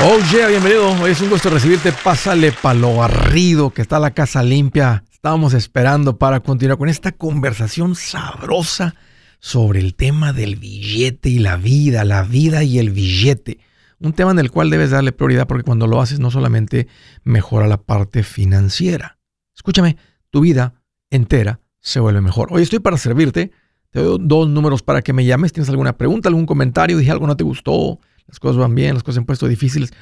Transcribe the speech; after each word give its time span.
Oh 0.00 0.20
yeah, 0.32 0.46
bienvenido. 0.46 0.92
Hoy 1.02 1.10
es 1.10 1.20
un 1.20 1.28
gusto 1.28 1.50
recibirte. 1.50 1.90
Pásale 1.90 2.52
pa' 2.52 2.72
lo 2.72 2.94
barrido, 2.94 3.70
que 3.70 3.82
está 3.82 3.98
la 3.98 4.12
casa 4.12 4.44
limpia. 4.44 5.02
Estábamos 5.10 5.54
esperando 5.54 6.18
para 6.18 6.38
continuar 6.38 6.78
con 6.78 6.88
esta 6.88 7.10
conversación 7.10 7.96
sabrosa 7.96 8.94
sobre 9.40 9.80
el 9.80 9.96
tema 9.96 10.32
del 10.32 10.54
billete 10.54 11.30
y 11.30 11.40
la 11.40 11.56
vida, 11.56 12.04
la 12.04 12.22
vida 12.22 12.62
y 12.62 12.78
el 12.78 12.90
billete. 12.90 13.58
Un 13.98 14.12
tema 14.12 14.30
en 14.30 14.38
el 14.38 14.52
cual 14.52 14.70
debes 14.70 14.90
darle 14.90 15.10
prioridad 15.10 15.48
porque 15.48 15.64
cuando 15.64 15.88
lo 15.88 16.00
haces 16.00 16.20
no 16.20 16.30
solamente 16.30 16.86
mejora 17.24 17.66
la 17.66 17.78
parte 17.82 18.22
financiera. 18.22 19.18
Escúchame, 19.56 19.96
tu 20.30 20.42
vida 20.42 20.74
entera 21.10 21.58
se 21.80 21.98
vuelve 21.98 22.20
mejor. 22.20 22.52
Hoy 22.52 22.62
estoy 22.62 22.78
para 22.78 22.98
servirte. 22.98 23.50
Te 23.90 24.00
doy 24.00 24.18
dos 24.20 24.48
números 24.48 24.80
para 24.84 25.02
que 25.02 25.12
me 25.12 25.24
llames. 25.24 25.52
¿Tienes 25.52 25.70
alguna 25.70 25.96
pregunta, 25.96 26.28
algún 26.28 26.46
comentario? 26.46 26.98
Dije 26.98 27.10
algo 27.10 27.26
no 27.26 27.36
te 27.36 27.42
gustó 27.42 27.98
las 28.28 28.38
cosas 28.38 28.58
van 28.58 28.74
bien, 28.74 28.94
las 28.94 29.02
cosas 29.02 29.14
se 29.14 29.20
han 29.20 29.26
puesto 29.26 29.48
difíciles. 29.48 29.92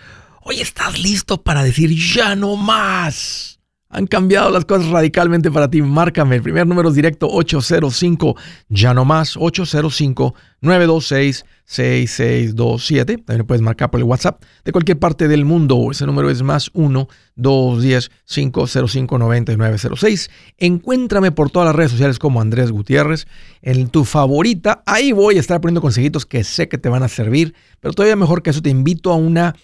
Hoy 0.42 0.60
estás 0.60 0.98
listo 0.98 1.42
para 1.42 1.62
decir 1.62 1.90
ya 1.90 2.36
no 2.36 2.56
más. 2.56 3.60
Han 3.88 4.08
cambiado 4.08 4.50
las 4.50 4.64
cosas 4.64 4.88
radicalmente 4.88 5.50
para 5.50 5.70
ti. 5.70 5.80
Márcame. 5.80 6.36
El 6.36 6.42
primer 6.42 6.66
número 6.66 6.88
es 6.88 6.96
directo 6.96 7.28
805 7.30 8.34
ya 8.68 8.92
no 8.92 9.04
más 9.04 9.36
805 9.36 10.34
926 10.60 11.44
6627. 11.64 13.18
También 13.18 13.46
puedes 13.46 13.62
marcar 13.62 13.90
por 13.90 14.00
el 14.00 14.04
WhatsApp 14.04 14.42
de 14.64 14.72
cualquier 14.72 14.98
parte 14.98 15.28
del 15.28 15.44
mundo. 15.44 15.88
Ese 15.92 16.04
número 16.04 16.30
es 16.30 16.42
más 16.42 16.70
1 16.74 17.08
210 17.36 18.10
505 18.24 19.18
9906. 19.18 20.30
Encuéntrame 20.58 21.30
por 21.30 21.50
todas 21.50 21.66
las 21.66 21.76
redes 21.76 21.92
sociales 21.92 22.18
como 22.18 22.40
Andrés 22.40 22.72
Gutiérrez. 22.72 23.28
En 23.62 23.88
tu 23.88 24.04
favorita, 24.04 24.82
ahí 24.84 25.12
voy 25.12 25.36
a 25.36 25.40
estar 25.40 25.60
poniendo 25.60 25.80
consejitos 25.80 26.26
que 26.26 26.42
sé 26.42 26.68
que 26.68 26.78
te 26.78 26.88
van 26.88 27.04
a 27.04 27.08
servir. 27.08 27.54
Pero 27.78 27.94
todavía 27.94 28.16
mejor 28.16 28.42
que 28.42 28.50
eso, 28.50 28.62
te 28.62 28.70
invito 28.70 29.12
a 29.12 29.16
una 29.16 29.54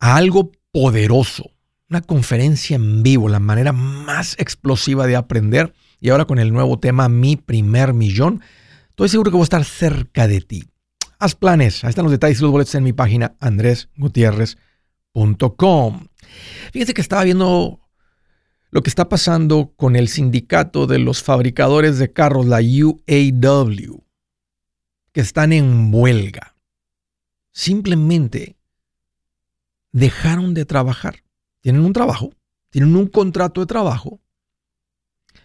a 0.00 0.16
algo 0.16 0.52
poderoso 0.72 1.50
una 1.88 2.02
conferencia 2.02 2.76
en 2.76 3.02
vivo, 3.02 3.28
la 3.28 3.40
manera 3.40 3.72
más 3.72 4.36
explosiva 4.38 5.06
de 5.06 5.16
aprender. 5.16 5.72
Y 6.00 6.10
ahora 6.10 6.26
con 6.26 6.38
el 6.38 6.52
nuevo 6.52 6.78
tema 6.78 7.08
Mi 7.08 7.36
primer 7.36 7.94
millón, 7.94 8.42
estoy 8.90 9.08
seguro 9.08 9.30
que 9.30 9.36
voy 9.36 9.42
a 9.42 9.44
estar 9.44 9.64
cerca 9.64 10.28
de 10.28 10.42
ti. 10.42 10.68
Haz 11.18 11.34
planes, 11.34 11.82
ahí 11.82 11.88
están 11.90 12.04
los 12.04 12.12
detalles 12.12 12.38
y 12.38 12.42
los 12.42 12.52
boletos 12.52 12.74
en 12.74 12.84
mi 12.84 12.92
página 12.92 13.34
andresgutierrez.com. 13.40 16.08
Fíjense 16.72 16.94
que 16.94 17.00
estaba 17.00 17.24
viendo 17.24 17.80
lo 18.70 18.82
que 18.82 18.90
está 18.90 19.08
pasando 19.08 19.72
con 19.74 19.96
el 19.96 20.08
sindicato 20.08 20.86
de 20.86 20.98
los 20.98 21.22
fabricadores 21.22 21.98
de 21.98 22.12
carros, 22.12 22.44
la 22.46 22.60
UAW, 22.60 24.04
que 25.12 25.20
están 25.20 25.52
en 25.52 25.92
huelga. 25.92 26.54
Simplemente 27.50 28.56
dejaron 29.90 30.54
de 30.54 30.66
trabajar 30.66 31.24
tienen 31.68 31.84
un 31.84 31.92
trabajo, 31.92 32.30
tienen 32.70 32.96
un 32.96 33.08
contrato 33.08 33.60
de 33.60 33.66
trabajo, 33.66 34.22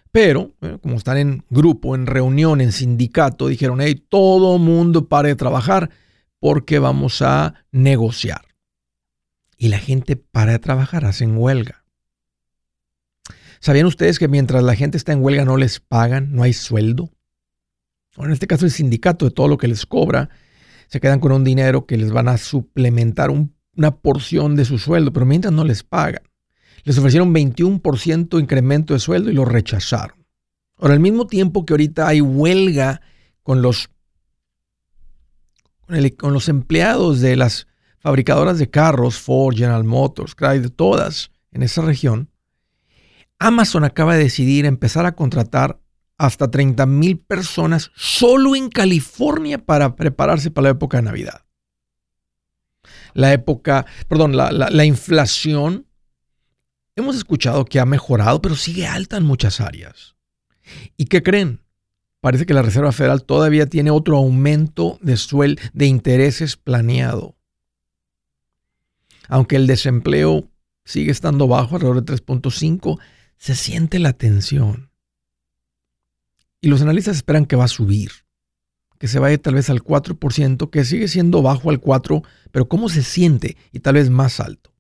pero 0.09 0.53
como 0.81 0.95
están 0.95 1.17
en 1.17 1.43
grupo, 1.49 1.95
en 1.95 2.05
reunión, 2.05 2.61
en 2.61 2.71
sindicato, 2.71 3.49
dijeron, 3.49 3.81
hey, 3.81 3.95
todo 4.07 4.57
mundo 4.57 5.09
pare 5.09 5.27
de 5.27 5.35
trabajar 5.35 5.89
porque 6.39 6.79
vamos 6.79 7.21
a 7.21 7.55
negociar. 7.73 8.45
Y 9.57 9.67
la 9.67 9.79
gente 9.79 10.15
para 10.15 10.53
de 10.53 10.59
trabajar, 10.59 11.03
hacen 11.03 11.35
huelga. 11.35 11.83
¿Sabían 13.59 13.87
ustedes 13.87 14.17
que 14.17 14.29
mientras 14.29 14.63
la 14.63 14.75
gente 14.75 14.95
está 14.95 15.11
en 15.11 15.21
huelga 15.21 15.43
no 15.43 15.57
les 15.57 15.81
pagan, 15.81 16.31
no 16.31 16.43
hay 16.43 16.53
sueldo? 16.53 17.11
en 18.15 18.31
este 18.31 18.47
caso 18.47 18.63
el 18.63 18.71
sindicato 18.71 19.25
de 19.25 19.31
todo 19.31 19.49
lo 19.49 19.57
que 19.57 19.67
les 19.67 19.85
cobra, 19.85 20.29
se 20.87 21.01
quedan 21.01 21.19
con 21.19 21.33
un 21.33 21.43
dinero 21.43 21.85
que 21.85 21.97
les 21.97 22.13
van 22.13 22.29
a 22.29 22.37
suplementar 22.37 23.29
un 23.29 23.53
una 23.75 23.91
porción 23.91 24.55
de 24.55 24.65
su 24.65 24.77
sueldo, 24.77 25.11
pero 25.11 25.25
mientras 25.25 25.53
no 25.53 25.63
les 25.63 25.83
pagan. 25.83 26.23
Les 26.83 26.97
ofrecieron 26.97 27.33
21% 27.33 28.39
incremento 28.39 28.93
de 28.93 28.99
sueldo 28.99 29.29
y 29.29 29.33
lo 29.33 29.45
rechazaron. 29.45 30.25
Ahora, 30.77 30.93
al 30.93 30.99
mismo 30.99 31.27
tiempo 31.27 31.65
que 31.65 31.73
ahorita 31.73 32.07
hay 32.07 32.21
huelga 32.21 33.01
con 33.41 33.61
los, 33.61 33.89
con, 36.17 36.33
los 36.33 36.49
empleados 36.49 37.21
de 37.21 37.35
las 37.35 37.67
fabricadoras 37.99 38.59
de 38.59 38.69
carros, 38.69 39.17
Ford, 39.17 39.55
General 39.55 39.83
Motors, 39.83 40.35
Chrysler, 40.35 40.71
todas 40.71 41.31
en 41.51 41.63
esa 41.63 41.81
región, 41.83 42.29
Amazon 43.39 43.85
acaba 43.85 44.15
de 44.15 44.23
decidir 44.23 44.65
empezar 44.65 45.05
a 45.05 45.15
contratar 45.15 45.79
hasta 46.17 46.51
30 46.51 46.85
mil 46.85 47.17
personas 47.17 47.91
solo 47.95 48.55
en 48.55 48.69
California 48.69 49.57
para 49.57 49.95
prepararse 49.95 50.51
para 50.51 50.65
la 50.65 50.71
época 50.71 50.97
de 50.97 51.03
Navidad 51.03 51.43
la 53.13 53.33
época, 53.33 53.85
perdón, 54.07 54.35
la, 54.35 54.85
inflación, 54.85 55.85
hemos 56.95 57.15
escuchado 57.15 57.65
que 57.65 57.79
ha 57.79 57.85
mejorado, 57.85 58.41
pero 58.41 58.55
sigue 58.55 58.87
alta 58.87 59.17
en 59.17 59.25
muchas 59.25 59.59
áreas. 59.61 60.15
¿Y 60.97 61.05
qué 61.05 61.23
creen? 61.23 61.61
Parece 62.21 62.45
que 62.45 62.53
la 62.53 62.61
Reserva 62.61 62.91
Federal 62.91 63.23
todavía 63.23 63.67
tiene 63.67 63.91
otro 63.91 64.17
aumento 64.17 64.97
de 65.01 65.17
suel 65.17 65.59
de 65.73 65.87
intereses 65.87 66.55
planeado. 66.55 67.35
Aunque 69.27 69.55
el 69.55 69.67
desempleo 69.67 70.49
sigue 70.85 71.11
estando 71.11 71.47
bajo, 71.47 71.75
alrededor 71.75 72.03
de 72.03 72.13
3.5, 72.13 72.99
se 73.37 73.55
siente 73.55 73.99
la 73.99 74.13
tensión. 74.13 74.89
Y 76.61 76.69
los 76.69 76.81
analistas 76.81 77.17
esperan 77.17 77.45
que 77.45 77.57
va 77.57 77.65
a 77.65 77.69
subir 77.69 78.22
que 78.97 79.07
se 79.07 79.19
vaya 79.19 79.37
tal 79.37 79.55
vez 79.55 79.69
al 79.69 79.83
4%, 79.83 80.69
que 80.69 80.85
sigue 80.85 81.07
siendo 81.07 81.41
bajo 81.41 81.69
al 81.69 81.81
4%, 81.81 82.25
pero 82.51 82.67
¿cómo 82.67 82.89
se 82.89 83.03
siente? 83.03 83.57
Y 83.71 83.79
tal 83.79 83.95
vez 83.95 84.09
más 84.09 84.39
alto. 84.39 84.73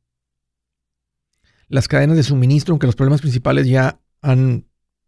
Las 1.67 1.87
cadenas 1.87 2.17
de 2.17 2.23
suministro, 2.23 2.73
aunque 2.73 2.85
los 2.85 2.95
problemas 2.95 3.21
principales 3.21 3.67
ya 3.67 3.99
han 4.21 4.65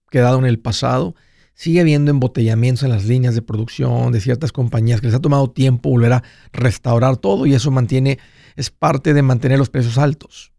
quedado 0.09 0.39
en 0.39 0.45
el 0.45 0.59
pasado, 0.59 1.15
sigue 1.53 1.81
habiendo 1.81 2.11
embotellamientos 2.11 2.83
en 2.83 2.89
las 2.89 3.05
líneas 3.05 3.33
de 3.33 3.41
producción 3.41 4.11
de 4.11 4.19
ciertas 4.21 4.51
compañías 4.51 4.99
que 4.99 5.07
les 5.07 5.15
ha 5.15 5.21
tomado 5.21 5.49
tiempo 5.49 5.89
volver 5.89 6.13
a 6.13 6.23
restaurar 6.51 7.17
todo 7.17 7.45
y 7.45 7.53
eso 7.53 7.71
mantiene, 7.71 8.19
es 8.55 8.69
parte 8.69 9.13
de 9.13 9.21
mantener 9.21 9.57
los 9.57 9.69
precios 9.69 9.97
altos. 9.97 10.51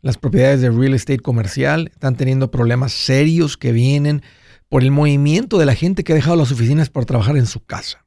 Las 0.00 0.18
propiedades 0.18 0.60
de 0.60 0.70
real 0.70 0.94
estate 0.94 1.20
comercial 1.20 1.90
están 1.92 2.16
teniendo 2.16 2.50
problemas 2.50 2.92
serios 2.92 3.56
que 3.56 3.72
vienen 3.72 4.22
por 4.68 4.82
el 4.82 4.90
movimiento 4.90 5.58
de 5.58 5.66
la 5.66 5.74
gente 5.74 6.04
que 6.04 6.12
ha 6.12 6.16
dejado 6.16 6.36
las 6.36 6.52
oficinas 6.52 6.90
por 6.90 7.04
trabajar 7.04 7.36
en 7.36 7.46
su 7.46 7.64
casa. 7.64 8.04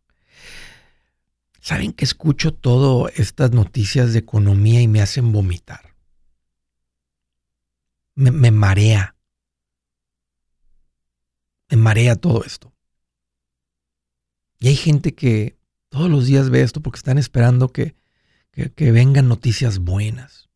¿Saben 1.60 1.92
que 1.92 2.06
escucho 2.06 2.54
todas 2.54 3.18
estas 3.20 3.52
noticias 3.52 4.14
de 4.14 4.20
economía 4.20 4.82
y 4.82 4.88
me 4.88 5.02
hacen 5.02 5.32
vomitar? 5.32 5.96
Me, 8.16 8.52
marea. 8.52 9.16
Me 11.70 11.78
marea 11.78 12.16
todo 12.16 12.44
esto. 12.44 12.74
Y 14.60 14.70
hay 14.70 14.76
gente 14.76 15.14
que 15.14 15.58
todos 15.90 16.10
los 16.10 16.26
días 16.26 16.50
ve 16.50 16.62
esto 16.62 16.82
porque 16.82 16.98
están 16.98 17.18
esperando 17.18 17.72
que, 17.72 17.96
que 18.52 18.92
vengan 18.92 19.28
noticias 19.28 19.80
buenas. 19.80 20.50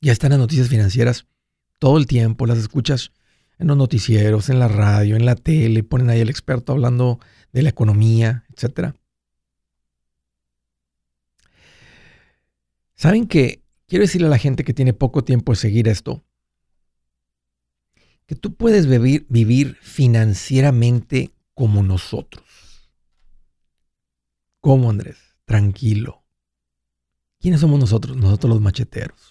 Ya 0.00 0.12
están 0.12 0.30
las 0.30 0.38
noticias 0.38 0.68
financieras 0.68 1.26
todo 1.78 1.98
el 1.98 2.06
tiempo, 2.06 2.46
las 2.46 2.58
escuchas 2.58 3.12
en 3.60 3.66
los 3.66 3.76
noticieros, 3.76 4.48
en 4.48 4.58
la 4.58 4.68
radio, 4.68 5.16
en 5.16 5.26
la 5.26 5.36
tele, 5.36 5.84
ponen 5.84 6.08
ahí 6.08 6.20
el 6.20 6.30
experto 6.30 6.72
hablando 6.72 7.20
de 7.52 7.62
la 7.62 7.68
economía, 7.68 8.46
etc. 8.48 8.94
¿Saben 12.94 13.26
qué? 13.26 13.62
Quiero 13.86 14.02
decirle 14.02 14.28
a 14.28 14.30
la 14.30 14.38
gente 14.38 14.64
que 14.64 14.72
tiene 14.72 14.94
poco 14.94 15.24
tiempo 15.24 15.52
de 15.52 15.56
seguir 15.56 15.88
esto, 15.88 16.24
que 18.24 18.34
tú 18.34 18.54
puedes 18.54 18.86
vivir, 18.86 19.26
vivir 19.28 19.76
financieramente 19.82 21.32
como 21.52 21.82
nosotros. 21.82 22.90
¿Cómo, 24.60 24.88
Andrés? 24.88 25.18
Tranquilo. 25.44 26.24
¿Quiénes 27.40 27.60
somos 27.60 27.78
nosotros? 27.78 28.16
Nosotros 28.16 28.50
los 28.50 28.62
macheteros 28.62 29.29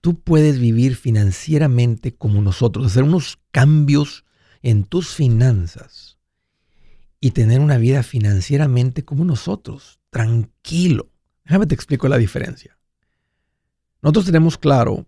tú 0.00 0.20
puedes 0.20 0.58
vivir 0.58 0.96
financieramente 0.96 2.14
como 2.14 2.42
nosotros, 2.42 2.86
hacer 2.86 3.02
unos 3.02 3.38
cambios 3.50 4.24
en 4.62 4.84
tus 4.84 5.14
finanzas 5.14 6.18
y 7.20 7.32
tener 7.32 7.60
una 7.60 7.78
vida 7.78 8.02
financieramente 8.02 9.04
como 9.04 9.24
nosotros, 9.24 10.00
tranquilo. 10.10 11.10
Déjame 11.44 11.66
te 11.66 11.74
explico 11.74 12.08
la 12.08 12.18
diferencia. 12.18 12.78
Nosotros 14.02 14.26
tenemos 14.26 14.58
claro 14.58 15.06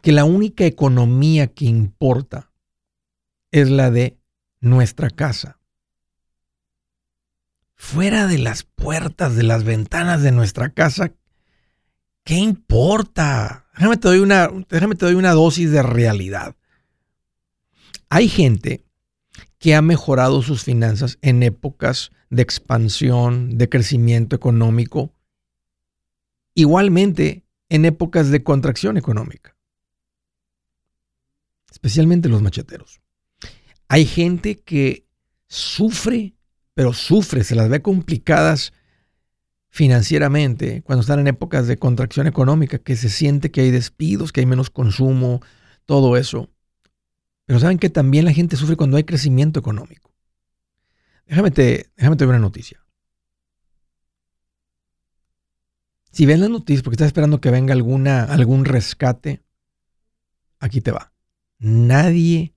que 0.00 0.12
la 0.12 0.24
única 0.24 0.64
economía 0.64 1.48
que 1.48 1.64
importa 1.64 2.52
es 3.50 3.70
la 3.70 3.90
de 3.90 4.18
nuestra 4.60 5.10
casa. 5.10 5.58
Fuera 7.74 8.26
de 8.26 8.38
las 8.38 8.62
puertas, 8.62 9.34
de 9.34 9.42
las 9.42 9.64
ventanas 9.64 10.22
de 10.22 10.32
nuestra 10.32 10.70
casa, 10.70 11.14
¿Qué 12.24 12.34
importa? 12.34 13.66
Déjame 13.74 13.96
te 13.96 14.08
doy 14.08 14.18
una, 14.18 14.48
déjame 14.68 14.94
te 14.94 15.06
doy 15.06 15.14
una 15.14 15.32
dosis 15.32 15.70
de 15.70 15.82
realidad. 15.82 16.56
Hay 18.08 18.28
gente 18.28 18.84
que 19.58 19.74
ha 19.74 19.82
mejorado 19.82 20.42
sus 20.42 20.64
finanzas 20.64 21.18
en 21.22 21.42
épocas 21.42 22.10
de 22.30 22.42
expansión, 22.42 23.58
de 23.58 23.68
crecimiento 23.68 24.36
económico, 24.36 25.14
igualmente 26.54 27.44
en 27.68 27.84
épocas 27.84 28.30
de 28.30 28.42
contracción 28.42 28.96
económica, 28.96 29.56
especialmente 31.70 32.28
los 32.28 32.42
macheteros. 32.42 33.00
Hay 33.88 34.04
gente 34.04 34.58
que 34.60 35.06
sufre, 35.48 36.34
pero 36.74 36.92
sufre, 36.92 37.44
se 37.44 37.54
las 37.54 37.68
ve 37.68 37.82
complicadas 37.82 38.72
financieramente 39.72 40.82
cuando 40.82 41.00
están 41.00 41.18
en 41.18 41.28
épocas 41.28 41.66
de 41.66 41.78
contracción 41.78 42.26
económica, 42.26 42.78
que 42.78 42.94
se 42.94 43.08
siente 43.08 43.50
que 43.50 43.62
hay 43.62 43.70
despidos, 43.70 44.30
que 44.30 44.40
hay 44.40 44.46
menos 44.46 44.68
consumo, 44.68 45.40
todo 45.86 46.18
eso. 46.18 46.50
Pero 47.46 47.58
saben 47.58 47.78
que 47.78 47.88
también 47.88 48.26
la 48.26 48.34
gente 48.34 48.56
sufre 48.56 48.76
cuando 48.76 48.98
hay 48.98 49.04
crecimiento 49.04 49.58
económico. 49.58 50.12
Déjame 51.26 51.50
te, 51.50 51.90
déjame 51.96 52.16
te 52.16 52.26
ver 52.26 52.34
una 52.34 52.46
noticia. 52.46 52.84
Si 56.10 56.26
ven 56.26 56.40
las 56.40 56.50
noticias 56.50 56.82
porque 56.82 56.96
estás 56.96 57.06
esperando 57.06 57.40
que 57.40 57.50
venga 57.50 57.72
alguna, 57.72 58.24
algún 58.24 58.66
rescate, 58.66 59.42
aquí 60.60 60.82
te 60.82 60.90
va. 60.90 61.14
Nadie 61.58 62.54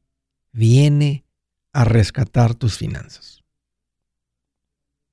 viene 0.52 1.26
a 1.72 1.86
rescatar 1.86 2.56
tus 2.56 2.78
finanzas. 2.78 3.45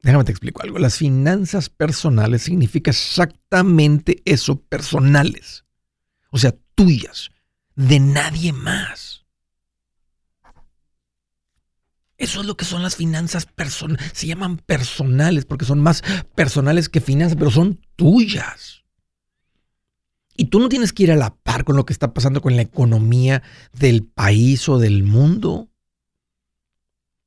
Déjame 0.02 0.25
te 0.25 0.32
explico 0.32 0.62
algo. 0.62 0.78
Las 0.78 0.96
finanzas 0.96 1.69
personales 1.69 2.43
significa 2.43 2.90
exactamente 2.90 4.20
eso, 4.25 4.60
personales. 4.60 5.64
O 6.31 6.38
sea, 6.38 6.54
tuyas, 6.75 7.31
de 7.76 8.00
nadie 8.00 8.52
más. 8.52 9.25
Eso 12.19 12.40
es 12.40 12.46
lo 12.46 12.56
que 12.56 12.64
son 12.64 12.82
las 12.82 12.96
finanzas 12.96 13.46
personales. 13.46 14.10
Se 14.12 14.26
llaman 14.26 14.56
personales 14.58 15.44
porque 15.44 15.64
son 15.64 15.81
más 15.81 16.02
personales 16.34 16.88
que 16.88 17.00
finanzas, 17.00 17.37
pero 17.37 17.50
son 17.50 17.81
tuyas. 17.96 18.82
Y 20.37 20.46
tú 20.46 20.58
no 20.58 20.69
tienes 20.69 20.93
que 20.93 21.04
ir 21.04 21.12
a 21.12 21.16
la 21.16 21.34
par 21.34 21.64
con 21.64 21.76
lo 21.76 21.84
que 21.84 21.93
está 21.93 22.12
pasando 22.12 22.40
con 22.40 22.56
la 22.56 22.62
economía 22.62 23.43
del 23.72 24.04
país 24.04 24.69
o 24.69 24.78
del 24.78 25.04
mundo. 25.04 25.69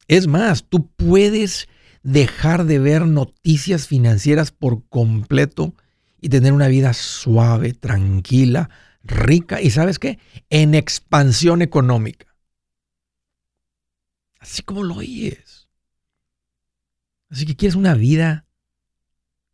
Es 0.08 0.28
más, 0.28 0.66
tú 0.68 0.90
puedes 0.96 1.68
dejar 2.06 2.66
de 2.66 2.78
ver 2.78 3.08
noticias 3.08 3.88
financieras 3.88 4.52
por 4.52 4.88
completo 4.90 5.74
y 6.22 6.30
tener 6.30 6.54
una 6.54 6.68
vida 6.68 6.94
suave, 6.94 7.74
tranquila, 7.74 8.70
rica 9.04 9.60
y 9.60 9.72
sabes 9.72 9.98
qué? 9.98 10.20
En 10.52 10.76
expansión 10.76 11.64
económica. 11.64 12.28
Así 14.40 14.62
como 14.62 14.84
lo 14.84 14.98
oyes. 14.98 15.68
Así 17.32 17.48
que 17.48 17.56
quieres 17.56 17.76
una 17.76 17.96
vida 17.96 18.46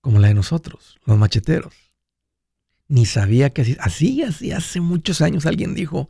como 0.01 0.19
la 0.19 0.27
de 0.27 0.33
nosotros, 0.33 0.99
los 1.05 1.17
macheteros. 1.17 1.73
Ni 2.89 3.05
sabía 3.05 3.51
que 3.51 3.61
así, 3.61 3.77
así, 3.79 4.23
así 4.23 4.51
hace 4.51 4.81
muchos 4.81 5.21
años 5.21 5.45
alguien 5.45 5.73
dijo, 5.73 6.09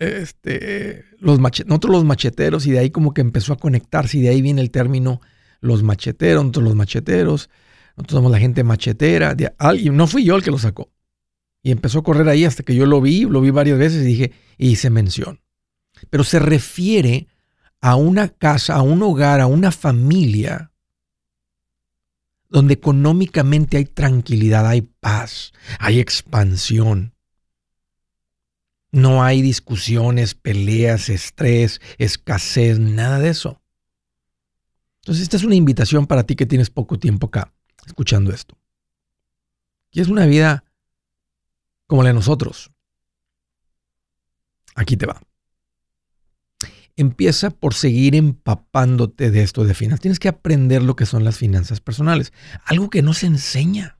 este, 0.00 1.04
los 1.20 1.38
los 1.38 2.04
macheteros, 2.04 2.66
y 2.66 2.72
de 2.72 2.80
ahí 2.80 2.90
como 2.90 3.14
que 3.14 3.20
empezó 3.20 3.52
a 3.52 3.58
conectarse, 3.58 4.18
y 4.18 4.22
de 4.22 4.30
ahí 4.30 4.42
viene 4.42 4.60
el 4.62 4.70
término 4.70 5.20
los 5.60 5.82
macheteros, 5.82 6.42
nosotros 6.42 6.64
los 6.64 6.74
macheteros, 6.74 7.50
nosotros 7.96 8.18
somos 8.18 8.32
la 8.32 8.38
gente 8.38 8.64
machetera. 8.64 9.34
De, 9.34 9.52
alguien, 9.58 9.96
no 9.96 10.06
fui 10.06 10.24
yo 10.24 10.36
el 10.36 10.42
que 10.42 10.50
lo 10.50 10.58
sacó. 10.58 10.90
Y 11.62 11.70
empezó 11.70 11.98
a 11.98 12.02
correr 12.02 12.28
ahí 12.28 12.46
hasta 12.46 12.62
que 12.62 12.74
yo 12.74 12.86
lo 12.86 13.00
vi, 13.02 13.24
lo 13.24 13.42
vi 13.42 13.50
varias 13.50 13.78
veces 13.78 14.02
y 14.02 14.06
dije, 14.06 14.32
y 14.56 14.70
hice 14.70 14.88
mención. 14.88 15.40
Pero 16.08 16.24
se 16.24 16.38
refiere 16.38 17.28
a 17.82 17.96
una 17.96 18.28
casa, 18.28 18.76
a 18.76 18.82
un 18.82 19.02
hogar, 19.02 19.40
a 19.40 19.46
una 19.46 19.70
familia 19.70 20.72
donde 22.48 22.74
económicamente 22.74 23.76
hay 23.76 23.84
tranquilidad, 23.84 24.66
hay 24.66 24.82
paz, 24.82 25.52
hay 25.78 26.00
expansión. 26.00 27.14
No 28.92 29.22
hay 29.22 29.42
discusiones, 29.42 30.34
peleas, 30.34 31.08
estrés, 31.08 31.80
escasez, 31.98 32.78
nada 32.78 33.18
de 33.18 33.30
eso. 33.30 33.60
Entonces, 35.02 35.22
esta 35.22 35.36
es 35.36 35.44
una 35.44 35.54
invitación 35.54 36.06
para 36.06 36.24
ti 36.24 36.36
que 36.36 36.46
tienes 36.46 36.70
poco 36.70 36.98
tiempo 36.98 37.28
acá, 37.28 37.52
escuchando 37.86 38.32
esto. 38.32 38.58
Y 39.92 40.00
es 40.00 40.08
una 40.08 40.26
vida 40.26 40.64
como 41.86 42.02
la 42.02 42.08
de 42.08 42.14
nosotros. 42.14 42.70
Aquí 44.74 44.96
te 44.96 45.06
va 45.06 45.20
empieza 47.00 47.50
por 47.50 47.74
seguir 47.74 48.14
empapándote 48.14 49.30
de 49.30 49.42
esto 49.42 49.64
de 49.64 49.74
finanzas. 49.74 50.02
Tienes 50.02 50.18
que 50.18 50.28
aprender 50.28 50.82
lo 50.82 50.96
que 50.96 51.06
son 51.06 51.24
las 51.24 51.38
finanzas 51.38 51.80
personales. 51.80 52.32
Algo 52.64 52.90
que 52.90 53.02
no 53.02 53.14
se 53.14 53.26
enseña. 53.26 53.98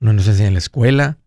No 0.00 0.12
nos 0.12 0.26
enseña 0.26 0.48
en 0.48 0.54
la 0.54 0.58
escuela. 0.58 1.18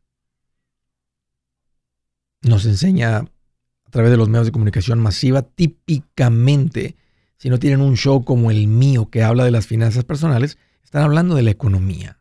Nos 2.41 2.65
enseña 2.65 3.17
a 3.17 3.91
través 3.91 4.11
de 4.11 4.17
los 4.17 4.29
medios 4.29 4.45
de 4.45 4.51
comunicación 4.51 4.99
masiva. 4.99 5.41
Típicamente, 5.41 6.95
si 7.37 7.49
no 7.49 7.59
tienen 7.59 7.81
un 7.81 7.97
show 7.97 8.23
como 8.23 8.51
el 8.51 8.67
mío 8.67 9.09
que 9.09 9.23
habla 9.23 9.43
de 9.43 9.51
las 9.51 9.67
finanzas 9.67 10.03
personales, 10.03 10.57
están 10.83 11.03
hablando 11.03 11.35
de 11.35 11.43
la 11.43 11.51
economía. 11.51 12.19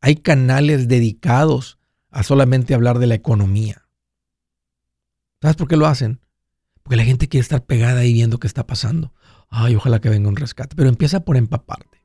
Hay 0.00 0.16
canales 0.16 0.88
dedicados 0.88 1.78
a 2.10 2.22
solamente 2.22 2.74
hablar 2.74 2.98
de 2.98 3.06
la 3.06 3.14
economía. 3.14 3.86
¿Sabes 5.40 5.56
por 5.56 5.68
qué 5.68 5.76
lo 5.76 5.86
hacen? 5.86 6.20
Porque 6.82 6.96
la 6.96 7.04
gente 7.04 7.28
quiere 7.28 7.42
estar 7.42 7.64
pegada 7.64 8.00
ahí 8.00 8.12
viendo 8.12 8.38
qué 8.38 8.46
está 8.46 8.66
pasando. 8.66 9.12
Ay, 9.48 9.74
ojalá 9.74 10.00
que 10.00 10.08
venga 10.08 10.28
un 10.28 10.36
rescate. 10.36 10.76
Pero 10.76 10.88
empieza 10.88 11.20
por 11.24 11.36
empaparte. 11.36 12.04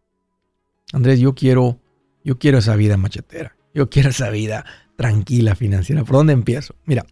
Andrés, 0.93 1.19
yo 1.19 1.35
quiero, 1.35 1.79
yo 2.23 2.39
quiero 2.39 2.57
esa 2.57 2.75
vida 2.75 2.97
machetera. 2.97 3.55
Yo 3.73 3.89
quiero 3.89 4.09
esa 4.09 4.29
vida 4.29 4.65
tranquila 4.95 5.55
financiera. 5.55 6.03
¿Por 6.03 6.15
dónde 6.15 6.33
empiezo? 6.33 6.75
Mira. 6.85 7.05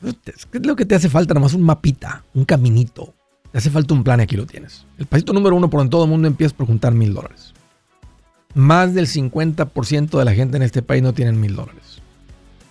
¿Qué 0.00 0.58
es 0.58 0.66
lo 0.66 0.76
que 0.76 0.86
te 0.86 0.94
hace 0.94 1.08
falta? 1.08 1.34
Nomás 1.34 1.54
un 1.54 1.62
mapita, 1.62 2.24
un 2.34 2.44
caminito. 2.44 3.14
Te 3.50 3.58
hace 3.58 3.70
falta 3.70 3.94
un 3.94 4.04
plan 4.04 4.20
y 4.20 4.24
aquí 4.24 4.36
lo 4.36 4.46
tienes. 4.46 4.84
El 4.98 5.06
pasito 5.06 5.32
número 5.32 5.56
uno 5.56 5.70
por 5.70 5.80
en 5.80 5.90
todo 5.90 6.04
el 6.04 6.10
mundo 6.10 6.28
empieza 6.28 6.56
por 6.56 6.66
juntar 6.66 6.92
mil 6.92 7.14
dólares. 7.14 7.54
Más 8.54 8.94
del 8.94 9.06
50% 9.06 10.18
de 10.18 10.24
la 10.24 10.34
gente 10.34 10.56
en 10.56 10.62
este 10.62 10.82
país 10.82 11.02
no 11.02 11.12
tienen 11.12 11.40
mil 11.40 11.56
dólares. 11.56 12.00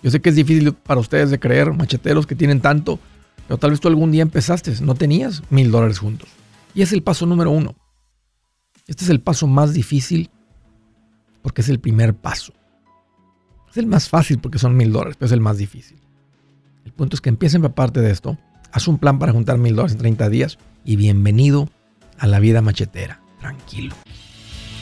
Yo 0.02 0.10
sé 0.10 0.20
que 0.20 0.28
es 0.28 0.36
difícil 0.36 0.72
para 0.72 1.00
ustedes 1.00 1.30
de 1.30 1.40
creer, 1.40 1.72
macheteros 1.72 2.26
que 2.26 2.36
tienen 2.36 2.60
tanto, 2.60 2.98
pero 3.46 3.58
tal 3.58 3.70
vez 3.70 3.80
tú 3.80 3.88
algún 3.88 4.12
día 4.12 4.22
empezaste, 4.22 4.72
no 4.82 4.94
tenías 4.94 5.42
mil 5.50 5.70
dólares 5.70 5.98
juntos. 5.98 6.28
Y 6.74 6.82
es 6.82 6.92
el 6.92 7.02
paso 7.02 7.26
número 7.26 7.50
uno. 7.50 7.74
Este 8.86 9.04
es 9.04 9.10
el 9.10 9.20
paso 9.20 9.46
más 9.46 9.74
difícil 9.74 10.30
porque 11.42 11.62
es 11.62 11.68
el 11.68 11.80
primer 11.80 12.14
paso. 12.14 12.52
Es 13.70 13.76
el 13.76 13.86
más 13.86 14.08
fácil 14.08 14.38
porque 14.38 14.58
son 14.58 14.76
mil 14.76 14.92
dólares, 14.92 15.16
pero 15.18 15.26
es 15.26 15.32
el 15.32 15.40
más 15.40 15.58
difícil. 15.58 15.98
El 16.88 16.94
punto 16.94 17.16
es 17.16 17.20
que 17.20 17.28
empiecen 17.28 17.62
a 17.66 17.74
parte 17.74 18.00
de 18.00 18.10
esto, 18.10 18.38
haz 18.72 18.88
un 18.88 18.96
plan 18.96 19.18
para 19.18 19.32
juntar 19.32 19.58
mil 19.58 19.76
dólares 19.76 19.92
en 19.92 19.98
30 19.98 20.30
días 20.30 20.58
y 20.86 20.96
bienvenido 20.96 21.68
a 22.16 22.26
la 22.26 22.40
vida 22.40 22.62
machetera. 22.62 23.20
Tranquilo. 23.40 23.94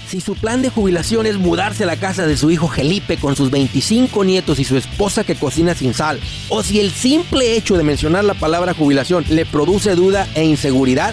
Si 0.07 0.21
su 0.21 0.37
plan 0.37 0.63
de 0.63 0.71
jubilación 0.71 1.27
es 1.27 1.37
mudarse 1.37 1.83
a 1.83 1.87
la 1.89 1.97
casa 1.97 2.25
de 2.25 2.37
su 2.37 2.53
hijo 2.53 2.69
Felipe 2.69 3.17
con 3.17 3.35
sus 3.35 3.51
25 3.51 4.23
nietos 4.23 4.61
y 4.61 4.65
su 4.65 4.77
esposa 4.77 5.25
que 5.25 5.35
cocina 5.35 5.75
sin 5.75 5.95
sal, 5.95 6.21
o 6.49 6.63
si 6.63 6.79
el 6.79 6.93
simple 6.93 7.57
hecho 7.57 7.77
de 7.77 7.83
mencionar 7.83 8.25
la 8.25 8.35
palabra 8.35 8.73
jubilación 8.73 9.25
le 9.29 9.45
produce 9.45 9.97
duda 9.97 10.29
e 10.37 10.45
inseguridad, 10.45 11.13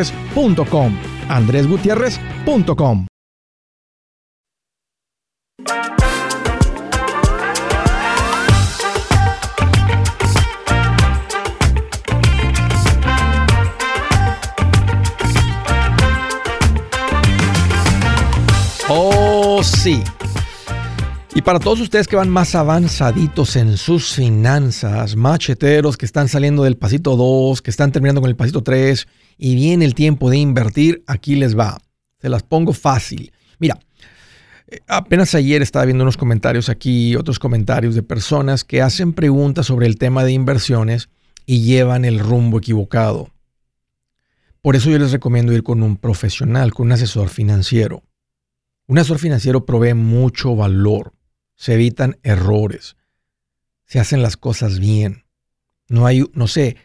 andresgutierrez.com. 0.00 0.92
andresgutierrez.com. 1.28 3.06
Oh, 18.92 19.62
sí. 19.62 20.02
Y 21.32 21.42
para 21.42 21.60
todos 21.60 21.80
ustedes 21.80 22.08
que 22.08 22.16
van 22.16 22.28
más 22.28 22.56
avanzaditos 22.56 23.54
en 23.54 23.76
sus 23.76 24.14
finanzas, 24.14 25.14
macheteros 25.14 25.96
que 25.96 26.04
están 26.04 26.26
saliendo 26.26 26.64
del 26.64 26.76
pasito 26.76 27.14
2, 27.14 27.62
que 27.62 27.70
están 27.70 27.92
terminando 27.92 28.20
con 28.20 28.28
el 28.28 28.34
pasito 28.34 28.64
3 28.64 29.06
y 29.38 29.54
viene 29.54 29.84
el 29.84 29.94
tiempo 29.94 30.28
de 30.28 30.38
invertir, 30.38 31.04
aquí 31.06 31.36
les 31.36 31.56
va. 31.56 31.78
Se 32.20 32.28
las 32.28 32.42
pongo 32.42 32.72
fácil. 32.72 33.32
Mira, 33.60 33.78
eh, 34.66 34.80
apenas 34.88 35.36
ayer 35.36 35.62
estaba 35.62 35.84
viendo 35.84 36.02
unos 36.02 36.16
comentarios 36.16 36.68
aquí, 36.68 37.14
otros 37.14 37.38
comentarios 37.38 37.94
de 37.94 38.02
personas 38.02 38.64
que 38.64 38.82
hacen 38.82 39.12
preguntas 39.12 39.66
sobre 39.66 39.86
el 39.86 39.98
tema 39.98 40.24
de 40.24 40.32
inversiones 40.32 41.10
y 41.46 41.62
llevan 41.62 42.04
el 42.04 42.18
rumbo 42.18 42.58
equivocado. 42.58 43.30
Por 44.62 44.74
eso 44.74 44.90
yo 44.90 44.98
les 44.98 45.12
recomiendo 45.12 45.52
ir 45.52 45.62
con 45.62 45.84
un 45.84 45.96
profesional, 45.96 46.74
con 46.74 46.86
un 46.86 46.92
asesor 46.92 47.28
financiero. 47.28 48.02
Un 48.88 48.98
asesor 48.98 49.20
financiero 49.20 49.64
provee 49.64 49.94
mucho 49.94 50.56
valor 50.56 51.12
se 51.60 51.74
evitan 51.74 52.16
errores, 52.22 52.96
se 53.84 54.00
hacen 54.00 54.22
las 54.22 54.38
cosas 54.38 54.80
bien. 54.80 55.24
No 55.88 56.06
hay, 56.06 56.24
no 56.32 56.46
sé, 56.48 56.78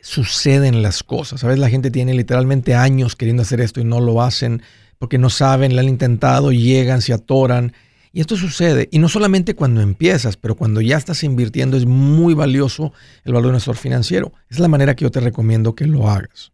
suceden 0.00 0.82
las 0.82 1.04
cosas. 1.04 1.42
¿Sabes? 1.42 1.60
La 1.60 1.68
gente 1.68 1.92
tiene 1.92 2.14
literalmente 2.14 2.74
años 2.74 3.14
queriendo 3.14 3.42
hacer 3.42 3.60
esto 3.60 3.80
y 3.80 3.84
no 3.84 4.00
lo 4.00 4.22
hacen 4.22 4.60
porque 4.98 5.18
no 5.18 5.30
saben, 5.30 5.76
lo 5.76 5.80
han 5.80 5.88
intentado, 5.88 6.50
llegan, 6.50 7.00
se 7.00 7.12
atoran. 7.12 7.72
Y 8.12 8.20
esto 8.20 8.36
sucede. 8.36 8.88
Y 8.90 8.98
no 8.98 9.08
solamente 9.08 9.54
cuando 9.54 9.82
empiezas, 9.82 10.36
pero 10.36 10.56
cuando 10.56 10.80
ya 10.80 10.96
estás 10.96 11.22
invirtiendo 11.22 11.76
es 11.76 11.86
muy 11.86 12.34
valioso 12.34 12.92
el 13.22 13.34
valor 13.34 13.44
de 13.44 13.50
un 13.50 13.56
asesor 13.56 13.76
financiero. 13.76 14.32
es 14.48 14.58
la 14.58 14.66
manera 14.66 14.96
que 14.96 15.04
yo 15.04 15.12
te 15.12 15.20
recomiendo 15.20 15.76
que 15.76 15.86
lo 15.86 16.10
hagas. 16.10 16.50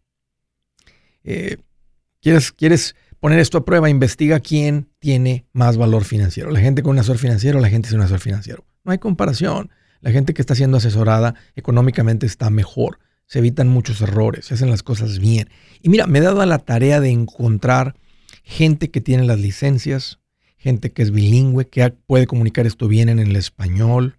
Eh, 1.23 1.57
¿Quieres, 2.21 2.51
quieres 2.51 2.95
poner 3.21 3.39
esto 3.39 3.59
a 3.59 3.65
prueba, 3.65 3.89
investiga 3.89 4.39
quién 4.39 4.89
tiene 4.99 5.45
más 5.53 5.77
valor 5.77 6.03
financiero. 6.03 6.49
La 6.49 6.59
gente 6.59 6.81
con 6.81 6.93
un 6.93 6.99
asesor 6.99 7.19
financiero, 7.19 7.59
la 7.59 7.69
gente 7.69 7.87
sin 7.87 7.99
un 7.99 8.03
asesor 8.03 8.19
financiero. 8.19 8.65
No 8.83 8.91
hay 8.91 8.97
comparación. 8.97 9.69
La 10.01 10.11
gente 10.11 10.33
que 10.33 10.41
está 10.41 10.55
siendo 10.55 10.77
asesorada 10.77 11.35
económicamente 11.55 12.25
está 12.25 12.49
mejor. 12.49 12.97
Se 13.27 13.37
evitan 13.37 13.69
muchos 13.69 14.01
errores, 14.01 14.45
se 14.45 14.55
hacen 14.55 14.71
las 14.71 14.81
cosas 14.81 15.19
bien. 15.19 15.49
Y 15.83 15.89
mira, 15.89 16.07
me 16.07 16.17
he 16.17 16.21
dado 16.21 16.43
la 16.47 16.57
tarea 16.57 16.99
de 16.99 17.11
encontrar 17.11 17.95
gente 18.43 18.89
que 18.89 19.01
tiene 19.01 19.23
las 19.23 19.39
licencias, 19.39 20.19
gente 20.57 20.91
que 20.91 21.03
es 21.03 21.11
bilingüe, 21.11 21.69
que 21.69 21.93
puede 22.07 22.25
comunicar 22.25 22.65
esto 22.65 22.87
bien 22.87 23.07
en 23.07 23.19
el 23.19 23.35
español, 23.35 24.17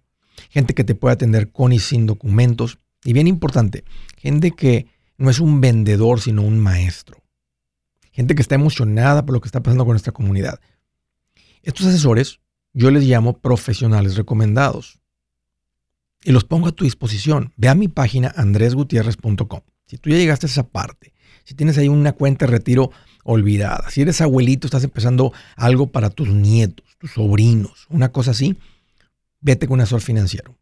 gente 0.49 0.73
que 0.73 0.85
te 0.85 0.95
puede 0.95 1.13
atender 1.13 1.51
con 1.51 1.73
y 1.73 1.79
sin 1.79 2.05
documentos. 2.05 2.79
Y 3.03 3.11
bien 3.11 3.27
importante, 3.27 3.83
gente 4.15 4.51
que 4.51 4.87
no 5.17 5.29
es 5.29 5.41
un 5.41 5.59
vendedor, 5.59 6.21
sino 6.21 6.41
un 6.41 6.57
maestro 6.57 7.22
gente 8.13 8.35
que 8.35 8.41
está 8.41 8.55
emocionada 8.55 9.25
por 9.25 9.33
lo 9.33 9.41
que 9.41 9.47
está 9.47 9.61
pasando 9.61 9.83
con 9.83 9.93
nuestra 9.93 10.13
comunidad. 10.13 10.61
Estos 11.63 11.87
asesores 11.87 12.39
yo 12.73 12.89
les 12.89 13.03
llamo 13.03 13.37
profesionales 13.37 14.15
recomendados 14.15 14.99
y 16.23 16.31
los 16.31 16.43
pongo 16.43 16.67
a 16.67 16.71
tu 16.71 16.85
disposición. 16.85 17.53
Ve 17.57 17.69
a 17.69 17.75
mi 17.75 17.87
página 17.87 18.33
andresgutierrez.com. 18.35 19.61
Si 19.85 19.97
tú 19.97 20.09
ya 20.09 20.17
llegaste 20.17 20.45
a 20.45 20.49
esa 20.49 20.67
parte, 20.67 21.13
si 21.43 21.53
tienes 21.55 21.77
ahí 21.77 21.89
una 21.89 22.13
cuenta 22.13 22.45
de 22.45 22.51
retiro 22.51 22.91
olvidada, 23.23 23.89
si 23.89 24.01
eres 24.01 24.21
abuelito, 24.21 24.67
estás 24.67 24.83
empezando 24.83 25.33
algo 25.55 25.91
para 25.91 26.09
tus 26.09 26.29
nietos, 26.29 26.85
tus 26.97 27.11
sobrinos, 27.11 27.85
una 27.89 28.11
cosa 28.11 28.31
así, 28.31 28.57
vete 29.41 29.67
con 29.67 29.75
un 29.75 29.81
asesor 29.81 30.01
financiero. 30.01 30.57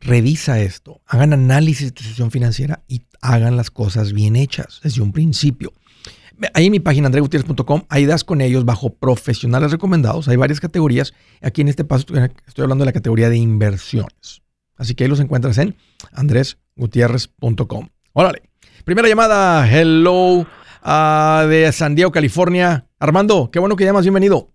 revisa 0.00 0.60
esto, 0.60 1.00
hagan 1.06 1.32
análisis 1.32 1.86
de 1.86 1.92
tu 1.92 2.02
situación 2.02 2.30
financiera 2.30 2.84
y 2.88 3.02
hagan 3.20 3.56
las 3.56 3.70
cosas 3.70 4.12
bien 4.12 4.36
hechas 4.36 4.80
desde 4.82 5.02
un 5.02 5.12
principio. 5.12 5.72
Ahí 6.52 6.66
en 6.66 6.72
mi 6.72 6.80
página 6.80 7.06
andregutierrez.com, 7.06 7.82
ahí 7.88 8.06
das 8.06 8.24
con 8.24 8.40
ellos 8.40 8.64
bajo 8.64 8.94
profesionales 8.94 9.70
recomendados. 9.70 10.28
Hay 10.28 10.36
varias 10.36 10.60
categorías. 10.60 11.14
Aquí 11.40 11.60
en 11.60 11.68
este 11.68 11.84
paso 11.84 12.06
estoy 12.46 12.62
hablando 12.62 12.82
de 12.82 12.86
la 12.86 12.92
categoría 12.92 13.28
de 13.28 13.36
inversiones. 13.36 14.42
Así 14.76 14.94
que 14.94 15.04
ahí 15.04 15.10
los 15.10 15.20
encuentras 15.20 15.58
en 15.58 15.76
andresgutierrez.com. 16.12 17.88
Órale. 18.12 18.42
Primera 18.84 19.08
llamada. 19.08 19.70
Hello 19.70 20.46
ah, 20.82 21.46
de 21.48 21.70
San 21.72 21.94
Diego, 21.94 22.10
California. 22.10 22.86
Armando, 22.98 23.50
qué 23.50 23.58
bueno 23.58 23.76
que 23.76 23.84
llamas. 23.84 24.04
Bienvenido. 24.04 24.50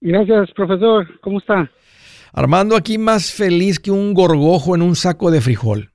Gracias, 0.00 0.50
profesor. 0.54 1.06
¿Cómo 1.22 1.38
está? 1.38 1.70
Armando, 2.32 2.76
aquí 2.76 2.98
más 2.98 3.32
feliz 3.32 3.78
que 3.78 3.90
un 3.90 4.12
gorgojo 4.12 4.74
en 4.74 4.82
un 4.82 4.96
saco 4.96 5.30
de 5.30 5.40
frijol. 5.40 5.93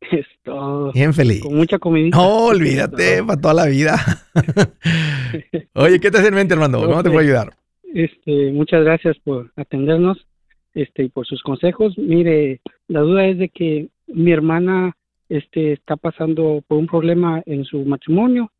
Bien 0.94 1.12
feliz. 1.12 1.42
Con 1.42 1.56
mucha 1.56 1.78
comida. 1.78 2.16
No, 2.16 2.46
olvídate, 2.46 3.22
para 3.26 3.40
toda 3.40 3.54
la 3.54 3.66
vida. 3.66 3.96
Oye, 5.74 6.00
¿qué 6.00 6.10
te 6.10 6.18
hace 6.18 6.28
en 6.28 6.34
mente, 6.34 6.54
Armando? 6.54 6.80
¿Cómo 6.80 7.02
te 7.02 7.10
puedo 7.10 7.20
ayudar? 7.20 7.54
Este, 7.94 8.52
muchas 8.52 8.84
gracias 8.84 9.18
por 9.18 9.50
atendernos 9.56 10.26
este, 10.74 11.04
y 11.04 11.08
por 11.08 11.26
sus 11.26 11.42
consejos. 11.42 11.96
Mire, 11.98 12.60
la 12.86 13.00
duda 13.00 13.26
es 13.26 13.38
de 13.38 13.48
que 13.48 13.88
mi 14.06 14.32
hermana 14.32 14.96
este, 15.28 15.72
está 15.72 15.96
pasando 15.96 16.62
por 16.66 16.78
un 16.78 16.86
problema 16.86 17.42
en 17.46 17.64
su 17.64 17.84
matrimonio 17.84 18.50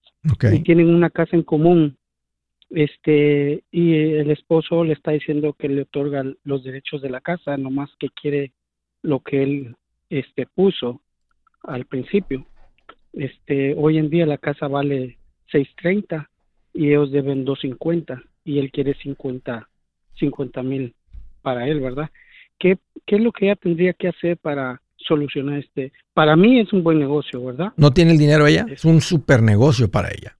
y 0.52 0.62
tienen 0.62 0.94
una 0.94 1.10
casa 1.10 1.36
en 1.36 1.42
común. 1.42 1.96
Este, 2.70 3.64
y 3.70 3.94
el 3.94 4.30
esposo 4.30 4.84
le 4.84 4.92
está 4.92 5.12
diciendo 5.12 5.54
que 5.58 5.68
le 5.68 5.82
otorga 5.82 6.24
los 6.44 6.64
derechos 6.64 7.00
de 7.00 7.08
la 7.08 7.20
casa, 7.20 7.56
nomás 7.56 7.90
que 7.98 8.08
quiere 8.10 8.52
lo 9.02 9.20
que 9.20 9.42
él 9.42 9.76
este, 10.10 10.46
puso 10.46 11.00
al 11.62 11.86
principio. 11.86 12.46
Este, 13.12 13.74
hoy 13.76 13.98
en 13.98 14.10
día 14.10 14.26
la 14.26 14.38
casa 14.38 14.68
vale 14.68 15.18
6.30 15.52 16.28
y 16.74 16.88
ellos 16.88 17.10
deben 17.10 17.44
2.50 17.44 18.22
y 18.44 18.58
él 18.58 18.70
quiere 18.70 18.94
50 18.94 19.68
50 20.18 20.62
mil 20.62 20.94
para 21.42 21.66
él, 21.66 21.80
¿verdad? 21.80 22.10
¿Qué, 22.58 22.78
¿Qué 23.06 23.16
es 23.16 23.22
lo 23.22 23.32
que 23.32 23.46
ella 23.46 23.56
tendría 23.56 23.92
que 23.92 24.08
hacer 24.08 24.36
para 24.36 24.80
solucionar 24.96 25.58
este? 25.58 25.92
Para 26.12 26.36
mí 26.36 26.60
es 26.60 26.72
un 26.72 26.82
buen 26.82 26.98
negocio, 26.98 27.44
¿verdad? 27.44 27.72
¿No 27.76 27.92
tiene 27.92 28.12
el 28.12 28.18
dinero 28.18 28.46
ella? 28.46 28.66
Es 28.68 28.84
un 28.84 29.00
super 29.00 29.42
negocio 29.42 29.90
para 29.90 30.08
ella. 30.10 30.36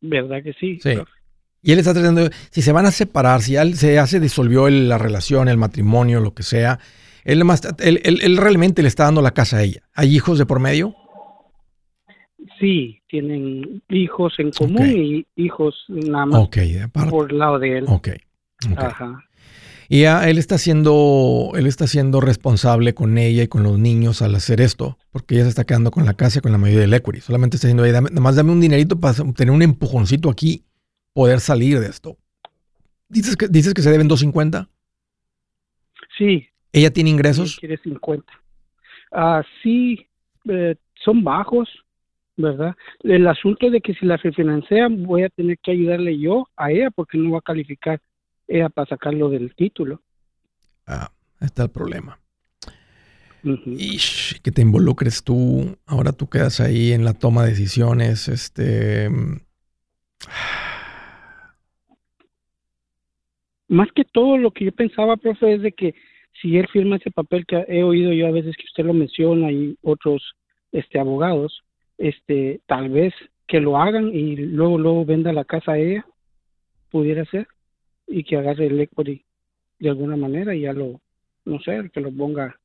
¿Verdad 0.00 0.42
que 0.42 0.52
sí? 0.54 0.78
Sí. 0.80 0.94
Y 1.60 1.72
él 1.72 1.78
está 1.80 1.92
tratando, 1.92 2.30
si 2.50 2.62
se 2.62 2.72
van 2.72 2.86
a 2.86 2.90
separar, 2.90 3.42
si 3.42 3.52
ya 3.52 3.66
se 3.66 3.98
hace, 3.98 4.20
disolvió 4.20 4.68
la 4.70 4.96
relación, 4.96 5.48
el 5.48 5.56
matrimonio, 5.56 6.20
lo 6.20 6.32
que 6.32 6.44
sea, 6.44 6.78
él, 7.24 7.42
él, 7.78 8.36
realmente 8.36 8.82
le 8.82 8.88
está 8.88 9.04
dando 9.04 9.22
la 9.22 9.32
casa 9.32 9.58
a 9.58 9.62
ella. 9.62 9.82
¿Hay 9.94 10.14
hijos 10.14 10.38
de 10.38 10.46
por 10.46 10.60
medio? 10.60 10.94
Sí, 12.58 13.00
tienen 13.08 13.82
hijos 13.88 14.34
en 14.38 14.50
común 14.50 14.86
y 14.88 15.26
hijos 15.36 15.84
nada 15.88 16.26
más 16.26 16.48
por 17.10 17.30
el 17.30 17.38
lado 17.38 17.58
de 17.58 17.78
él. 17.78 17.84
Ok. 17.88 18.08
Ajá. 18.76 19.22
Y 19.90 20.02
ya 20.02 20.28
él 20.28 20.36
está 20.36 20.58
siendo, 20.58 21.52
él 21.54 21.66
está 21.66 21.86
siendo 21.86 22.20
responsable 22.20 22.92
con 22.92 23.16
ella 23.16 23.44
y 23.44 23.48
con 23.48 23.62
los 23.62 23.78
niños 23.78 24.20
al 24.20 24.34
hacer 24.34 24.60
esto, 24.60 24.98
porque 25.10 25.34
ella 25.34 25.44
se 25.44 25.50
está 25.50 25.64
quedando 25.64 25.90
con 25.90 26.04
la 26.04 26.12
casa 26.12 26.38
y 26.38 26.42
con 26.42 26.52
la 26.52 26.58
mayoría 26.58 26.82
del 26.82 26.92
equity. 26.92 27.20
Solamente 27.20 27.56
está 27.56 27.68
diciendo, 27.68 27.86
nada 27.86 28.20
más 28.20 28.36
dame 28.36 28.52
un 28.52 28.60
dinerito 28.60 29.00
para 29.00 29.14
tener 29.32 29.50
un 29.50 29.62
empujoncito 29.62 30.28
aquí 30.28 30.64
poder 31.14 31.40
salir 31.40 31.80
de 31.80 31.88
esto. 31.88 32.18
¿Dices 33.08 33.36
que, 33.36 33.48
dices 33.48 33.72
que 33.72 33.80
se 33.80 33.90
deben 33.90 34.08
250? 34.08 34.68
Sí. 36.18 36.46
¿Ella 36.72 36.90
tiene 36.90 37.10
ingresos? 37.10 37.58
Quiere 37.58 37.78
50. 37.78 38.32
Ah, 39.12 39.42
sí, 39.62 40.06
eh, 40.48 40.76
son 40.94 41.24
bajos, 41.24 41.68
¿verdad? 42.36 42.76
El 43.02 43.26
asunto 43.26 43.70
de 43.70 43.80
que 43.80 43.94
si 43.94 44.06
la 44.06 44.16
refinancian 44.16 45.04
voy 45.04 45.22
a 45.22 45.28
tener 45.28 45.58
que 45.58 45.72
ayudarle 45.72 46.18
yo 46.18 46.48
a 46.56 46.70
ella 46.70 46.90
porque 46.90 47.18
no 47.18 47.32
va 47.32 47.38
a 47.38 47.42
calificar 47.42 48.00
ella 48.46 48.68
para 48.68 48.88
sacarlo 48.88 49.28
del 49.28 49.54
título. 49.54 50.02
Ah, 50.86 51.10
está 51.40 51.64
el 51.64 51.70
problema. 51.70 52.18
Y 53.42 53.98
que 54.42 54.50
te 54.50 54.62
involucres 54.62 55.22
tú, 55.22 55.76
ahora 55.86 56.12
tú 56.12 56.28
quedas 56.28 56.60
ahí 56.60 56.92
en 56.92 57.04
la 57.04 57.14
toma 57.14 57.44
de 57.44 57.50
decisiones, 57.50 58.28
este... 58.28 59.08
Más 63.68 63.88
que 63.94 64.04
todo 64.04 64.38
lo 64.38 64.50
que 64.50 64.64
yo 64.64 64.72
pensaba, 64.72 65.16
profe, 65.16 65.54
es 65.54 65.62
de 65.62 65.72
que 65.72 65.94
si 66.40 66.56
él 66.56 66.66
firma 66.68 66.96
ese 66.96 67.10
papel 67.10 67.46
que 67.46 67.64
he 67.68 67.82
oído 67.82 68.12
yo 68.12 68.26
a 68.26 68.32
veces 68.32 68.56
que 68.56 68.64
usted 68.64 68.84
lo 68.84 68.94
menciona 68.94 69.50
y 69.50 69.76
otros 69.82 70.22
este 70.72 70.98
abogados, 70.98 71.62
este 71.96 72.60
tal 72.66 72.90
vez 72.90 73.14
que 73.46 73.60
lo 73.60 73.78
hagan 73.78 74.14
y 74.14 74.36
luego 74.36 74.78
luego 74.78 75.04
venda 75.04 75.32
la 75.32 75.44
casa 75.44 75.72
a 75.72 75.78
ella, 75.78 76.06
pudiera 76.90 77.24
ser, 77.26 77.48
y 78.06 78.24
que 78.24 78.36
agarre 78.36 78.66
el 78.66 78.80
equity 78.80 79.24
de 79.78 79.88
alguna 79.88 80.16
manera 80.16 80.54
y 80.54 80.62
ya 80.62 80.72
lo, 80.72 81.00
no 81.44 81.60
sé, 81.60 81.90
que 81.92 82.00
lo 82.00 82.10
ponga 82.12 82.56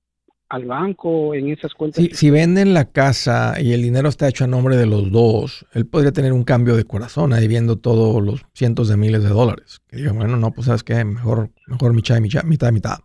al 0.50 0.66
banco, 0.66 1.34
en 1.34 1.50
esas 1.50 1.74
cuentas. 1.74 2.06
Si, 2.12 2.30
venden 2.30 2.76
la 2.76 2.86
casa 2.86 3.60
y 3.60 3.74
el 3.74 3.82
dinero 3.82 4.10
está 4.10 4.28
hecho 4.28 4.44
a 4.44 4.48
nombre 4.48 4.78
de 4.78 4.86
los 4.86 5.12
dos, 5.12 5.66
él 5.74 5.88
podría 5.88 6.12
tener 6.12 6.32
un 6.32 6.44
cambio 6.44 6.76
de 6.76 6.84
corazón 6.84 7.34
ahí 7.34 7.48
viendo 7.48 7.78
todos 7.78 8.24
los 8.24 8.46
cientos 8.54 8.88
de 8.88 8.98
miles 8.98 9.24
de 9.24 9.30
dólares. 9.30 9.82
Que 9.88 9.98
diga, 9.98 10.12
bueno, 10.12 10.38
no, 10.38 10.52
pues 10.52 10.68
sabes 10.68 10.84
qué, 10.84 11.04
mejor, 11.06 11.50
mejor 11.68 11.94
mitad 11.94 12.18
y 12.18 12.22
mitad, 12.22 12.44
mitad, 12.44 12.72
mitad. 12.72 13.00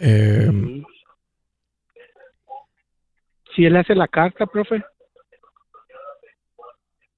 Eh, 0.00 0.82
si 3.54 3.64
él 3.64 3.76
hace 3.76 3.94
la 3.94 4.08
carta, 4.08 4.46
profe. 4.46 4.82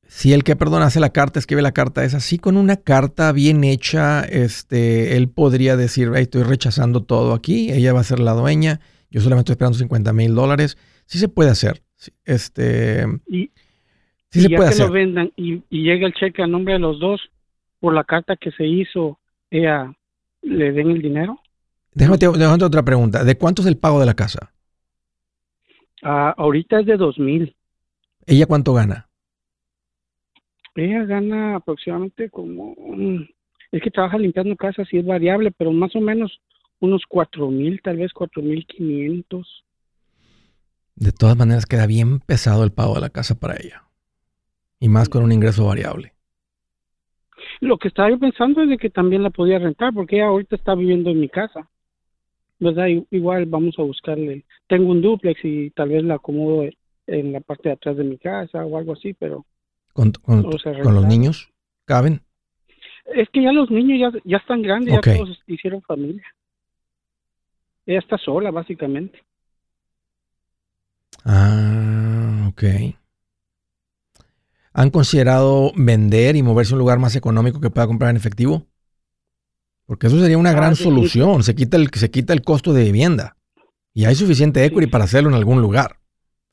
Si 0.07 0.33
él 0.33 0.43
que, 0.43 0.57
perdón, 0.57 0.83
hace 0.83 1.01
la 1.01 1.11
carta, 1.11 1.39
escribe 1.39 1.61
la 1.61 1.73
carta 1.73 2.03
es 2.05 2.15
así 2.15 2.39
con 2.39 2.57
una 2.57 2.77
carta 2.77 3.31
bien 3.33 3.63
hecha, 3.63 4.23
este, 4.23 5.17
él 5.17 5.29
podría 5.29 5.77
decir, 5.77 6.11
estoy 6.17 6.45
rechazando 6.45 7.05
todo 7.05 7.35
aquí, 7.35 7.71
ella 7.73 7.93
va 7.93 8.01
a 8.01 8.05
ser 8.05 8.19
la 8.19 8.33
dueña 8.33 8.81
yo 9.11 9.21
solamente 9.21 9.53
estoy 9.53 9.55
esperando 9.55 9.79
50 9.79 10.13
mil 10.13 10.35
dólares. 10.35 10.77
Sí 11.07 11.19
se 11.19 11.29
puede 11.29 11.51
hacer. 11.51 11.83
Este, 12.25 13.05
y, 13.27 13.51
sí 14.31 14.43
se 14.43 14.51
ya 14.51 14.57
puede 14.57 14.71
que 14.71 14.83
lo 14.83 14.93
vendan 14.93 15.33
y, 15.37 15.63
llega 15.71 16.07
el 16.07 16.15
cheque 16.15 16.43
a 16.43 16.47
nombre 16.47 16.75
de 16.75 16.81
los 16.81 17.01
dos 17.01 17.21
por 17.81 17.95
la 17.95 18.05
carta 18.05 18.37
que 18.37 18.51
se 18.53 18.67
hizo, 18.67 19.19
ella 19.51 19.93
le 20.43 20.73
den 20.73 20.91
el 20.91 21.03
dinero. 21.03 21.41
Déjame, 21.93 22.19
déjame 22.19 22.65
otra 22.65 22.83
pregunta. 22.83 23.25
¿De 23.25 23.37
cuánto 23.37 23.63
es 23.63 23.69
el 23.69 23.77
pago 23.77 24.01
de 24.01 24.07
la 24.07 24.15
casa? 24.15 24.53
Ah, 26.03 26.35
ahorita 26.37 26.81
es 26.81 26.87
de 26.87 26.97
dos 26.97 27.19
mil. 27.19 27.57
¿Ella 28.27 28.47
cuánto 28.47 28.75
gana? 28.75 29.09
Ella 30.75 31.05
gana 31.05 31.57
aproximadamente 31.57 32.31
como... 32.31 32.75
Es 33.73 33.83
que 33.83 33.91
trabaja 33.91 34.17
limpiando 34.17 34.57
casas 34.57 34.87
y 34.93 34.99
es 34.99 35.05
variable, 35.05 35.51
pero 35.51 35.73
más 35.73 35.95
o 35.97 36.01
menos 36.01 36.41
unos 36.81 37.03
cuatro 37.09 37.51
mil, 37.51 37.81
tal 37.83 37.97
vez 37.97 38.13
cuatro 38.13 38.43
mil 38.43 38.65
quinientos. 38.67 39.65
De 40.95 41.13
todas 41.13 41.37
maneras 41.37 41.67
queda 41.67 41.87
bien 41.87 42.21
pesado 42.21 42.65
el 42.65 42.73
pago 42.73 42.95
de 42.95 43.01
la 43.01 43.11
casa 43.11 43.39
para 43.39 43.57
ella. 43.57 43.85
Y 44.81 44.89
más 44.89 45.09
con 45.09 45.25
un 45.25 45.33
ingreso 45.33 45.67
variable. 45.67 46.13
Lo 47.61 47.79
que 47.79 47.89
estaba 47.89 48.11
yo 48.11 48.19
pensando 48.19 48.63
es 48.63 48.69
de 48.69 48.79
que 48.79 48.91
también 48.91 49.23
la 49.23 49.31
podía 49.31 49.59
rentar, 49.59 49.93
porque 49.93 50.17
ella 50.17 50.27
ahorita 50.27 50.55
está 50.55 50.75
viviendo 50.75 51.11
en 51.11 51.21
mi 51.21 51.29
casa. 51.29 51.69
¿Verdad? 52.61 52.87
Igual 53.11 53.47
vamos 53.47 53.79
a 53.79 53.83
buscarle. 53.83 54.45
Tengo 54.67 54.91
un 54.91 55.01
duplex 55.01 55.45
y 55.45 55.71
tal 55.71 55.91
vez 55.91 56.03
la 56.05 56.15
acomodo 56.15 56.69
en 57.07 57.33
la 57.33 57.41
parte 57.41 57.69
de 57.69 57.75
atrás 57.75 57.97
de 57.97 58.05
mi 58.05 58.19
casa 58.19 58.65
o 58.65 58.77
algo 58.77 58.93
así, 58.93 59.15
pero... 59.15 59.47
¿Con, 59.93 60.13
con, 60.13 60.43
los 60.43 61.07
niños? 61.07 61.51
¿Caben? 61.85 62.21
Es 63.15 63.29
que 63.31 63.43
ya 63.43 63.53
los 63.53 63.71
niños 63.71 64.13
ya, 64.13 64.21
ya 64.25 64.37
están 64.37 64.63
grandes, 64.63 64.95
ya 64.95 65.01
todos 65.01 65.43
hicieron 65.47 65.83
familia. 65.83 66.25
Ella 67.87 68.01
está 68.01 68.19
sola, 68.19 68.51
básicamente. 68.51 69.19
Ah, 71.25 72.51
ok. 72.51 72.63
¿Han 74.75 74.91
considerado 74.91 75.73
vender 75.75 76.37
y 76.37 76.43
moverse 76.43 76.73
a 76.73 76.77
un 76.77 76.81
lugar 76.81 76.99
más 76.99 77.17
económico 77.17 77.61
que 77.61 77.71
pueda 77.71 77.87
comprar 77.87 78.11
en 78.11 78.17
efectivo? 78.17 78.67
Porque 79.89 80.07
eso 80.09 80.21
sería 80.21 80.37
una 80.37 80.51
ah, 80.51 80.55
gran 80.55 80.77
solución. 80.77 81.43
Se 81.43 81.55
quita, 81.55 81.79
el, 81.79 81.89
se 81.89 82.11
quita 82.11 82.35
el 82.35 82.43
costo 82.43 82.75
de 82.75 82.85
vivienda. 82.85 83.37
Y 83.95 84.05
hay 84.05 84.15
suficiente 84.15 84.63
equity 84.63 84.87
para 84.87 85.05
hacerlo 85.05 85.31
en 85.31 85.35
algún 85.35 85.63
lugar. 85.63 85.97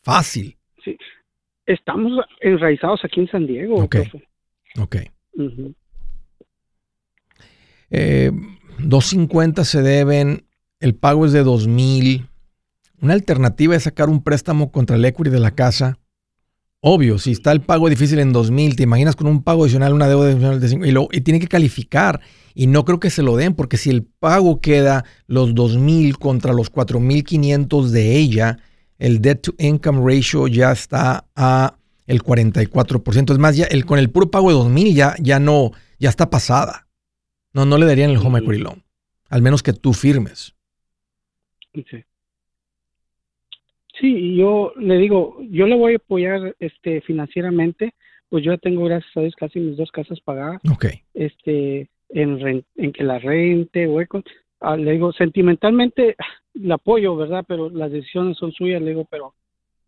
Fácil. 0.04 0.58
Sí. 0.86 0.98
Estamos 1.66 2.14
enraizados 2.40 3.02
aquí 3.04 3.20
en 3.20 3.28
San 3.28 3.46
Diego. 3.46 3.76
Ok. 3.76 3.98
Ok. 4.80 4.96
250 7.90 9.62
eh, 9.62 9.66
se 9.66 9.82
deben 9.82 10.46
el 10.80 10.96
pago 10.96 11.26
es 11.26 11.34
de 11.34 11.44
2000. 11.44 12.30
Una 13.02 13.14
alternativa 13.16 13.76
es 13.76 13.84
sacar 13.84 14.08
un 14.08 14.24
préstamo 14.24 14.72
contra 14.72 14.96
el 14.96 15.04
equity 15.04 15.30
de 15.30 15.42
la 15.42 15.52
casa. 15.52 16.00
Obvio, 16.88 17.18
si 17.18 17.32
está 17.32 17.52
el 17.52 17.62
pago 17.62 17.90
difícil 17.90 18.20
en 18.20 18.32
2000, 18.32 18.76
te 18.76 18.84
imaginas 18.84 19.16
con 19.16 19.26
un 19.26 19.42
pago 19.42 19.64
adicional, 19.64 19.92
una 19.92 20.08
deuda 20.08 20.30
adicional 20.30 20.60
de 20.60 20.70
5 20.70 20.86
y, 20.86 21.18
y 21.18 21.22
tiene 21.22 21.40
que 21.40 21.48
calificar. 21.48 22.22
Y 22.54 22.68
no 22.68 22.86
creo 22.86 23.00
que 23.00 23.10
se 23.10 23.24
lo 23.24 23.36
den, 23.36 23.56
porque 23.56 23.78
si 23.78 23.90
el 23.90 24.04
pago 24.04 24.62
queda 24.62 25.04
los 25.26 25.56
2000 25.56 26.20
contra 26.20 26.54
los 26.54 26.70
4500 26.70 27.92
de 27.92 28.16
ella, 28.18 28.60
el 29.00 29.20
debt 29.20 29.42
to 29.42 29.56
income 29.58 30.00
ratio 30.06 30.48
ya 30.48 30.72
está 30.72 31.26
a 31.36 31.76
el 32.06 32.22
44%. 32.22 33.32
Es 33.32 33.40
más, 33.40 33.58
ya 33.58 33.66
el, 33.66 33.84
con 33.88 33.98
el 33.98 34.12
puro 34.12 34.30
pago 34.30 34.50
de 34.50 34.54
2000 34.54 34.94
ya, 34.94 35.16
ya 35.20 35.40
no, 35.40 35.72
ya 35.98 36.10
está 36.10 36.30
pasada. 36.30 36.88
No, 37.52 37.66
no 37.66 37.80
le 37.80 37.88
darían 37.88 38.12
el 38.12 38.18
home 38.18 38.38
equity 38.38 38.60
loan. 38.60 38.84
Al 39.30 39.42
menos 39.42 39.64
que 39.64 39.74
tú 39.74 39.92
firmes. 39.94 40.54
Sí. 41.74 42.06
Sí, 44.00 44.36
yo 44.36 44.74
le 44.78 44.98
digo, 44.98 45.38
yo 45.50 45.68
le 45.68 45.76
voy 45.76 45.94
a 45.94 45.98
apoyar 45.98 46.56
este 46.60 47.02
financieramente, 47.02 47.94
pues 48.30 48.44
yo 48.44 48.58
tengo 48.58 48.84
gracias 48.86 49.16
a 49.16 49.22
Dios 49.22 49.36
casi 49.36 49.60
mis 49.60 49.78
dos 49.78 49.92
casas 49.92 50.20
pagadas. 50.22 50.62
Ok. 50.72 50.86
Este 51.14 51.90
en 52.10 52.64
en 52.76 52.92
que 52.92 53.04
la 53.04 53.20
rente 53.20 53.88
o 53.88 54.00
ah, 54.62 54.78
le 54.78 54.92
digo 54.92 55.14
sentimentalmente 55.14 56.16
la 56.54 56.76
apoyo, 56.76 57.16
¿verdad? 57.16 57.46
Pero 57.48 57.70
las 57.70 57.92
decisiones 57.92 58.38
son 58.38 58.52
suyas, 58.52 58.82
le 58.82 58.90
digo, 58.92 59.06
pero 59.10 59.34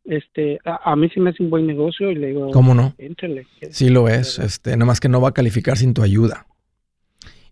este 0.05 0.59
a, 0.63 0.95
mí 0.95 1.09
sí 1.13 1.19
me 1.19 1.31
hace 1.31 1.43
un 1.43 1.49
buen 1.49 1.67
negocio 1.67 2.11
y 2.11 2.15
le 2.15 2.27
digo, 2.27 2.51
¿cómo 2.51 2.73
no? 2.73 2.95
Sí 3.71 3.89
lo 3.89 4.07
es, 4.07 4.39
este, 4.39 4.71
nada 4.71 4.85
más 4.85 4.99
que 4.99 5.09
no 5.09 5.19
va 5.19 5.29
a 5.29 5.33
calificar 5.33 5.77
sin 5.77 5.93
tu 5.93 6.01
ayuda. 6.01 6.45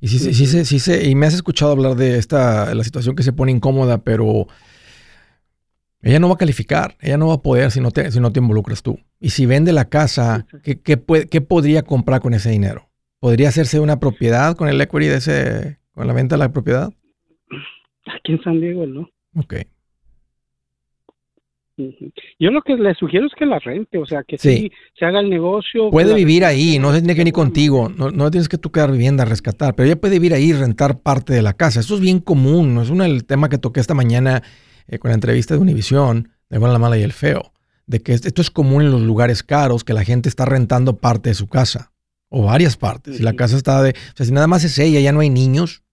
Y 0.01 0.07
sí, 0.07 0.19
sí, 0.19 0.33
sí, 0.33 0.65
sí, 0.65 0.79
sí, 0.79 1.09
y 1.09 1.15
me 1.15 1.25
has 1.25 1.33
escuchado 1.33 1.71
hablar 1.71 1.95
de 1.95 2.17
esta, 2.17 2.73
la 2.75 2.83
situación 2.83 3.15
que 3.15 3.23
se 3.23 3.33
pone 3.33 3.51
incómoda, 3.51 4.03
pero 4.03 4.47
ella 6.05 6.19
no 6.19 6.27
va 6.27 6.35
a 6.35 6.37
calificar, 6.37 6.95
ella 7.01 7.17
no 7.17 7.27
va 7.27 7.33
a 7.33 7.41
poder 7.41 7.71
si 7.71 7.81
no 7.81 7.89
te, 7.89 8.11
si 8.11 8.19
no 8.19 8.31
te 8.31 8.39
involucras 8.39 8.83
tú. 8.83 8.99
Y 9.19 9.31
si 9.31 9.47
vende 9.47 9.73
la 9.73 9.89
casa, 9.89 10.45
¿qué, 10.61 10.79
qué, 10.79 11.01
qué 11.29 11.41
podría 11.41 11.81
comprar 11.81 12.21
con 12.21 12.35
ese 12.35 12.51
dinero? 12.51 12.89
¿Podría 13.19 13.49
hacerse 13.49 13.79
una 13.79 13.99
propiedad 13.99 14.55
con 14.55 14.69
el 14.69 14.79
equity 14.79 15.07
de 15.07 15.15
ese, 15.15 15.79
con 15.93 16.05
la 16.05 16.13
venta 16.13 16.35
de 16.35 16.39
la 16.39 16.51
propiedad? 16.51 16.93
Aquí 18.05 18.33
en 18.33 18.43
San 18.43 18.59
Diego, 18.59 18.85
¿no? 18.85 19.09
Ok. 19.35 19.55
Yo 22.39 22.51
lo 22.51 22.61
que 22.61 22.75
le 22.75 22.93
sugiero 22.93 23.25
es 23.25 23.33
que 23.37 23.45
la 23.45 23.59
rente, 23.59 23.97
o 23.97 24.05
sea, 24.05 24.23
que 24.23 24.37
sí, 24.37 24.71
se 24.97 25.05
haga 25.05 25.19
el 25.19 25.29
negocio. 25.29 25.89
Puede 25.89 26.13
vivir 26.13 26.45
ahí, 26.45 26.77
no 26.79 26.91
tiene 26.91 27.13
que 27.15 27.19
venir 27.19 27.33
contigo, 27.33 27.89
no, 27.89 28.11
no, 28.11 28.31
tienes 28.31 28.47
que 28.47 28.57
tú 28.57 28.71
quedar 28.71 28.91
vivienda 28.91 29.23
a 29.23 29.25
rescatar, 29.25 29.75
pero 29.75 29.87
ella 29.87 29.99
puede 29.99 30.15
vivir 30.15 30.33
ahí 30.33 30.51
y 30.51 30.53
rentar 30.53 30.99
parte 30.99 31.33
de 31.33 31.41
la 31.41 31.53
casa. 31.53 31.81
Eso 31.81 31.95
es 31.95 32.01
bien 32.01 32.19
común, 32.19 32.75
no 32.75 32.83
es 32.83 32.89
uno 32.89 33.03
el 33.03 33.25
tema 33.25 33.49
que 33.49 33.57
toqué 33.57 33.81
esta 33.81 33.93
mañana 33.93 34.41
eh, 34.87 34.99
con 34.99 35.09
la 35.09 35.15
entrevista 35.15 35.53
de 35.53 35.59
Univisión, 35.59 36.29
de 36.49 36.57
Buena, 36.57 36.73
la 36.73 36.79
Mala 36.79 36.97
y 36.97 37.03
el 37.03 37.13
Feo, 37.13 37.51
de 37.87 38.01
que 38.01 38.13
esto 38.13 38.41
es 38.41 38.51
común 38.51 38.83
en 38.83 38.91
los 38.91 39.01
lugares 39.01 39.43
caros, 39.43 39.83
que 39.83 39.93
la 39.93 40.03
gente 40.03 40.29
está 40.29 40.45
rentando 40.45 40.97
parte 40.97 41.29
de 41.29 41.35
su 41.35 41.47
casa, 41.47 41.91
o 42.29 42.43
varias 42.43 42.77
partes. 42.77 43.17
Si 43.17 43.23
la 43.23 43.33
casa 43.33 43.55
está 43.57 43.81
de, 43.81 43.91
o 43.91 44.15
sea, 44.15 44.25
si 44.25 44.31
nada 44.31 44.47
más 44.47 44.63
es 44.63 44.77
ella, 44.79 44.99
ya 44.99 45.11
no 45.11 45.19
hay 45.19 45.29
niños, 45.29 45.83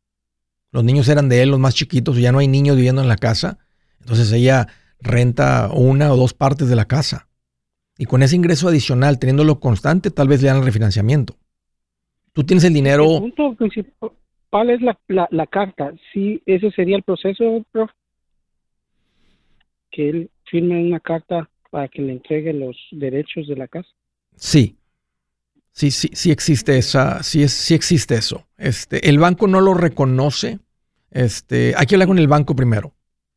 los 0.71 0.85
niños 0.85 1.09
eran 1.09 1.29
de 1.29 1.43
él, 1.43 1.51
los 1.51 1.61
más 1.61 1.75
chiquitos, 1.75 2.17
ya 2.17 2.33
no 2.33 2.39
hay 2.39 2.49
niños 2.49 2.77
viviendo 2.77 3.03
en 3.03 3.09
la 3.09 3.17
casa, 3.17 3.59
entonces 4.01 4.33
ella 4.33 4.69
renta 5.01 5.71
una 5.73 6.13
o 6.13 6.17
dos 6.17 6.35
partes 6.35 6.69
de 6.69 6.77
la 6.77 6.87
casa. 6.87 7.29
Y 7.99 8.07
con 8.07 8.23
ese 8.23 8.37
ingreso 8.37 8.69
adicional, 8.69 9.19
teniéndolo 9.19 9.61
constante, 9.61 10.11
tal 10.11 10.29
vez 10.29 10.41
le 10.43 10.49
dan 10.49 10.59
el 10.59 10.65
refinanciamiento. 10.65 11.37
Tú 12.33 12.45
tienes 12.45 12.65
el 12.65 12.73
dinero. 12.73 13.05
El 13.13 13.21
punto 13.21 13.55
principal 13.55 14.71
es 14.71 14.81
la, 14.81 15.29
la, 15.31 15.47
carta. 15.47 15.93
Sí, 16.13 16.43
ese 16.47 16.71
sería 16.71 16.97
el 16.97 17.03
proceso, 17.03 17.65
prof. 17.71 17.91
Que 19.93 20.09
él 20.09 20.31
firme 20.51 20.85
una 20.85 20.99
carta 20.99 21.49
para 21.71 21.87
que 21.89 22.03
le 22.03 22.13
entregue 22.13 22.53
los 22.53 22.77
derechos 22.91 23.47
de 23.47 23.57
la 23.57 23.69
casa. 23.69 23.89
Sí. 24.37 24.77
Sí, 25.71 25.91
sí, 25.91 26.11
sí 26.13 26.31
existe 26.31 26.77
esa, 26.77 27.23
sí, 27.23 27.43
es, 27.43 27.53
sí 27.53 27.75
existe 27.75 28.15
eso. 28.17 28.47
Este, 28.59 29.09
el 29.09 29.19
banco 29.19 29.47
no 29.47 29.61
lo 29.61 29.73
reconoce. 29.73 30.59
Este, 31.11 31.75
hay 31.77 31.87
que 31.87 31.95
hablar 31.95 32.09
con 32.09 32.19
el 32.19 32.29
banco 32.29 32.55
primero. 32.57 32.93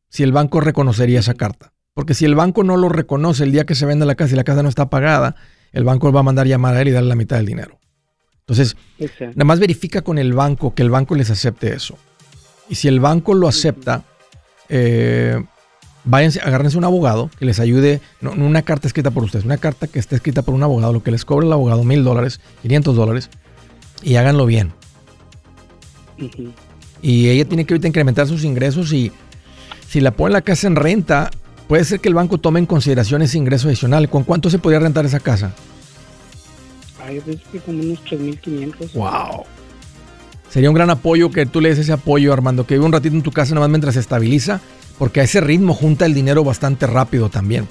Si 0.08 0.22
el 0.22 0.32
banco 0.32 0.60
reconocería 0.60 1.20
esa 1.20 1.34
carta. 1.34 1.72
Porque 1.94 2.12
si 2.12 2.26
el 2.26 2.34
banco 2.34 2.62
no 2.62 2.76
lo 2.76 2.90
reconoce 2.90 3.44
el 3.44 3.52
día 3.52 3.64
que 3.64 3.74
se 3.74 3.86
vende 3.86 4.04
la 4.04 4.16
casa 4.16 4.34
y 4.34 4.36
la 4.36 4.44
casa 4.44 4.62
no 4.62 4.68
está 4.68 4.90
pagada, 4.90 5.34
el 5.72 5.84
banco 5.84 6.12
va 6.12 6.20
a 6.20 6.24
mandar 6.24 6.46
llamar 6.46 6.74
a 6.74 6.82
él 6.82 6.88
y 6.88 6.90
darle 6.90 7.08
la 7.08 7.16
mitad 7.16 7.38
del 7.38 7.46
dinero. 7.46 7.78
Entonces, 8.40 8.76
nada 8.98 9.44
más 9.44 9.58
verifica 9.58 10.02
con 10.02 10.18
el 10.18 10.34
banco 10.34 10.74
que 10.74 10.82
el 10.82 10.90
banco 10.90 11.14
les 11.14 11.30
acepte 11.30 11.72
eso. 11.72 11.96
Y 12.68 12.74
si 12.74 12.86
el 12.86 13.00
banco 13.00 13.34
lo 13.34 13.48
acepta, 13.48 14.04
eh, 14.68 15.42
váyanse, 16.06 16.40
agárrense 16.40 16.78
un 16.78 16.84
abogado 16.84 17.30
que 17.38 17.44
les 17.44 17.60
ayude, 17.60 18.00
no, 18.22 18.32
una 18.32 18.62
carta 18.62 18.88
escrita 18.88 19.10
por 19.10 19.24
ustedes, 19.24 19.44
una 19.44 19.58
carta 19.58 19.86
que 19.86 19.98
esté 19.98 20.16
escrita 20.16 20.40
por 20.40 20.54
un 20.54 20.62
abogado, 20.62 20.94
lo 20.94 21.02
que 21.02 21.10
les 21.10 21.24
cobre 21.24 21.46
el 21.46 21.52
abogado, 21.52 21.84
mil 21.84 22.02
dólares, 22.02 22.40
500 22.62 22.96
dólares, 22.96 23.30
y 24.02 24.16
háganlo 24.16 24.46
bien. 24.46 24.72
Y 27.02 27.28
ella 27.28 27.44
tiene 27.44 27.66
que 27.66 27.74
ahorita 27.74 27.88
incrementar 27.88 28.26
sus 28.26 28.44
ingresos 28.44 28.92
y 28.94 29.12
si 29.86 30.00
la 30.00 30.12
pone 30.12 30.32
la 30.32 30.40
casa 30.40 30.66
en 30.66 30.76
renta, 30.76 31.30
Puede 31.68 31.84
ser 31.84 32.00
que 32.00 32.08
el 32.08 32.14
banco 32.14 32.38
tome 32.38 32.60
en 32.60 32.66
consideración 32.66 33.22
ese 33.22 33.38
ingreso 33.38 33.68
adicional. 33.68 34.08
¿Con 34.08 34.24
cuánto 34.24 34.50
se 34.50 34.58
podría 34.58 34.78
rentar 34.78 35.04
esa 35.04 35.18
casa? 35.18 35.52
Ay, 37.04 37.20
veces 37.26 37.42
que 37.50 37.58
como 37.58 37.80
unos 37.80 38.04
3.500. 38.04 38.92
¡Wow! 38.94 39.44
Sería 40.48 40.70
un 40.70 40.76
gran 40.76 40.90
apoyo 40.90 41.30
que 41.30 41.44
tú 41.44 41.60
le 41.60 41.70
des 41.70 41.78
ese 41.80 41.92
apoyo, 41.92 42.32
Armando, 42.32 42.66
que 42.66 42.74
vive 42.74 42.86
un 42.86 42.92
ratito 42.92 43.16
en 43.16 43.22
tu 43.22 43.32
casa 43.32 43.54
nomás 43.54 43.68
mientras 43.68 43.94
se 43.94 44.00
estabiliza, 44.00 44.60
porque 44.98 45.20
a 45.20 45.24
ese 45.24 45.40
ritmo 45.40 45.74
junta 45.74 46.06
el 46.06 46.14
dinero 46.14 46.44
bastante 46.44 46.86
rápido 46.86 47.28
también. 47.28 47.68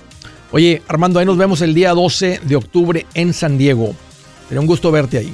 Oye, 0.52 0.82
Armando, 0.88 1.20
ahí 1.20 1.26
nos 1.26 1.38
vemos 1.38 1.62
el 1.62 1.74
día 1.74 1.94
12 1.94 2.42
de 2.44 2.56
octubre 2.56 3.06
en 3.14 3.34
San 3.34 3.58
Diego. 3.58 3.96
Sería 4.48 4.62
un 4.62 4.68
gusto 4.68 4.92
verte 4.92 5.18
ahí. 5.18 5.34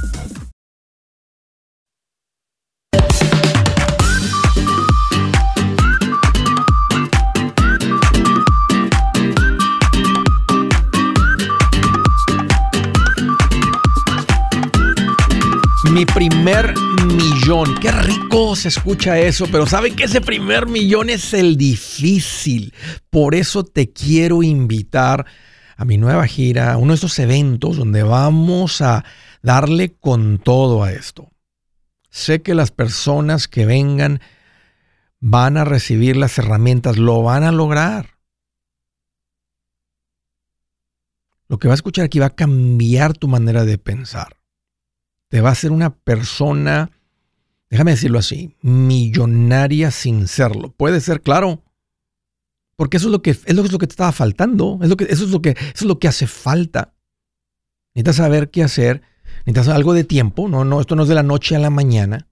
Qué 17.81 17.91
rico 17.91 18.55
se 18.55 18.69
escucha 18.69 19.19
eso, 19.19 19.45
pero 19.51 19.65
¿saben 19.65 19.93
que 19.93 20.05
ese 20.05 20.21
primer 20.21 20.67
millón 20.67 21.09
es 21.09 21.33
el 21.33 21.57
difícil? 21.57 22.73
Por 23.09 23.35
eso 23.35 23.65
te 23.65 23.91
quiero 23.91 24.41
invitar 24.41 25.25
a 25.75 25.83
mi 25.83 25.97
nueva 25.97 26.25
gira, 26.27 26.71
a 26.71 26.77
uno 26.77 26.93
de 26.93 26.95
estos 26.95 27.19
eventos 27.19 27.75
donde 27.75 28.03
vamos 28.03 28.79
a 28.79 29.03
darle 29.41 29.91
con 29.91 30.37
todo 30.37 30.81
a 30.81 30.93
esto. 30.93 31.29
Sé 32.09 32.41
que 32.41 32.55
las 32.55 32.71
personas 32.71 33.49
que 33.49 33.65
vengan 33.65 34.21
van 35.19 35.57
a 35.57 35.65
recibir 35.65 36.15
las 36.15 36.37
herramientas, 36.37 36.97
lo 36.97 37.21
van 37.21 37.43
a 37.43 37.51
lograr. 37.51 38.11
Lo 41.49 41.59
que 41.59 41.67
va 41.67 41.73
a 41.73 41.75
escuchar 41.75 42.05
aquí 42.05 42.19
va 42.19 42.27
a 42.27 42.35
cambiar 42.35 43.11
tu 43.11 43.27
manera 43.27 43.65
de 43.65 43.77
pensar 43.77 44.37
te 45.31 45.39
va 45.39 45.47
a 45.47 45.53
hacer 45.53 45.71
una 45.71 45.91
persona, 45.91 46.91
déjame 47.71 47.91
decirlo 47.91 48.19
así, 48.19 48.55
millonaria 48.61 49.89
sin 49.91 50.27
serlo. 50.27 50.73
Puede 50.73 50.99
ser, 51.01 51.21
claro. 51.21 51.63
Porque 52.75 52.97
eso 52.97 53.07
es 53.07 53.11
lo 53.11 53.21
que, 53.21 53.31
es 53.31 53.55
lo, 53.55 53.63
que 53.63 53.87
te 53.87 53.93
estaba 53.93 54.11
faltando. 54.11 54.79
Es 54.81 54.89
lo 54.89 54.97
que, 54.97 55.05
eso, 55.05 55.23
es 55.23 55.31
lo 55.31 55.41
que, 55.41 55.55
es 55.73 55.81
lo 55.81 55.97
que 55.97 56.07
hace 56.07 56.27
falta. 56.27 56.93
Necesitas 57.95 58.17
saber 58.17 58.51
qué 58.51 58.63
hacer. 58.63 59.01
Necesitas 59.45 59.69
algo 59.69 59.93
de 59.93 60.03
tiempo. 60.03 60.49
No, 60.49 60.65
no, 60.65 60.81
esto 60.81 60.95
no 60.95 61.03
es 61.03 61.09
de 61.09 61.15
la 61.15 61.23
noche 61.23 61.55
a 61.55 61.59
la 61.59 61.69
mañana. 61.69 62.27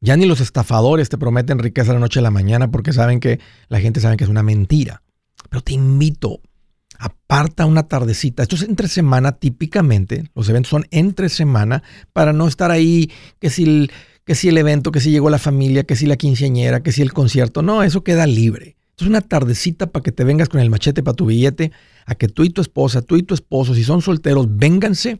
Ya 0.00 0.16
ni 0.16 0.24
los 0.26 0.40
estafadores 0.40 1.08
te 1.08 1.18
prometen 1.18 1.58
riqueza 1.58 1.88
de 1.88 1.94
la 1.94 2.00
noche 2.00 2.20
a 2.20 2.22
la 2.22 2.30
mañana 2.30 2.70
porque 2.70 2.92
saben 2.92 3.20
que 3.20 3.40
la 3.68 3.80
gente 3.80 4.00
sabe 4.00 4.16
que 4.16 4.24
es 4.24 4.30
una 4.30 4.42
mentira. 4.42 5.02
Pero 5.48 5.62
te 5.62 5.72
invito, 5.72 6.40
aparta 6.98 7.66
una 7.66 7.88
tardecita. 7.88 8.42
Esto 8.42 8.56
es 8.56 8.62
entre 8.62 8.86
semana 8.86 9.32
típicamente. 9.32 10.30
Los 10.34 10.48
eventos 10.48 10.70
son 10.70 10.86
entre 10.90 11.28
semana 11.28 11.82
para 12.12 12.32
no 12.32 12.46
estar 12.46 12.70
ahí 12.70 13.10
que 13.40 13.50
si 13.50 13.90
que 14.30 14.36
si 14.36 14.48
el 14.48 14.58
evento, 14.58 14.92
que 14.92 15.00
si 15.00 15.10
llegó 15.10 15.28
la 15.28 15.40
familia, 15.40 15.82
que 15.82 15.96
si 15.96 16.06
la 16.06 16.14
quinceañera, 16.14 16.84
que 16.84 16.92
si 16.92 17.02
el 17.02 17.12
concierto. 17.12 17.62
No, 17.62 17.82
eso 17.82 18.04
queda 18.04 18.28
libre. 18.28 18.76
Es 18.96 19.04
una 19.04 19.22
tardecita 19.22 19.88
para 19.88 20.04
que 20.04 20.12
te 20.12 20.22
vengas 20.22 20.48
con 20.48 20.60
el 20.60 20.70
machete 20.70 21.02
para 21.02 21.16
tu 21.16 21.26
billete, 21.26 21.72
a 22.06 22.14
que 22.14 22.28
tú 22.28 22.44
y 22.44 22.50
tu 22.50 22.60
esposa, 22.60 23.02
tú 23.02 23.16
y 23.16 23.24
tu 23.24 23.34
esposo, 23.34 23.74
si 23.74 23.82
son 23.82 24.02
solteros, 24.02 24.46
vénganse. 24.48 25.18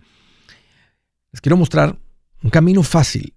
Les 1.33 1.40
quiero 1.40 1.57
mostrar 1.57 1.99
un 2.44 2.51
camino 2.51 2.85
fácil, 2.85 3.35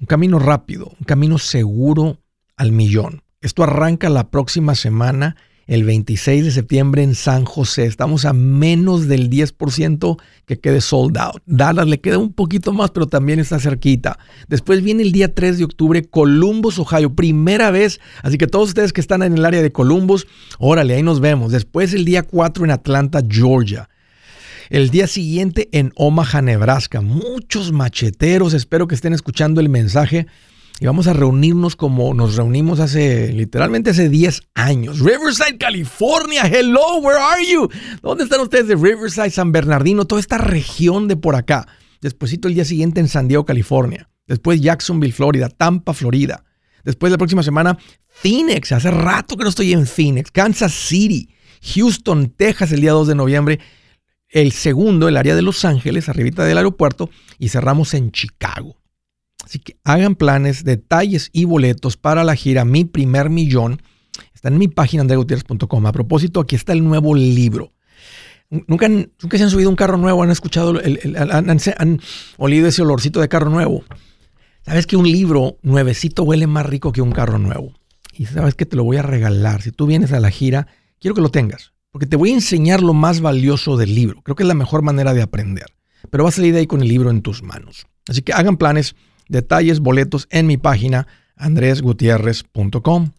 un 0.00 0.06
camino 0.06 0.38
rápido, 0.38 0.86
un 0.98 1.04
camino 1.04 1.36
seguro 1.36 2.22
al 2.56 2.72
millón. 2.72 3.22
Esto 3.42 3.62
arranca 3.62 4.08
la 4.08 4.30
próxima 4.30 4.74
semana 4.74 5.36
el 5.70 5.84
26 5.84 6.46
de 6.46 6.50
septiembre 6.50 7.04
en 7.04 7.14
San 7.14 7.44
José. 7.44 7.86
Estamos 7.86 8.24
a 8.24 8.32
menos 8.32 9.06
del 9.06 9.30
10% 9.30 10.20
que 10.44 10.58
quede 10.58 10.80
sold 10.80 11.16
out. 11.16 11.40
Dallas 11.46 11.86
le 11.86 12.00
queda 12.00 12.18
un 12.18 12.32
poquito 12.32 12.72
más, 12.72 12.90
pero 12.90 13.06
también 13.06 13.38
está 13.38 13.60
cerquita. 13.60 14.18
Después 14.48 14.82
viene 14.82 15.04
el 15.04 15.12
día 15.12 15.32
3 15.32 15.58
de 15.58 15.64
octubre, 15.64 16.02
Columbus, 16.02 16.80
Ohio. 16.80 17.14
Primera 17.14 17.70
vez. 17.70 18.00
Así 18.24 18.36
que 18.36 18.48
todos 18.48 18.70
ustedes 18.70 18.92
que 18.92 19.00
están 19.00 19.22
en 19.22 19.34
el 19.34 19.44
área 19.44 19.62
de 19.62 19.70
Columbus, 19.70 20.26
órale, 20.58 20.96
ahí 20.96 21.04
nos 21.04 21.20
vemos. 21.20 21.52
Después 21.52 21.94
el 21.94 22.04
día 22.04 22.24
4 22.24 22.64
en 22.64 22.72
Atlanta, 22.72 23.22
Georgia. 23.26 23.88
El 24.70 24.90
día 24.90 25.06
siguiente 25.06 25.68
en 25.70 25.92
Omaha, 25.94 26.42
Nebraska. 26.42 27.00
Muchos 27.00 27.70
macheteros, 27.70 28.54
espero 28.54 28.88
que 28.88 28.96
estén 28.96 29.12
escuchando 29.12 29.60
el 29.60 29.68
mensaje 29.68 30.26
y 30.80 30.86
vamos 30.86 31.06
a 31.06 31.12
reunirnos 31.12 31.76
como 31.76 32.14
nos 32.14 32.36
reunimos 32.36 32.80
hace 32.80 33.30
literalmente 33.34 33.90
hace 33.90 34.08
10 34.08 34.48
años. 34.54 35.00
Riverside, 35.00 35.58
California. 35.58 36.46
Hello, 36.46 37.00
where 37.02 37.20
are 37.20 37.46
you? 37.46 37.68
¿Dónde 38.00 38.24
están 38.24 38.40
ustedes 38.40 38.66
de 38.66 38.76
Riverside, 38.76 39.30
San 39.30 39.52
Bernardino, 39.52 40.06
toda 40.06 40.22
esta 40.22 40.38
región 40.38 41.06
de 41.06 41.18
por 41.18 41.36
acá? 41.36 41.68
Despuésito 42.00 42.48
el 42.48 42.54
día 42.54 42.64
siguiente 42.64 42.98
en 42.98 43.08
San 43.08 43.28
Diego, 43.28 43.44
California. 43.44 44.08
Después 44.26 44.62
Jacksonville, 44.62 45.12
Florida, 45.12 45.50
Tampa, 45.50 45.92
Florida. 45.92 46.44
Después 46.82 47.12
la 47.12 47.18
próxima 47.18 47.42
semana 47.42 47.76
Phoenix, 48.08 48.72
hace 48.72 48.90
rato 48.90 49.36
que 49.36 49.42
no 49.42 49.50
estoy 49.50 49.74
en 49.74 49.86
Phoenix, 49.86 50.30
Kansas 50.30 50.72
City, 50.72 51.28
Houston, 51.74 52.30
Texas 52.30 52.72
el 52.72 52.80
día 52.80 52.92
2 52.92 53.08
de 53.08 53.14
noviembre. 53.14 53.60
El 54.28 54.52
segundo, 54.52 55.08
el 55.08 55.18
área 55.18 55.34
de 55.34 55.42
Los 55.42 55.66
Ángeles, 55.66 56.08
arribita 56.08 56.44
del 56.44 56.56
aeropuerto, 56.56 57.10
y 57.38 57.50
cerramos 57.50 57.92
en 57.92 58.12
Chicago. 58.12 58.79
Así 59.50 59.58
que 59.58 59.76
hagan 59.82 60.14
planes, 60.14 60.62
detalles 60.62 61.28
y 61.32 61.44
boletos 61.44 61.96
para 61.96 62.22
la 62.22 62.36
gira 62.36 62.64
Mi 62.64 62.84
Primer 62.84 63.30
Millón. 63.30 63.82
Están 64.32 64.52
en 64.52 64.60
mi 64.60 64.68
página 64.68 65.00
andregutierrez.com. 65.00 65.86
A 65.86 65.90
propósito, 65.90 66.38
aquí 66.38 66.54
está 66.54 66.72
el 66.72 66.84
nuevo 66.84 67.16
libro. 67.16 67.72
¿Nunca, 68.48 68.88
nunca 68.88 69.36
se 69.36 69.42
han 69.42 69.50
subido 69.50 69.68
un 69.68 69.74
carro 69.74 69.96
nuevo, 69.96 70.22
han 70.22 70.30
escuchado, 70.30 70.80
han, 71.78 72.00
olido 72.36 72.68
ese 72.68 72.82
olorcito 72.82 73.20
de 73.20 73.28
carro 73.28 73.50
nuevo. 73.50 73.82
Sabes 74.64 74.86
que 74.86 74.96
un 74.96 75.10
libro 75.10 75.58
nuevecito 75.62 76.22
huele 76.22 76.46
más 76.46 76.66
rico 76.66 76.92
que 76.92 77.02
un 77.02 77.10
carro 77.10 77.38
nuevo. 77.38 77.74
Y 78.12 78.26
sabes 78.26 78.54
que 78.54 78.66
te 78.66 78.76
lo 78.76 78.84
voy 78.84 78.98
a 78.98 79.02
regalar. 79.02 79.62
Si 79.62 79.72
tú 79.72 79.86
vienes 79.86 80.12
a 80.12 80.20
la 80.20 80.30
gira, 80.30 80.68
quiero 81.00 81.16
que 81.16 81.22
lo 81.22 81.30
tengas. 81.30 81.72
Porque 81.90 82.06
te 82.06 82.14
voy 82.14 82.30
a 82.30 82.34
enseñar 82.34 82.82
lo 82.82 82.94
más 82.94 83.20
valioso 83.20 83.76
del 83.76 83.96
libro. 83.96 84.22
Creo 84.22 84.36
que 84.36 84.44
es 84.44 84.48
la 84.48 84.54
mejor 84.54 84.82
manera 84.82 85.12
de 85.12 85.22
aprender. 85.22 85.66
Pero 86.08 86.22
vas 86.22 86.34
a 86.34 86.36
salir 86.36 86.52
de 86.52 86.60
ahí 86.60 86.66
con 86.68 86.82
el 86.82 86.88
libro 86.88 87.10
en 87.10 87.22
tus 87.22 87.42
manos. 87.42 87.88
Así 88.06 88.22
que 88.22 88.32
hagan 88.32 88.56
planes, 88.56 88.94
detalles, 89.30 89.80
boletos 89.80 90.28
en 90.30 90.46
mi 90.46 90.56
página 90.56 91.06
andresgutierrez.com. 91.36 93.12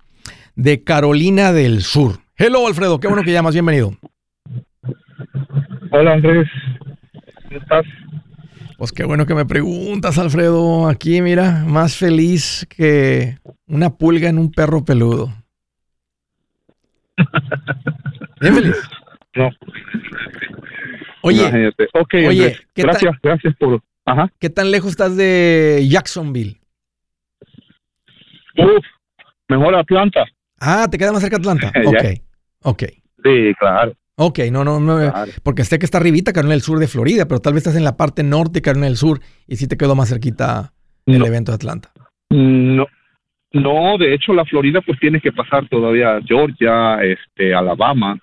De 0.56 0.84
Carolina 0.84 1.54
del 1.54 1.82
Sur. 1.82 2.20
Hello, 2.38 2.68
Alfredo, 2.68 3.00
qué 3.00 3.08
bueno 3.08 3.24
que 3.24 3.32
llamas, 3.32 3.54
bienvenido. 3.54 3.96
Hola, 5.92 6.14
Andrés. 6.14 6.48
¿Cómo 7.48 7.60
estás? 7.60 7.86
Pues 8.78 8.92
qué 8.92 9.04
bueno 9.06 9.26
que 9.26 9.36
me 9.36 9.46
preguntas, 9.46 10.18
Alfredo. 10.18 10.88
Aquí, 10.88 11.22
mira, 11.22 11.64
más 11.68 11.96
feliz 11.96 12.66
que 12.70 13.38
una 13.68 13.92
pulga 13.92 14.30
en 14.30 14.40
un 14.40 14.52
perro 14.52 14.84
peludo. 14.84 15.32
Bien 18.40 18.56
feliz. 18.56 18.76
No. 19.34 19.50
Oye. 21.22 21.70
Ok, 21.94 22.14
oye, 22.16 22.28
Andrés. 22.28 22.62
¿qué 22.74 22.82
Gracias, 22.82 23.16
gracias 23.24 23.56
por... 23.56 23.82
Ajá. 24.12 24.32
¿qué 24.40 24.50
tan 24.50 24.72
lejos 24.72 24.92
estás 24.92 25.16
de 25.16 25.88
Jacksonville? 25.90 26.58
Uf, 28.58 28.86
mejor 29.48 29.76
Atlanta. 29.76 30.26
Ah, 30.60 30.88
te 30.90 30.98
queda 30.98 31.12
más 31.12 31.22
cerca 31.22 31.38
Atlanta. 31.38 31.72
Ok, 31.86 32.04
ok, 32.64 32.84
Sí, 33.24 33.54
claro. 33.60 33.94
ok. 34.16 34.40
No, 34.52 34.64
no, 34.64 34.80
no. 34.80 34.98
claro. 34.98 35.32
Porque 35.44 35.64
sé 35.64 35.80
que 35.80 35.86
está 35.86 35.98
arribita, 36.00 36.34
Carolina 36.34 36.54
del 36.56 36.62
Sur 36.62 36.80
de 36.80 36.88
Florida, 36.88 37.26
pero 37.28 37.40
tal 37.40 37.54
vez 37.54 37.62
estás 37.62 37.76
en 37.78 37.84
la 37.84 37.98
parte 37.98 38.24
norte 38.24 38.62
Carolina 38.62 38.88
del 38.88 38.98
Sur 38.98 39.20
y 39.48 39.56
sí 39.56 39.68
te 39.68 39.78
quedó 39.78 39.96
más 39.96 40.10
cerquita 40.10 40.74
el 41.06 41.20
No. 41.20 41.26
evento 41.26 41.52
de 41.52 41.56
Atlanta. 41.56 41.92
No, 42.30 42.86
no, 43.54 43.98
de 43.98 44.14
hecho 44.14 44.34
la 44.34 44.46
Florida 44.46 44.82
pues 44.86 45.00
tienes 45.00 45.22
que 45.22 45.32
pasar 45.32 45.68
todavía 45.70 46.20
Georgia, 46.26 47.02
este, 47.04 47.54
Alabama. 47.54 48.20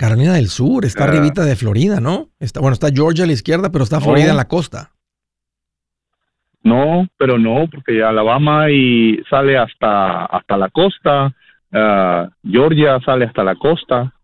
Carolina 0.00 0.32
del 0.32 0.48
Sur, 0.48 0.86
está 0.86 1.04
Ah. 1.04 1.08
arribita 1.08 1.44
de 1.44 1.56
Florida, 1.56 2.00
¿no? 2.00 2.30
Está, 2.40 2.60
bueno, 2.60 2.72
está 2.72 2.88
Georgia 2.90 3.24
a 3.24 3.26
la 3.26 3.34
izquierda, 3.34 3.70
pero 3.70 3.84
está 3.84 4.00
Florida 4.00 4.26
No. 4.26 4.30
en 4.30 4.36
la 4.38 4.48
costa. 4.48 4.92
No, 6.62 7.06
pero 7.18 7.38
no, 7.38 7.68
porque 7.70 7.98
ya 7.98 8.08
Alabama 8.08 8.70
y 8.70 9.18
sale 9.28 9.58
hasta 9.58 10.24
hasta 10.26 10.56
la 10.56 10.68
costa, 10.70 11.34
ah, 11.72 12.28
Georgia 12.42 12.98
sale 13.04 13.26
hasta 13.26 13.44
la 13.44 13.54
costa, 13.56 14.14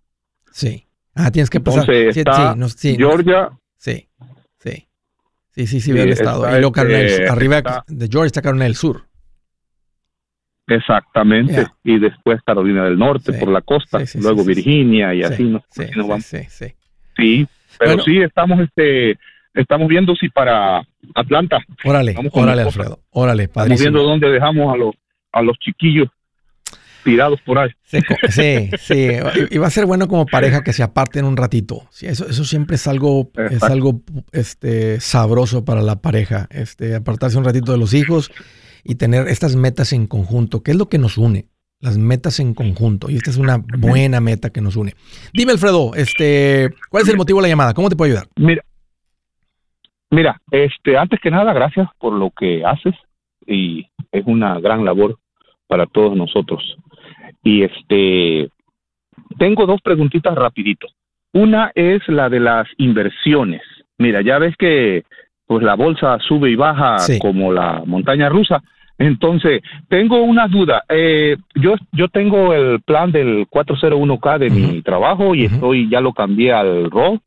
Sí. 0.51 0.87
Ah, 1.15 1.31
tienes 1.31 1.51
que 1.51 1.61
pasar. 1.61 1.81
entonces 1.83 2.15
Sí, 2.15 2.21
está 2.21 2.53
sí, 2.53 2.59
no, 2.59 2.69
sí, 2.71 2.97
Georgia, 2.97 3.51
sí, 3.77 4.09
sí. 4.59 4.87
Sí, 5.51 5.67
sí, 5.67 5.81
sí, 5.81 5.91
el 5.93 6.11
estado. 6.11 6.45
está 6.45 6.57
Y 6.57 6.61
luego 6.61 6.73
Carolina 6.73 7.01
este. 7.01 7.29
Arriba 7.29 7.59
está- 7.59 7.85
de 7.89 8.09
Georgia 8.09 8.27
está 8.27 8.43
Carolina 8.43 8.65
del 8.65 8.75
Sur. 8.77 9.06
Exactamente, 10.67 11.67
y 11.85 11.99
después 11.99 12.41
Carolina 12.45 12.85
del 12.85 12.99
Norte 12.99 13.33
Sí, 13.33 13.39
por 13.39 13.49
la 13.51 13.61
costa, 13.63 14.01
sí, 14.01 14.07
sí, 14.07 14.19
luego 14.21 14.45
Virginia 14.45 15.15
y 15.15 15.19
Sí, 15.19 15.25
así, 15.25 15.45
¿no? 15.45 15.65
sí, 15.71 15.83
Así 15.83 15.93
nos 15.97 16.05
sí, 16.25 16.37
vamos. 16.37 16.73
sí, 17.17 17.47
pero 17.79 17.91
Bueno. 17.93 18.03
sí 18.05 18.19
estamos 18.19 18.61
este 18.61 19.19
estamos 19.55 19.89
viendo 19.89 20.15
si 20.17 20.29
para 20.29 20.83
Atlanta, 21.15 21.59
Órale, 21.85 22.15
órale. 22.33 22.63
Alfredo. 22.63 23.01
Órale, 23.11 23.45
estamos 23.45 23.69
viendo 23.69 23.79
padrísimo. 23.79 24.03
dónde 24.03 24.31
dejamos 24.31 24.75
a 24.75 24.77
los 24.77 24.95
a 25.33 25.43
los 25.43 25.59
chiquillos 25.59 26.09
tirados 27.05 27.41
por 27.43 27.59
ahí. 27.59 27.71
Sí, 28.29 28.69
sí. 28.79 29.09
Y 29.51 29.59
va 29.59 29.69
a 29.69 29.71
ser 29.71 29.87
bueno 29.87 30.09
como 30.09 30.27
pareja 30.27 30.65
que 30.65 30.73
se 30.73 30.83
aparten 30.83 31.25
un 31.25 31.37
ratito. 31.37 31.87
Sí, 31.91 32.07
eso, 32.07 32.29
eso 32.29 32.45
siempre 32.45 32.75
es 32.77 32.87
algo, 32.89 33.31
es 33.51 33.63
algo 33.63 34.01
este, 34.33 34.99
sabroso 35.01 35.65
para 35.65 35.83
la 35.83 36.01
pareja. 36.03 36.49
Este, 36.51 36.97
apartarse 36.97 37.39
un 37.39 37.45
ratito 37.45 37.71
de 37.71 37.79
los 37.79 37.95
hijos 37.95 38.33
y 38.89 38.95
tener 38.97 39.29
estas 39.29 39.57
metas 39.57 39.93
en 39.93 40.07
conjunto. 40.07 40.63
¿Qué 40.63 40.71
es 40.73 40.77
lo 40.77 40.89
que 40.89 40.99
nos 40.99 41.19
une? 41.19 41.47
Las 41.81 41.99
metas 41.99 42.41
en 42.41 42.55
conjunto. 42.55 43.11
Y 43.11 43.17
esta 43.17 43.31
es 43.31 43.37
una 43.37 43.59
buena 43.79 44.21
meta 44.21 44.51
que 44.51 44.61
nos 44.63 44.77
une. 44.77 44.95
Dime, 45.35 45.53
Alfredo, 45.53 45.95
este, 45.95 46.71
¿cuál 46.91 47.03
es 47.03 47.09
el 47.11 47.17
motivo 47.17 47.39
de 47.39 47.43
la 47.43 47.49
llamada? 47.49 47.75
¿Cómo 47.75 47.89
te 47.91 47.97
puedo 47.97 48.11
ayudar? 48.13 48.29
Mira, 48.37 48.63
mira, 50.11 50.41
este, 50.51 50.97
antes 50.97 51.21
que 51.21 51.31
nada, 51.31 51.53
gracias 51.53 51.89
por 51.99 52.13
lo 52.13 52.31
que 52.31 52.65
haces 52.65 52.95
y 53.47 53.87
es 54.13 54.25
una 54.27 54.59
gran 54.61 54.85
labor 54.85 55.19
para 55.67 55.87
todos 55.87 56.17
nosotros. 56.17 56.63
Y 57.43 57.63
este, 57.63 58.49
tengo 59.39 59.67
dos 59.67 59.81
preguntitas 59.83 60.35
rapidito. 60.35 60.87
Una 61.33 61.71
es 61.75 62.01
la 62.09 62.29
de 62.29 62.41
las 62.41 62.67
inversiones. 62.79 63.63
Mira, 63.99 64.23
ya 64.23 64.39
ves 64.39 64.55
que 64.59 65.05
pues 65.47 65.63
la 65.63 65.75
bolsa 65.75 66.19
sube 66.27 66.51
y 66.51 66.57
baja 66.57 66.99
Sí. 66.99 67.19
como 67.19 67.53
la 67.53 67.83
montaña 67.87 68.29
rusa. 68.29 68.63
Entonces, 68.99 69.63
tengo 69.89 70.23
una 70.23 70.49
duda. 70.49 70.83
Eh, 70.89 71.37
yo, 71.55 71.75
yo 71.93 72.09
tengo 72.09 72.55
el 72.55 72.81
plan 72.81 73.13
del 73.13 73.47
401k 73.49 74.39
de 74.39 74.51
mi 74.51 74.83
trabajo 74.83 75.35
y 75.35 75.45
estoy, 75.45 75.89
ya 75.91 76.01
lo 76.01 76.13
cambié 76.15 76.53
al 76.53 76.91
Roth. 76.91 77.21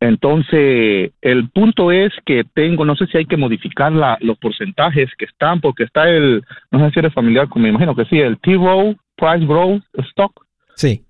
Entonces, 0.00 1.12
el 1.22 1.48
punto 1.50 1.90
es 1.90 2.12
que 2.26 2.44
tengo, 2.54 2.84
no 2.84 2.96
sé 2.96 3.06
si 3.06 3.16
hay 3.16 3.24
que 3.24 3.38
modificar 3.38 3.90
la, 3.92 4.18
los 4.20 4.36
porcentajes 4.38 5.08
que 5.16 5.24
están, 5.24 5.60
porque 5.62 5.84
está 5.84 6.08
el, 6.10 6.44
no 6.70 6.78
sé 6.84 6.90
si 6.92 6.98
eres 6.98 7.14
familiar 7.14 7.48
con, 7.48 7.62
me 7.62 7.70
imagino 7.70 7.94
que 7.96 8.04
sí, 8.04 8.18
el 8.20 8.38
T-Row, 8.38 8.94
Price 9.16 9.46
Grow 9.46 9.80
Stock, 10.10 10.32
Sí, 10.74 11.02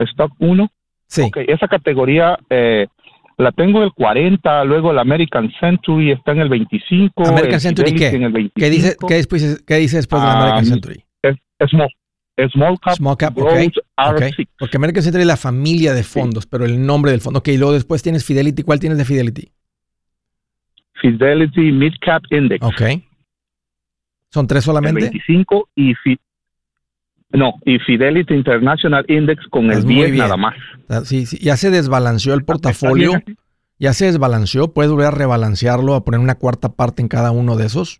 Stock 0.00 0.32
1. 0.40 0.68
sí. 1.06 1.22
Ok, 1.22 1.36
esa 1.46 1.68
categoría 1.68 2.36
eh, 2.50 2.88
la 3.38 3.52
tengo 3.52 3.82
el 3.82 3.92
40, 3.92 4.64
luego 4.64 4.90
el 4.92 4.98
American 4.98 5.52
Century 5.60 6.12
está 6.12 6.32
en 6.32 6.40
el 6.40 6.48
25. 6.48 7.24
American 7.26 7.54
el 7.54 7.60
Century, 7.60 7.86
Fidelity 7.90 8.10
¿qué? 8.10 8.16
En 8.16 8.22
el 8.24 8.32
25. 8.32 8.52
¿Qué 8.60 8.70
dice, 8.70 8.96
qué 9.08 9.14
después, 9.14 9.64
qué 9.66 9.74
dice 9.76 9.96
después 9.96 10.22
de 10.22 10.28
la 10.28 10.34
Ah, 10.34 10.38
American 10.40 10.66
Century? 10.66 11.04
Es, 11.22 11.36
es 11.58 11.70
small, 11.70 11.88
small 12.52 12.78
cap, 12.80 12.94
Small 12.94 13.16
cap, 13.16 13.36
ok. 13.36 13.44
growth 13.44 13.76
ok. 13.96 14.20
R6. 14.20 14.48
Porque 14.58 14.76
American 14.76 15.02
Century 15.02 15.22
es 15.22 15.26
la 15.26 15.36
familia 15.36 15.94
de 15.94 16.02
fondos, 16.04 16.46
pero 16.46 16.64
el 16.64 16.84
nombre 16.84 17.10
del 17.12 17.20
fondo. 17.20 17.40
Ok, 17.40 17.48
y 17.48 17.56
luego 17.58 17.72
después 17.72 18.02
tienes 18.02 18.24
Fidelity. 18.24 18.62
¿Cuál 18.62 18.78
tienes 18.80 18.98
de 18.98 19.04
Fidelity? 19.04 19.50
Fidelity 21.00 21.72
Mid 21.72 21.94
Cap 22.00 22.22
Index. 22.30 22.64
Ok. 22.64 22.82
¿Son 24.30 24.46
tres 24.46 24.62
el 24.62 24.66
solamente? 24.66 25.00
25 25.00 25.68
y 25.76 25.94
fi- 25.94 26.18
no, 27.34 27.54
y 27.64 27.78
Fidelity 27.80 28.32
International 28.34 29.04
Index 29.08 29.46
con 29.48 29.70
Es 29.70 29.78
el 29.78 29.84
muy 29.84 29.94
10 29.96 30.10
bien. 30.12 30.18
nada 30.24 30.36
más. 30.36 30.54
Sí, 31.04 31.26
sí, 31.26 31.38
ya 31.38 31.56
se 31.56 31.70
desbalanceó 31.70 32.34
el 32.34 32.44
portafolio. 32.44 33.12
¿Está 33.14 33.22
bien 33.26 33.38
Ya 33.78 33.92
se 33.92 34.06
desbalanceó. 34.06 34.72
Puedes 34.72 34.90
volver 34.92 35.08
a 35.08 35.10
rebalancearlo, 35.10 35.94
a 35.94 36.04
poner 36.04 36.20
una 36.20 36.36
cuarta 36.36 36.70
parte 36.74 37.02
en 37.02 37.08
cada 37.08 37.30
uno 37.32 37.56
de 37.56 37.66
esos. 37.66 37.98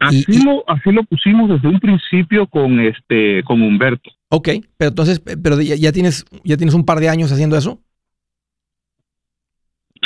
Así, 0.00 0.24
Y- 0.28 0.44
lo, 0.44 0.62
así 0.68 0.92
lo 0.92 1.02
pusimos 1.04 1.48
desde 1.50 1.66
un 1.68 1.80
principio 1.80 2.46
con 2.46 2.78
este 2.80 3.42
con 3.44 3.60
Humberto. 3.62 4.10
Ok, 4.28 4.48
pero 4.76 4.90
entonces, 4.90 5.20
pero 5.20 5.60
ya, 5.60 5.74
ya 5.74 5.90
tienes, 5.90 6.24
ya 6.44 6.56
tienes 6.56 6.74
un 6.74 6.84
par 6.84 7.00
de 7.00 7.08
años 7.08 7.32
haciendo 7.32 7.56
eso. 7.56 7.80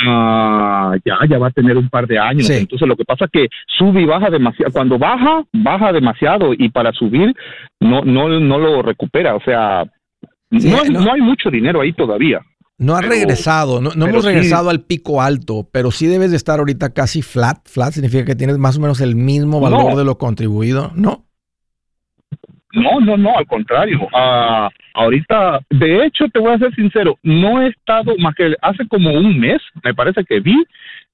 Ya, 0.05 1.13
ya 1.29 1.37
va 1.37 1.47
a 1.47 1.51
tener 1.51 1.77
un 1.77 1.89
par 1.89 2.07
de 2.07 2.19
años. 2.19 2.47
Sí. 2.47 2.53
Entonces 2.53 2.87
lo 2.87 2.95
que 2.95 3.05
pasa 3.05 3.25
es 3.25 3.31
que 3.31 3.47
sube 3.77 4.01
y 4.01 4.05
baja 4.05 4.29
demasiado. 4.29 4.71
Cuando 4.71 4.97
baja, 4.97 5.43
baja 5.53 5.91
demasiado 5.91 6.53
y 6.57 6.69
para 6.69 6.91
subir 6.93 7.33
no 7.79 8.01
no 8.03 8.27
no 8.39 8.57
lo 8.57 8.81
recupera. 8.81 9.35
O 9.35 9.41
sea, 9.41 9.83
Sí, 10.51 10.69
no, 10.69 10.81
hay- 10.81 10.89
no. 10.89 11.01
no 11.01 11.13
hay 11.13 11.21
mucho 11.21 11.49
dinero 11.49 11.81
ahí 11.81 11.93
todavía. 11.93 12.39
No 12.77 12.95
ha 12.95 12.99
Pero- 12.99 13.11
regresado, 13.11 13.81
no, 13.81 13.91
no 13.95 14.05
hemos 14.07 14.23
sí. 14.23 14.29
regresado 14.29 14.69
al 14.69 14.81
pico 14.81 15.21
alto, 15.21 15.67
pero 15.71 15.89
sí 15.91 16.05
debes 16.07 16.31
de 16.31 16.37
estar 16.37 16.59
ahorita 16.59 16.93
casi 16.93 17.21
flat. 17.21 17.57
Flat 17.67 17.93
significa 17.93 18.25
que 18.25 18.35
tienes 18.35 18.57
más 18.57 18.77
o 18.77 18.81
menos 18.81 18.99
el 19.01 19.15
mismo 19.15 19.59
valor 19.61 19.91
No. 19.91 19.97
de 19.97 20.03
lo 20.03 20.17
contribuido, 20.17 20.91
¿no? 20.95 21.25
No, 22.73 22.99
no, 22.99 23.15
no, 23.17 23.35
al 23.37 23.47
contrario. 23.47 24.07
Ah, 24.13 24.69
ahorita, 24.93 25.61
de 25.69 26.05
hecho, 26.05 26.27
te 26.29 26.39
voy 26.39 26.53
a 26.53 26.57
ser 26.57 26.73
sincero, 26.75 27.17
no 27.23 27.61
he 27.61 27.69
estado 27.69 28.15
más 28.17 28.35
que 28.35 28.55
hace 28.61 28.85
como 28.87 29.11
un 29.11 29.39
mes, 29.39 29.61
me 29.83 29.93
parece 29.93 30.25
que 30.25 30.39
vi, 30.39 30.55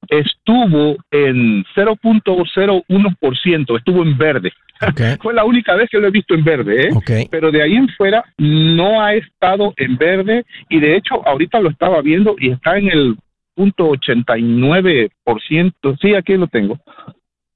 estuvo 0.08 0.96
en 1.12 1.66
0.01%, 1.76 3.78
estuvo 3.78 4.04
en 4.04 4.18
verde. 4.18 4.54
Fue 5.22 5.34
la 5.34 5.44
única 5.44 5.76
vez 5.76 5.90
que 5.90 6.00
lo 6.00 6.08
he 6.08 6.12
visto 6.12 6.34
en 6.34 6.46
verde, 6.46 6.88
¿eh? 6.88 6.92
ok. 6.94 7.12
Pero 7.30 7.52
de 7.52 7.62
ahí 7.62 7.76
en 7.76 7.90
fuera 7.90 8.24
no 8.38 9.02
ha 9.02 9.14
estado 9.14 9.74
en 9.76 9.98
verde 9.98 10.46
y 10.70 10.80
de 10.80 10.96
hecho 10.96 11.28
ahorita 11.28 11.60
lo 11.60 11.70
estaba 11.70 12.02
viendo 12.02 12.38
y 12.40 12.52
está 12.52 12.78
en 12.78 12.90
el 12.90 13.18
punto 13.54 13.90
89%, 13.90 15.98
sí, 16.02 16.16
aquí 16.16 16.38
lo 16.38 16.48
tengo, 16.48 16.80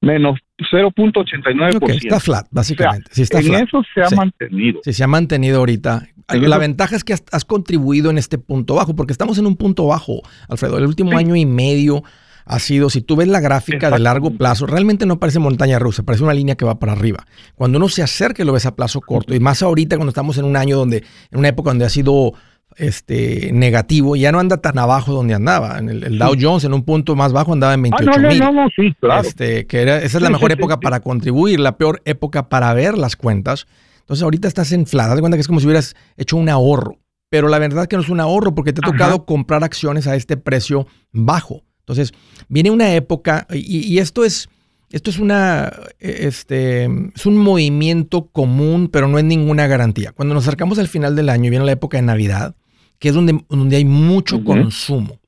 menos 0.03 0.39
0.89%. 0.71 1.77
Ok, 1.77 1.89
está 1.89 2.19
flat, 2.19 2.47
básicamente. 2.51 3.09
Sí, 3.11 3.21
está 3.23 3.39
en 3.39 3.45
flat. 3.45 3.63
eso 3.67 3.81
se 3.93 4.01
ha 4.01 4.09
Sí. 4.09 4.15
mantenido. 4.15 4.79
Sí, 4.83 4.93
se 4.93 5.03
ha 5.03 5.07
mantenido 5.07 5.59
ahorita. 5.59 6.07
En 6.29 6.41
La 6.41 6.47
eso- 6.55 6.59
ventaja 6.59 6.95
es 6.95 7.03
que 7.03 7.13
has, 7.13 7.23
has 7.31 7.45
contribuido 7.45 8.09
en 8.09 8.17
este 8.17 8.37
punto 8.37 8.75
bajo, 8.75 8.95
porque 8.95 9.11
estamos 9.11 9.37
en 9.37 9.45
un 9.45 9.55
punto 9.55 9.85
bajo, 9.87 10.21
Alfredo. 10.47 10.77
El 10.77 10.85
último 10.85 11.11
Sí. 11.11 11.17
año 11.17 11.35
y 11.35 11.45
medio 11.45 12.03
ha 12.45 12.59
sido, 12.59 12.89
si 12.89 13.01
tú 13.01 13.15
ves 13.15 13.27
la 13.29 13.39
gráfica 13.39 13.89
de 13.89 13.99
largo 13.99 14.31
plazo, 14.31 14.65
realmente 14.65 15.05
no 15.05 15.17
parece 15.19 15.39
montaña 15.39 15.79
rusa, 15.79 16.03
parece 16.03 16.23
una 16.25 16.33
línea 16.33 16.55
que 16.55 16.65
va 16.65 16.77
para 16.79 16.91
arriba. 16.91 17.25
Cuando 17.55 17.77
uno 17.77 17.87
se 17.87 18.03
acerca 18.03 18.43
lo 18.43 18.51
ves 18.53 18.65
a 18.65 18.75
plazo 18.75 18.99
corto, 19.01 19.33
y 19.33 19.39
más 19.39 19.61
ahorita 19.63 19.95
cuando 19.95 20.09
estamos 20.09 20.37
en 20.37 20.45
un 20.45 20.57
año 20.57 20.75
donde, 20.77 21.03
en 21.31 21.39
una 21.39 21.47
época 21.47 21.69
donde 21.69 21.85
ha 21.85 21.89
sido 21.89 22.33
este 22.77 23.51
negativo, 23.53 24.15
ya 24.15 24.31
no 24.31 24.39
anda 24.39 24.57
tan 24.57 24.77
abajo 24.77 25.13
donde 25.13 25.33
andaba. 25.33 25.77
En 25.79 25.89
el, 25.89 26.03
el 26.03 26.17
Dow 26.19 26.36
Jones 26.39 26.63
en 26.63 26.73
un 26.73 26.83
punto 26.83 27.15
más 27.15 27.33
bajo 27.33 27.53
andaba 27.53 27.73
en 27.73 27.79
Ah, 27.79 27.97
28 27.97 28.12
no, 28.12 28.17
no, 28.23 28.29
mil. 28.29 28.39
no, 28.39 28.51
no, 28.51 28.67
sí, 28.75 28.93
claro. 28.99 29.27
Este, 29.27 29.65
que 29.67 29.81
era, 29.81 29.97
esa 29.97 30.17
es 30.17 30.23
la 30.23 30.29
mejor 30.29 30.51
sí, 30.51 30.55
sí, 30.57 30.59
época 30.62 30.79
para 30.79 30.99
contribuir, 31.01 31.59
la 31.59 31.77
peor 31.77 32.01
época 32.05 32.49
para 32.49 32.73
ver 32.73 32.97
las 32.97 33.15
cuentas. 33.15 33.65
Entonces 34.01 34.23
ahorita 34.23 34.47
estás 34.47 34.71
inflada, 34.71 35.15
de 35.15 35.21
cuenta 35.21 35.38
que 35.38 35.41
es 35.41 35.47
como 35.47 35.59
si 35.59 35.65
hubieras 35.65 35.95
hecho 36.17 36.36
un 36.38 36.49
ahorro, 36.49 36.99
pero 37.29 37.47
la 37.47 37.57
verdad 37.59 37.88
que 37.88 37.95
no 37.95 38.01
es 38.01 38.09
un 38.09 38.19
ahorro 38.19 38.53
porque 38.53 38.73
te 38.73 38.81
ha 38.83 38.88
Ajá. 38.88 38.91
tocado 38.97 39.25
comprar 39.25 39.63
acciones 39.63 40.07
a 40.07 40.15
este 40.15 40.36
precio 40.38 40.88
bajo. 41.12 41.63
Entonces, 41.79 42.13
viene 42.47 42.69
una 42.71 42.93
época, 42.95 43.45
y, 43.51 43.97
esto 43.99 44.23
es, 44.23 44.47
esto 44.89 45.09
es 45.09 45.19
una, 45.19 45.71
este, 45.99 46.86
es 47.15 47.25
un 47.25 47.38
movimiento 47.38 48.27
común, 48.27 48.88
pero 48.91 49.07
no 49.07 49.17
es 49.17 49.23
ninguna 49.25 49.67
garantía. 49.67 50.12
Cuando 50.12 50.33
nos 50.33 50.45
acercamos 50.47 50.79
al 50.79 50.88
final 50.88 51.15
del 51.15 51.29
año 51.29 51.47
y 51.47 51.49
viene 51.49 51.65
la 51.65 51.71
época 51.73 51.97
de 51.97 52.03
Navidad, 52.03 52.55
que 53.03 53.09
es 53.09 53.15
donde, 53.15 53.43
donde 53.49 53.75
hay 53.75 53.83
mucho 53.83 54.45
consumo, 54.45 55.19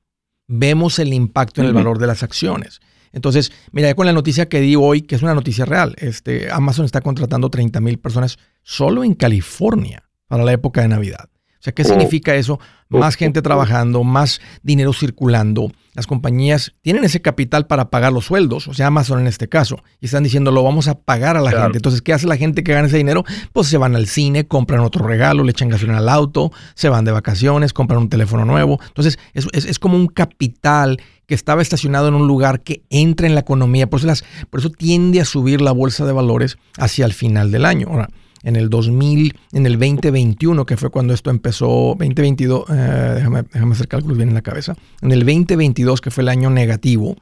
vemos 0.48 0.98
el 0.98 1.14
impacto 1.14 1.60
en 1.60 1.68
el 1.68 1.74
valor 1.74 2.00
de 2.00 2.08
las 2.08 2.24
acciones. 2.24 2.80
Entonces, 3.12 3.52
mira, 3.74 3.94
con 3.96 4.06
la 4.06 4.14
noticia 4.14 4.48
que 4.48 4.62
di 4.62 4.78
hoy, 4.78 5.02
que 5.02 5.16
es 5.16 5.22
una 5.22 5.34
noticia 5.34 5.66
real, 5.66 5.94
este, 5.98 6.50
Amazon 6.50 6.86
está 6.86 7.02
contratando 7.02 7.50
30 7.50 7.82
mil 7.82 8.00
personas 8.00 8.38
solo 8.64 9.04
en 9.04 9.14
California 9.14 10.10
para 10.28 10.46
la 10.46 10.54
época 10.54 10.84
de 10.84 10.88
Navidad. 10.88 11.28
O 11.66 11.68
sea, 11.68 11.74
¿qué 11.74 11.82
oh. 11.82 11.86
significa 11.86 12.36
eso? 12.36 12.60
Más 12.90 13.16
gente 13.16 13.42
trabajando, 13.42 14.04
más 14.04 14.40
dinero 14.62 14.94
circulando. 14.94 15.72
Las 15.96 16.06
compañías 16.06 16.76
tienen 16.84 17.04
ese 17.04 17.24
capital 17.24 17.66
para 17.66 17.90
pagar 17.90 18.14
los 18.14 18.26
sueldos, 18.26 18.68
o 18.68 18.76
sea, 18.76 18.86
Amazon 18.86 19.20
en 19.20 19.26
este 19.26 19.50
caso, 19.50 19.82
y 20.00 20.06
están 20.06 20.22
diciendo, 20.22 20.52
lo 20.52 20.62
vamos 20.62 20.88
a 20.88 20.94
pagar 20.94 21.38
a 21.38 21.42
la 21.42 21.50
gente. 21.50 21.80
Entonces, 21.80 22.04
¿qué 22.04 22.14
hace 22.14 22.28
la 22.28 22.38
gente 22.38 22.64
que 22.64 22.72
gana 22.72 22.88
ese 22.88 22.98
dinero? 22.98 23.24
Pues 23.52 23.66
se 23.66 23.80
van 23.80 23.96
al 23.96 24.06
cine, 24.06 24.46
compran 24.46 24.82
otro 24.82 25.08
regalo, 25.08 25.44
le 25.44 25.50
echan 25.50 25.70
gasolina 25.70 25.98
al 25.98 26.10
auto, 26.10 26.52
se 26.76 26.88
van 26.88 27.04
de 27.04 27.12
vacaciones, 27.12 27.74
compran 27.74 28.00
un 28.00 28.10
teléfono 28.10 28.46
nuevo. 28.46 28.80
Entonces, 28.86 29.18
es, 29.34 29.48
es, 29.52 29.80
como 29.80 29.98
un 29.98 30.06
capital 30.06 31.02
que 31.26 31.34
estaba 31.34 31.64
estacionado 31.64 32.10
en 32.10 32.14
un 32.14 32.28
lugar 32.28 32.62
que 32.62 32.84
entra 32.92 33.26
en 33.26 33.34
la 33.34 33.42
economía. 33.42 33.90
Por 33.90 34.02
eso, 34.02 34.06
las, 34.06 34.24
por 34.52 34.60
eso 34.60 34.70
tiende 34.70 35.20
a 35.20 35.26
subir 35.26 35.62
la 35.62 35.72
bolsa 35.72 36.06
de 36.06 36.12
valores 36.12 36.60
hacia 36.78 37.08
el 37.08 37.14
final 37.14 37.52
del 37.52 37.66
año. 37.66 37.88
Ahora, 37.90 38.10
en 38.46 38.56
el 38.56 38.70
2000, 38.70 39.38
en 39.54 39.66
el 39.66 39.74
2021, 39.74 40.66
que 40.66 40.78
fue 40.78 40.92
cuando 40.92 41.14
esto 41.14 41.32
empezó, 41.32 41.96
2022, 41.98 42.70
eh, 42.70 42.74
déjame, 43.16 43.44
déjame, 43.52 43.74
hacer 43.74 43.88
cálculos 43.88 44.18
bien 44.18 44.30
en 44.30 44.36
la 44.36 44.44
cabeza, 44.44 44.76
en 45.02 45.12
el 45.12 45.20
2022, 45.20 46.00
que 46.00 46.12
fue 46.12 46.22
el 46.22 46.30
año 46.30 46.52
negativo, 46.52 47.16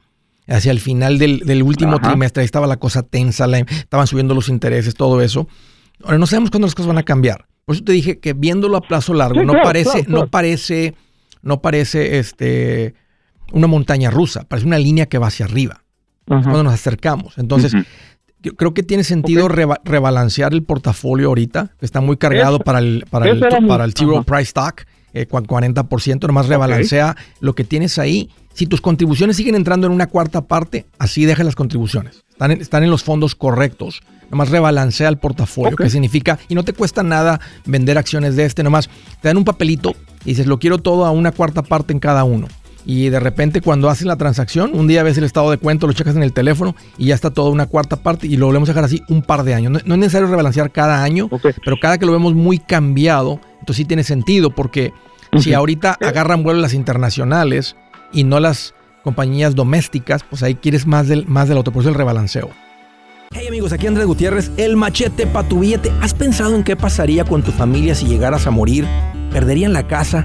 hacia 0.46 0.70
el 0.70 0.80
final 0.80 1.18
del, 1.18 1.62
último 1.62 1.98
trimestre, 1.98 2.42
ahí 2.42 2.44
estaba 2.44 2.66
la 2.66 2.76
cosa 2.76 3.02
tensa, 3.02 3.46
estaban 3.58 4.06
subiendo 4.06 4.34
los 4.34 4.50
intereses, 4.50 4.94
todo 4.94 5.22
eso. 5.22 5.48
Ahora 6.04 6.18
no 6.18 6.26
sabemos 6.26 6.50
cuándo 6.50 6.66
las 6.66 6.74
cosas 6.74 6.88
van 6.88 6.98
a 6.98 7.02
cambiar. 7.02 7.46
Por 7.64 7.74
eso 7.74 7.84
te 7.84 7.92
dije 7.92 8.18
que 8.18 8.34
viéndolo 8.34 8.76
a 8.76 8.82
plazo 8.82 9.14
largo, 9.14 9.42
no 9.42 9.54
parece, 9.62 10.04
no 10.06 10.26
parece, 10.26 10.94
no 11.40 11.62
parece 11.62 12.18
este, 12.18 12.94
una 13.52 13.66
montaña 13.66 14.10
rusa, 14.10 14.44
parece 14.44 14.66
una 14.66 14.78
línea 14.78 15.06
que 15.06 15.16
va 15.16 15.28
hacia 15.28 15.46
arriba. 15.46 15.80
Cuando 16.26 16.62
nos 16.62 16.74
acercamos. 16.74 17.36
Entonces, 17.38 17.74
creo 18.52 18.74
que 18.74 18.82
tiene 18.82 19.04
sentido 19.04 19.48
rebalancear 19.48 20.52
el 20.52 20.62
portafolio 20.62 21.28
ahorita, 21.28 21.72
que 21.78 21.86
está 21.86 22.00
muy 22.00 22.16
cargado 22.16 22.58
para 22.58 22.78
el, 22.78 23.06
para 23.10 23.28
el, 23.28 23.40
para 23.40 23.84
el 23.84 23.94
Zero 23.94 24.22
Price 24.22 24.42
Stock, 24.42 24.82
eh, 25.12 25.28
40%, 25.28 26.26
nomás 26.26 26.48
rebalancea 26.48 27.16
lo 27.40 27.54
que 27.54 27.64
tienes 27.64 27.98
ahí. 27.98 28.30
Si 28.52 28.66
tus 28.66 28.80
contribuciones 28.80 29.36
siguen 29.36 29.54
entrando 29.54 29.86
en 29.86 29.92
una 29.92 30.06
cuarta 30.06 30.42
parte, 30.42 30.86
así 30.98 31.24
deja 31.24 31.42
las 31.44 31.56
contribuciones. 31.56 32.24
Están 32.30 32.50
en, 32.52 32.60
están 32.60 32.84
en 32.84 32.90
los 32.90 33.02
fondos 33.02 33.34
correctos. 33.34 34.02
Nomás 34.30 34.50
rebalancea 34.50 35.08
el 35.08 35.18
portafolio, 35.18 35.76
que 35.76 35.90
significa, 35.90 36.38
y 36.48 36.54
no 36.54 36.64
te 36.64 36.72
cuesta 36.72 37.02
nada 37.02 37.40
vender 37.66 37.98
acciones 37.98 38.36
de 38.36 38.44
este, 38.44 38.62
nomás 38.62 38.88
te 39.20 39.28
dan 39.28 39.36
un 39.36 39.44
papelito 39.44 39.94
y 40.24 40.30
dices, 40.30 40.46
lo 40.46 40.58
quiero 40.58 40.78
todo 40.78 41.04
a 41.04 41.10
una 41.10 41.30
cuarta 41.30 41.62
parte 41.62 41.92
en 41.92 42.00
cada 42.00 42.24
uno 42.24 42.48
y 42.84 43.08
de 43.08 43.20
repente 43.20 43.60
cuando 43.60 43.88
haces 43.88 44.06
la 44.06 44.16
transacción, 44.16 44.72
un 44.74 44.86
día 44.86 45.02
ves 45.02 45.18
el 45.18 45.24
estado 45.24 45.50
de 45.50 45.58
cuenta, 45.58 45.86
lo 45.86 45.92
checas 45.92 46.16
en 46.16 46.22
el 46.22 46.32
teléfono 46.32 46.74
y 46.98 47.06
ya 47.06 47.14
está 47.14 47.30
toda 47.30 47.50
una 47.50 47.66
cuarta 47.66 47.96
parte 47.96 48.26
y 48.26 48.36
lo 48.36 48.46
volvemos 48.46 48.68
a 48.68 48.72
dejar 48.72 48.84
así 48.84 49.02
un 49.08 49.22
par 49.22 49.44
de 49.44 49.54
años. 49.54 49.72
No, 49.72 49.94
es 49.94 50.00
necesario 50.00 50.28
rebalancear 50.28 50.70
cada 50.70 51.02
año, 51.02 51.28
pero 51.64 51.78
cada 51.80 51.98
que 51.98 52.06
lo 52.06 52.12
vemos 52.12 52.34
muy 52.34 52.58
cambiado, 52.58 53.40
entonces 53.60 53.76
sí 53.76 53.84
tiene 53.84 54.04
sentido 54.04 54.50
porque 54.50 54.92
si 55.38 55.52
ahorita 55.52 55.96
agarran 56.00 56.42
vuelo 56.42 56.60
las 56.60 56.74
internacionales 56.74 57.76
y 58.12 58.24
no 58.24 58.38
las 58.38 58.74
compañías 59.02 59.54
domésticas, 59.54 60.22
pues 60.22 60.42
ahí 60.42 60.54
quieres 60.54 60.86
más 60.86 61.08
del, 61.08 61.26
más 61.26 61.48
del 61.48 61.58
auto, 61.58 61.72
por 61.72 61.82
eso 61.82 61.90
el 61.90 61.96
rebalanceo. 61.96 62.50
Hey 63.32 63.48
amigos, 63.48 63.72
aquí 63.72 63.88
Andrés 63.88 64.06
Gutiérrez, 64.06 64.52
el 64.56 64.76
machete 64.76 65.26
para 65.26 65.48
tu 65.48 65.60
billete. 65.60 65.90
¿Has 66.00 66.14
pensado 66.14 66.54
en 66.54 66.62
qué 66.62 66.76
pasaría 66.76 67.24
con 67.24 67.42
tu 67.42 67.50
familia 67.50 67.94
si 67.94 68.06
llegaras 68.06 68.46
a 68.46 68.52
morir? 68.52 68.86
¿Perderían 69.32 69.72
la 69.72 69.88
casa? 69.88 70.24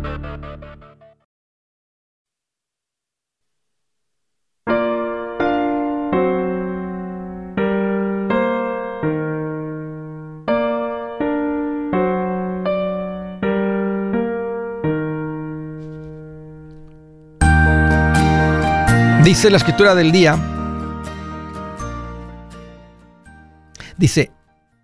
La 19.49 19.57
escritura 19.57 19.95
del 19.95 20.11
día, 20.11 20.37
Dice, 23.97 24.31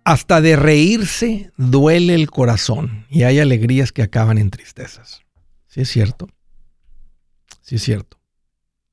hasta 0.04 0.40
de 0.40 0.56
reírse 0.56 1.52
duele 1.56 2.14
el 2.14 2.28
corazón 2.28 3.06
y 3.08 3.22
hay 3.22 3.38
alegrías 3.38 3.92
que 3.92 4.02
acaban 4.02 4.36
en 4.36 4.50
tristezas. 4.50 5.22
¿Sí 5.68 5.82
es 5.82 5.88
cierto? 5.88 6.28
Sí 7.62 7.76
es 7.76 7.82
cierto. 7.82 8.18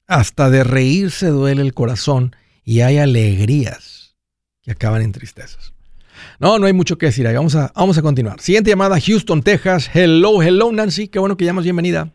Hasta 0.07 0.49
de 0.51 0.63
reírse 0.63 1.27
duele 1.27 1.63
el 1.63 1.73
corazón 1.73 2.35
y 2.63 2.81
hay 2.81 2.99
alegrías 2.99 4.15
que 4.61 4.71
acaban 4.71 5.01
en 5.01 5.11
tristezas. 5.11 5.73
No, 6.39 6.59
no 6.59 6.67
hay 6.67 6.73
mucho 6.73 6.97
que 6.97 7.07
decir 7.07 7.27
ahí. 7.27 7.35
Vamos 7.35 7.55
a, 7.55 7.71
vamos 7.75 7.97
a 7.97 8.01
continuar. 8.03 8.39
Siguiente 8.39 8.69
llamada, 8.69 8.99
Houston, 8.99 9.41
Texas. 9.41 9.89
Hello, 9.93 10.41
hello, 10.41 10.71
Nancy. 10.71 11.07
Qué 11.07 11.19
bueno 11.19 11.37
que 11.37 11.45
llamas. 11.45 11.63
Bienvenida. 11.63 12.13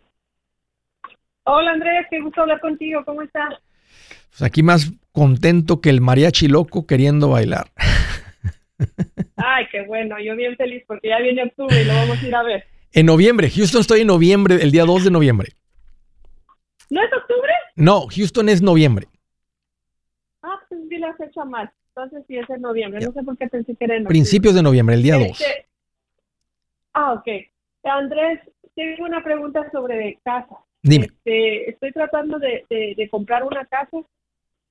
Hola, 1.53 1.73
Andrés. 1.73 2.07
Qué 2.09 2.21
gusto 2.21 2.43
hablar 2.43 2.61
contigo. 2.61 3.05
¿Cómo 3.05 3.23
estás? 3.23 3.55
Pues 4.29 4.43
aquí 4.43 4.63
más 4.63 4.93
contento 5.11 5.81
que 5.81 5.91
el 5.91 6.01
mariachi 6.01 6.47
loco 6.47 6.87
queriendo 6.87 7.31
bailar. 7.31 7.73
Ay, 9.37 9.67
qué 9.73 9.83
bueno, 9.83 10.15
yo 10.21 10.37
bien 10.37 10.57
feliz 10.57 10.85
porque 10.87 11.09
ya 11.09 11.19
viene 11.19 11.43
octubre 11.43 11.83
y 11.83 11.85
lo 11.85 11.93
vamos 11.93 12.23
a 12.23 12.27
ir 12.27 12.35
a 12.37 12.45
ver. 12.45 12.67
En 12.93 13.07
noviembre, 13.07 13.51
Houston 13.51 13.81
estoy 13.81 14.03
en 14.03 14.07
noviembre, 14.07 14.63
el 14.63 14.71
día 14.71 14.85
2 14.85 15.05
de 15.05 15.11
noviembre. 15.11 15.49
¿No 16.89 17.03
es 17.03 17.13
octubre? 17.13 17.53
No, 17.75 18.07
Houston 18.07 18.49
es 18.49 18.63
noviembre. 18.63 19.09
Ah, 20.43 20.57
pues 20.69 20.89
vi 20.89 20.99
la 20.99 21.15
fecha 21.15 21.45
mal. 21.45 21.69
Entonces 21.89 22.25
sí 22.29 22.37
es 22.37 22.49
en 22.49 22.61
noviembre. 22.61 23.05
No 23.05 23.11
sé 23.11 23.25
por 23.25 23.37
qué 23.37 23.49
pensé 23.49 23.75
que 23.75 23.85
era 23.87 23.97
en 23.97 24.05
Principios 24.05 24.55
de 24.55 24.63
noviembre, 24.63 24.95
el 24.95 25.03
día 25.03 25.17
2. 25.17 25.27
Este, 25.27 25.67
ah, 26.93 27.15
ok. 27.15 27.27
Andrés, 27.83 28.39
tengo 28.77 29.05
una 29.05 29.25
pregunta 29.25 29.69
sobre 29.73 30.21
casa. 30.23 30.57
Dime. 30.83 31.07
Este, 31.07 31.71
estoy 31.71 31.93
tratando 31.93 32.39
de, 32.39 32.65
de 32.69 33.09
comprar 33.11 33.45
una 33.45 33.65
casa 33.67 33.99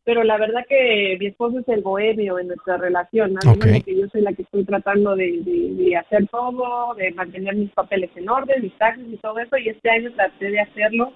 pero 0.09 0.23
la 0.23 0.37
verdad 0.37 0.65
que 0.67 1.17
mi 1.19 1.27
esposo 1.27 1.59
es 1.59 1.67
el 1.67 1.81
bohemio 1.81 2.39
en 2.39 2.47
nuestra 2.47 2.77
relación, 2.77 3.35
okay. 3.47 3.83
que 3.83 3.95
yo 3.95 4.07
soy 4.07 4.21
la 4.21 4.33
que 4.33 4.41
estoy 4.41 4.65
tratando 4.65 5.15
de, 5.15 5.95
hacer 5.95 6.27
todo, 6.29 6.95
de 6.95 7.11
mantener 7.11 7.55
mis 7.55 7.71
papeles 7.73 8.09
en 8.15 8.27
orden, 8.27 8.63
mis 8.63 8.75
taxes 8.79 9.05
y 9.07 9.17
todo 9.17 9.37
eso, 9.37 9.55
y 9.57 9.69
este 9.69 9.87
año 9.91 10.11
traté 10.13 10.49
de 10.49 10.61
hacerlo, 10.61 11.13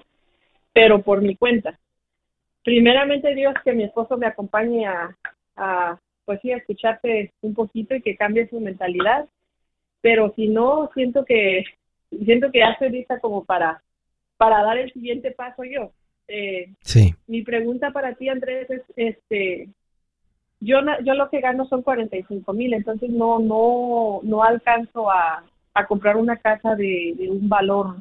pero 0.74 1.02
por 1.02 1.24
mi 1.24 1.36
cuenta. 1.36 1.80
Primeramente 2.64 3.34
Dios 3.34 3.56
que 3.66 3.74
mi 3.74 3.84
esposo 3.84 4.16
me 4.16 4.28
acompañe 4.28 4.86
a, 4.86 5.18
a 5.56 5.98
pues 6.26 6.40
sí, 6.42 6.52
a 6.52 6.58
escucharte 6.58 7.32
un 7.42 7.56
poquito 7.56 7.96
y 7.96 8.02
que 8.04 8.16
cambie 8.16 8.48
su 8.48 8.60
mentalidad, 8.60 9.26
pero 10.02 10.34
si 10.36 10.50
no, 10.50 10.92
siento 10.94 11.26
que, 11.26 11.64
siento 12.26 12.52
que 12.52 12.62
hace 12.62 12.92
lista 12.92 13.20
como 13.20 13.44
para, 13.44 13.82
para 14.44 14.62
dar 14.62 14.78
el 14.78 14.92
siguiente 14.92 15.32
paso 15.32 15.64
yo 15.64 15.94
eh, 16.28 16.74
sí. 16.82 17.16
Mi 17.28 17.44
pregunta 17.44 17.92
para 17.92 18.16
ti, 18.16 18.28
Andrés, 18.28 18.70
es, 18.70 18.82
este, 18.96 19.70
yo, 20.60 20.80
yo 21.04 21.14
lo 21.14 21.30
que 21.30 21.40
gano 21.40 21.66
son 21.66 21.82
45 21.82 22.52
mil, 22.54 22.74
entonces 22.74 23.10
no, 23.10 23.40
no, 23.40 24.20
no 24.24 24.44
alcanzo 24.44 25.10
a, 25.10 25.44
a 25.74 25.86
comprar 25.86 26.18
una 26.18 26.38
casa 26.38 26.76
de, 26.76 27.16
un 27.30 27.48
valor 27.48 27.98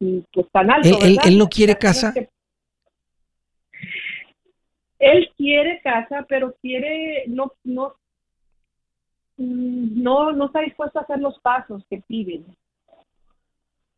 mm, 0.00 0.18
pues 0.32 0.46
tan 0.50 0.70
alto. 0.70 0.98
¿Él, 1.02 1.38
no 1.38 1.48
quiere 1.48 1.76
casa? 1.76 2.12
él 4.98 5.30
quiere 5.36 5.80
casa, 5.82 6.24
pero 6.28 6.54
quiere, 6.60 7.24
no, 7.26 7.52
no, 7.64 7.94
mm, 9.36 10.02
no, 10.02 10.32
no 10.32 10.46
está 10.46 10.60
dispuesto 10.60 10.98
a 10.98 11.02
hacer 11.02 11.18
los 11.18 11.38
pasos 11.40 11.84
que 11.88 12.02
piden. 12.06 12.46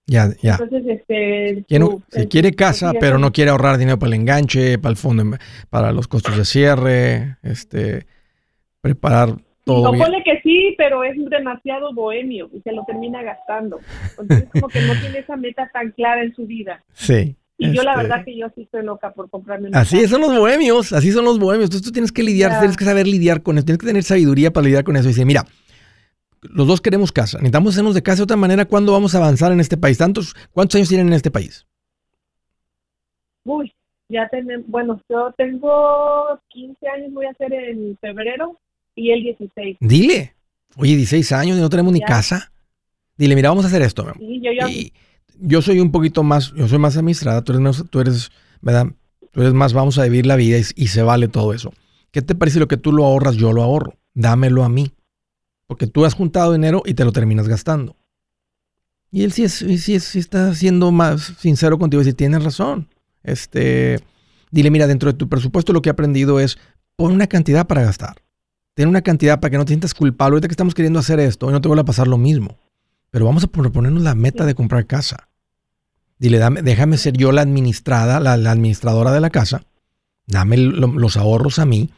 Ya, 0.06 0.28
ya. 0.42 0.58
Entonces, 0.60 0.84
este, 0.86 1.64
si 2.10 2.26
quiere 2.28 2.52
casa, 2.52 2.92
pero 3.00 3.18
no 3.18 3.32
quiere 3.32 3.50
ahorrar 3.50 3.78
dinero 3.78 3.98
para 3.98 4.08
el 4.08 4.20
enganche, 4.20 4.78
para 4.78 4.90
el 4.90 4.96
fondo, 4.96 5.38
para 5.70 5.92
los 5.92 6.08
costos 6.08 6.36
de 6.36 6.44
cierre, 6.44 7.36
este, 7.42 8.06
preparar 8.82 9.36
todo. 9.64 9.92
No 9.92 9.98
pone 9.98 10.22
que 10.22 10.40
sí, 10.42 10.74
pero 10.76 11.04
es 11.04 11.16
demasiado 11.30 11.94
bohemio 11.94 12.50
y 12.52 12.60
se 12.60 12.72
lo 12.72 12.84
termina 12.84 13.22
gastando. 13.22 13.80
Entonces, 14.18 14.48
como 14.52 14.68
que 14.68 14.82
no 14.82 14.92
tiene 15.00 15.20
esa 15.20 15.36
meta 15.36 15.70
tan 15.72 15.90
clara 15.92 16.22
en 16.22 16.34
su 16.34 16.46
vida. 16.46 16.84
Sí. 16.92 17.36
Y 17.56 17.72
yo 17.72 17.82
la 17.82 17.92
este 17.92 18.02
verdad 18.02 18.24
que 18.24 18.36
yo 18.36 18.48
sí 18.54 18.62
estoy 18.62 18.84
loca 18.84 19.12
por 19.12 19.30
comprarme 19.30 19.68
una 19.68 19.80
Así 19.80 20.06
son 20.08 20.20
los 20.20 20.36
bohemios, 20.36 20.92
así 20.92 21.12
son 21.12 21.24
los 21.24 21.38
bohemios. 21.38 21.68
Entonces 21.68 21.86
tú 21.86 21.92
tienes 21.92 22.12
que 22.12 22.22
lidiar, 22.22 22.58
tienes 22.58 22.76
que 22.76 22.84
saber 22.84 23.06
lidiar 23.06 23.42
con 23.42 23.56
eso, 23.56 23.64
tienes 23.64 23.78
que 23.78 23.86
tener 23.86 24.02
sabiduría 24.02 24.52
para 24.52 24.66
lidiar 24.66 24.84
con 24.84 24.96
eso. 24.96 25.06
Y 25.06 25.12
decir, 25.12 25.24
mira, 25.24 25.46
los 26.50 26.66
dos 26.66 26.80
queremos 26.80 27.12
casa, 27.12 27.38
necesitamos 27.38 27.74
hacernos 27.74 27.94
de 27.94 28.02
casa 28.02 28.18
de 28.18 28.24
otra 28.24 28.36
manera. 28.36 28.64
¿Cuándo 28.64 28.92
vamos 28.92 29.14
a 29.14 29.18
avanzar 29.18 29.52
en 29.52 29.60
este 29.60 29.76
país? 29.76 29.98
¿Tantos, 29.98 30.34
¿Cuántos 30.52 30.76
años 30.76 30.88
tienen 30.88 31.08
en 31.08 31.14
este 31.14 31.30
país? 31.30 31.66
Uy, 33.44 33.72
ya 34.08 34.28
tenemos, 34.28 34.66
bueno, 34.68 35.00
yo 35.08 35.32
tengo 35.36 36.38
15 36.48 36.88
años, 36.88 37.12
voy 37.12 37.26
a 37.26 37.30
hacer 37.30 37.52
en 37.52 37.96
febrero 38.00 38.58
y 38.94 39.10
el 39.10 39.22
16. 39.22 39.78
Dile, 39.80 40.34
oye, 40.76 40.96
16 40.96 41.32
años 41.32 41.58
y 41.58 41.60
no 41.60 41.68
tenemos 41.68 41.92
ni 41.92 42.00
casa. 42.00 42.52
Dile, 43.16 43.34
mira, 43.34 43.50
vamos 43.50 43.64
a 43.64 43.68
hacer 43.68 43.82
esto. 43.82 44.06
Sí, 44.18 44.40
yo, 44.42 44.50
yo, 44.52 44.66
yo 45.40 45.62
soy 45.62 45.80
un 45.80 45.92
poquito 45.92 46.22
más, 46.22 46.52
yo 46.54 46.68
soy 46.68 46.78
más 46.78 46.96
administrada, 46.96 47.42
tú 47.42 47.52
eres, 47.52 47.84
tú 47.90 48.00
eres, 48.00 48.30
¿verdad? 48.60 48.86
Tú 49.30 49.40
eres 49.40 49.52
más, 49.52 49.72
vamos 49.72 49.98
a 49.98 50.04
vivir 50.04 50.26
la 50.26 50.36
vida 50.36 50.58
y, 50.58 50.86
se 50.86 51.02
vale 51.02 51.28
todo 51.28 51.52
eso. 51.52 51.72
¿Qué 52.12 52.22
te 52.22 52.34
parece 52.34 52.60
lo 52.60 52.68
que 52.68 52.76
tú 52.76 52.92
lo 52.92 53.04
ahorras, 53.04 53.36
yo 53.36 53.52
lo 53.52 53.62
ahorro? 53.62 53.94
Dámelo 54.14 54.62
a 54.62 54.68
mí. 54.68 54.92
Porque 55.66 55.86
tú 55.86 56.04
has 56.04 56.14
juntado 56.14 56.52
dinero 56.52 56.82
y 56.84 56.94
te 56.94 57.04
lo 57.04 57.12
terminas 57.12 57.48
gastando. 57.48 57.96
Y 59.10 59.22
él 59.22 59.32
sí, 59.32 59.44
es, 59.44 59.54
sí, 59.54 60.00
sí 60.00 60.18
está 60.18 60.54
siendo 60.54 60.90
más 60.90 61.34
sincero 61.38 61.78
contigo 61.78 62.02
y 62.02 62.06
si 62.06 62.14
tienes 62.14 62.42
razón. 62.42 62.88
Este, 63.22 64.00
dile, 64.50 64.70
mira, 64.70 64.86
dentro 64.86 65.12
de 65.12 65.16
tu 65.16 65.28
presupuesto 65.28 65.72
lo 65.72 65.82
que 65.82 65.88
he 65.88 65.92
aprendido 65.92 66.40
es 66.40 66.58
pon 66.96 67.12
una 67.12 67.26
cantidad 67.26 67.66
para 67.66 67.82
gastar. 67.82 68.16
Ten 68.74 68.88
una 68.88 69.02
cantidad 69.02 69.40
para 69.40 69.52
que 69.52 69.58
no 69.58 69.64
te 69.64 69.70
sientas 69.70 69.94
culpable. 69.94 70.34
Ahorita 70.34 70.48
que 70.48 70.52
estamos 70.52 70.74
queriendo 70.74 70.98
hacer 70.98 71.20
esto 71.20 71.48
y 71.48 71.52
no 71.52 71.60
te 71.60 71.68
vuelva 71.68 71.82
a 71.82 71.86
pasar 71.86 72.08
lo 72.08 72.18
mismo. 72.18 72.58
Pero 73.10 73.24
vamos 73.24 73.44
a 73.44 73.46
proponernos 73.46 74.02
la 74.02 74.16
meta 74.16 74.44
de 74.44 74.56
comprar 74.56 74.86
casa. 74.86 75.28
Dile, 76.18 76.38
dame, 76.38 76.62
déjame 76.62 76.98
ser 76.98 77.16
yo 77.16 77.30
la 77.30 77.42
administrada, 77.42 78.18
la, 78.18 78.32
administradora 78.32 79.12
de 79.12 79.20
la 79.20 79.30
casa. 79.30 79.64
Dame 80.26 80.56
los 80.56 81.16
ahorros 81.16 81.60
a 81.60 81.66
mí. 81.66 81.90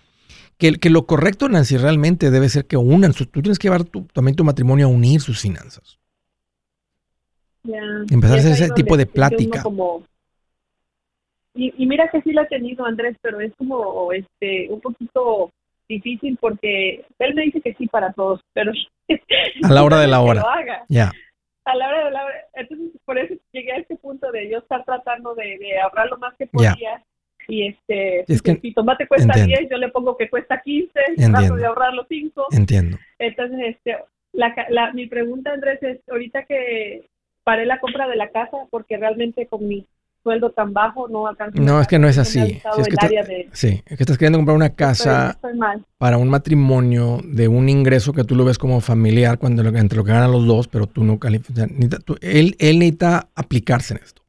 Que, 0.58 0.72
que, 0.74 0.88
lo 0.88 1.06
correcto, 1.06 1.48
Nancy, 1.48 1.76
realmente 1.76 2.30
debe 2.30 2.48
ser 2.48 2.66
que 2.66 2.76
unan. 2.76 3.12
tú 3.12 3.26
tienes 3.26 3.58
que 3.58 3.68
llevar 3.68 3.84
también 4.12 4.36
tu 4.36 4.44
matrimonio 4.44 4.86
a 4.86 4.90
unir 4.90 5.20
sus 5.20 5.40
finanzas. 5.40 5.98
Empezar 8.10 8.36
a 8.36 8.40
hacer 8.40 8.52
ese 8.52 8.70
tipo 8.74 8.96
de 8.96 9.06
plática. 9.06 9.62
y, 11.54 11.86
mira 11.86 12.08
que 12.10 12.22
sí 12.22 12.32
lo 12.32 12.42
ha 12.42 12.46
tenido 12.46 12.84
Andrés, 12.84 13.16
pero 13.20 13.40
es 13.40 13.52
como 13.56 14.12
este 14.12 14.68
un 14.70 14.80
poquito 14.80 15.50
difícil 15.88 16.36
porque 16.40 17.04
él 17.18 17.34
me 17.34 17.42
dice 17.42 17.60
que 17.60 17.74
sí 17.74 17.86
para 17.86 18.12
todos, 18.12 18.40
pero 18.52 18.72
a 19.62 19.72
la 19.72 19.84
hora 19.84 20.00
de 20.00 20.06
la 20.06 20.20
hora. 20.20 20.44
Ya. 20.88 21.12
A 21.64 21.74
la 21.74 21.88
hora 21.88 22.04
de 22.04 22.10
la 22.10 22.24
hora. 22.24 22.36
Entonces, 22.54 23.00
por 23.04 23.18
eso 23.18 23.34
llegué 23.52 23.72
a 23.72 23.78
este 23.78 23.96
punto 23.96 24.30
de 24.30 24.50
yo 24.50 24.58
estar 24.58 24.84
tratando 24.84 25.34
de, 25.34 25.80
ahorrar 25.80 26.08
lo 26.08 26.18
más 26.18 26.34
que 26.36 26.46
podía. 26.46 27.02
Y 27.48 27.68
este, 27.68 28.24
si 28.26 28.72
tomate 28.72 29.06
cuesta 29.06 29.34
10, 29.34 29.68
yo 29.70 29.76
le 29.76 29.88
pongo 29.88 30.16
que 30.16 30.28
cuesta 30.28 30.60
15, 30.62 30.90
trato 31.30 31.54
de 31.54 31.66
ahorrar 31.66 31.94
los 31.94 32.06
5. 32.08 32.46
Entiendo. 32.52 32.98
Entonces, 33.18 33.76
este, 33.76 33.96
la, 34.32 34.54
la, 34.70 34.92
mi 34.92 35.06
pregunta, 35.06 35.52
Andrés, 35.52 35.82
es 35.82 36.00
ahorita 36.08 36.44
que 36.44 37.08
paré 37.44 37.66
la 37.66 37.78
compra 37.80 38.08
de 38.08 38.16
la 38.16 38.30
casa, 38.30 38.56
porque 38.70 38.96
realmente 38.96 39.46
con 39.46 39.66
mi 39.66 39.86
sueldo 40.26 40.50
tan 40.50 40.72
bajo 40.72 41.06
no 41.06 41.28
alcanza. 41.28 41.62
No, 41.62 41.80
es 41.80 41.86
que 41.86 42.00
no 42.00 42.08
es 42.08 42.18
así. 42.18 42.60
es 42.78 42.88
que 42.88 43.48
sí, 43.52 43.82
es 43.86 43.96
que 43.96 44.02
estás 44.02 44.18
queriendo 44.18 44.38
comprar 44.38 44.56
una 44.56 44.74
casa 44.74 45.38
para 45.98 46.18
un 46.18 46.28
matrimonio 46.28 47.20
de 47.24 47.46
un 47.46 47.68
ingreso 47.68 48.12
que 48.12 48.24
tú 48.24 48.34
lo 48.34 48.44
ves 48.44 48.58
como 48.58 48.80
familiar 48.80 49.38
cuando 49.38 49.62
entre 49.68 49.96
lo 49.96 50.04
que 50.04 50.10
ganan 50.10 50.32
los 50.32 50.44
dos, 50.44 50.66
pero 50.66 50.88
tú 50.88 51.04
no 51.04 51.20
calificas. 51.20 51.68
Él, 52.20 52.56
él 52.58 52.78
necesita 52.80 53.28
aplicarse 53.36 53.94
en 53.94 54.00
esto. 54.02 54.25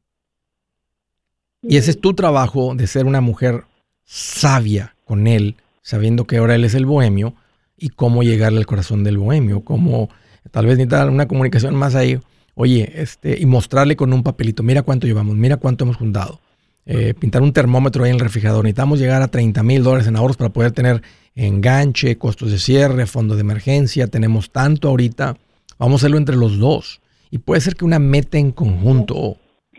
Y 1.62 1.76
ese 1.76 1.90
es 1.90 2.00
tu 2.00 2.14
trabajo 2.14 2.74
de 2.74 2.86
ser 2.86 3.06
una 3.06 3.20
mujer 3.20 3.64
sabia 4.04 4.94
con 5.04 5.26
él, 5.26 5.56
sabiendo 5.82 6.26
que 6.26 6.38
ahora 6.38 6.54
él 6.54 6.64
es 6.64 6.74
el 6.74 6.86
bohemio 6.86 7.34
y 7.76 7.90
cómo 7.90 8.22
llegarle 8.22 8.58
al 8.58 8.66
corazón 8.66 9.04
del 9.04 9.18
bohemio, 9.18 9.60
cómo 9.60 10.08
tal 10.50 10.66
vez 10.66 10.78
necesita 10.78 11.06
una 11.06 11.28
comunicación 11.28 11.74
más 11.74 11.94
ahí 11.94 12.20
oye, 12.58 12.92
este, 12.96 13.40
y 13.40 13.46
mostrarle 13.46 13.94
con 13.94 14.12
un 14.12 14.24
papelito, 14.24 14.64
mira 14.64 14.82
cuánto 14.82 15.06
llevamos, 15.06 15.36
mira 15.36 15.58
cuánto 15.58 15.84
hemos 15.84 15.96
juntado. 15.96 16.40
Eh, 16.86 17.14
pintar 17.14 17.40
un 17.40 17.52
termómetro 17.52 18.02
ahí 18.02 18.10
en 18.10 18.16
el 18.16 18.20
refrigerador. 18.20 18.64
Necesitamos 18.64 18.98
llegar 18.98 19.22
a 19.22 19.28
30 19.28 19.62
mil 19.62 19.84
dólares 19.84 20.08
en 20.08 20.16
ahorros 20.16 20.36
para 20.36 20.50
poder 20.50 20.72
tener 20.72 21.02
enganche, 21.36 22.18
costos 22.18 22.50
de 22.50 22.58
cierre, 22.58 23.06
fondo 23.06 23.36
de 23.36 23.42
emergencia. 23.42 24.08
Tenemos 24.08 24.50
tanto 24.50 24.88
ahorita. 24.88 25.36
Vamos 25.78 25.94
a 25.94 25.96
hacerlo 26.02 26.16
entre 26.16 26.34
los 26.34 26.58
dos. 26.58 27.00
Y 27.30 27.38
puede 27.38 27.60
ser 27.60 27.76
que 27.76 27.84
una 27.84 28.00
meta 28.00 28.38
en 28.38 28.50
conjunto, 28.50 29.36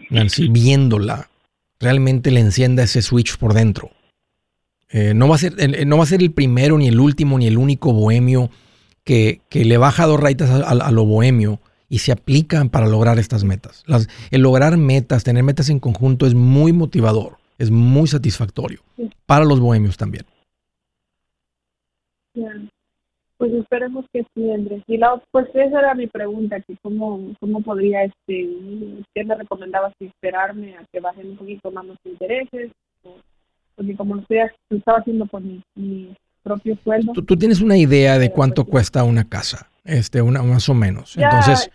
Nancy, 0.10 0.48
viéndola, 0.48 1.29
realmente 1.80 2.32
le 2.32 2.40
encienda 2.40 2.84
ese 2.84 3.02
switch 3.02 3.38
por 3.38 3.54
dentro. 3.54 3.92
Eh, 4.90 5.14
no, 5.14 5.28
va 5.28 5.36
a 5.36 5.40
ser, 5.40 5.88
no 5.88 5.98
va 5.98 6.04
a 6.04 6.08
ser 6.08 6.22
el 6.22 6.32
primero, 6.32 6.78
ni 6.78 6.88
el 6.88 7.00
último, 7.00 7.38
ni 7.38 7.48
el 7.48 7.58
único 7.58 7.94
bohemio 7.94 8.50
que, 9.04 9.42
que 9.50 9.66
le 9.66 9.78
baja 9.78 10.06
dos 10.06 10.20
rayitas 10.20 10.50
a 10.50 10.92
lo 10.92 11.06
bohemio 11.06 11.60
y 11.90 12.00
se 12.00 12.12
aplican 12.12 12.70
para 12.70 12.88
lograr 12.88 13.18
estas 13.20 13.44
metas. 13.44 13.84
el 14.30 14.42
lograr 14.42 14.78
metas, 14.78 15.24
tener 15.24 15.44
metas 15.44 15.70
en 15.70 15.80
conjunto 15.80 16.28
es 16.28 16.36
muy 16.36 16.72
motivador, 16.72 17.38
es 17.58 17.72
muy 17.72 18.08
satisfactorio 18.08 18.84
para 19.26 19.44
los 19.44 19.60
bohemios 19.60 19.98
también. 19.98 20.26
Pues 23.40 23.52
esperemos 23.54 24.06
que 24.14 24.24
sí, 24.36 24.52
Andrés. 24.52 24.84
Y 24.86 24.98
la, 24.98 25.20
pues 25.32 25.48
esa 25.56 25.80
era 25.80 25.96
mi 25.96 26.06
pregunta, 26.06 26.60
que 26.60 26.76
cómo, 26.84 27.34
cómo 27.40 27.62
podría, 27.62 28.04
este, 28.04 28.48
¿qué 29.16 29.24
me 29.24 29.34
recomendabas 29.34 29.94
esperarme 30.00 30.76
a 30.76 30.86
que 30.92 31.00
bajen 31.00 31.32
un 31.32 31.38
poquito 31.38 31.72
más 31.72 31.86
los 31.86 31.98
intereses? 32.06 32.72
Porque 33.76 33.96
como 33.96 34.16
lo, 34.16 34.22
estoy, 34.22 34.40
estaba 34.70 35.00
haciendo 35.00 35.26
por 35.26 35.42
mi, 35.42 36.14
propio 36.44 36.78
sueldo. 36.84 37.14
¿Tú, 37.14 37.38
tienes 37.38 37.62
una 37.62 37.78
idea 37.78 38.20
de 38.20 38.30
cuánto 38.30 38.66
pues, 38.66 38.72
cuesta 38.72 39.04
una 39.04 39.24
casa, 39.24 39.72
este, 39.86 40.22
una 40.22 40.44
más 40.44 40.70
o 40.70 40.74
menos. 40.74 41.18
Entonces, 41.18 41.72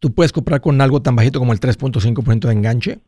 Tú 0.00 0.14
puedes 0.14 0.32
comprar 0.32 0.62
con 0.62 0.80
algo 0.80 1.02
tan 1.02 1.14
bajito 1.14 1.38
como 1.38 1.52
el 1.52 1.60
3.5% 1.60 2.46
de 2.46 2.52
enganche, 2.52 2.98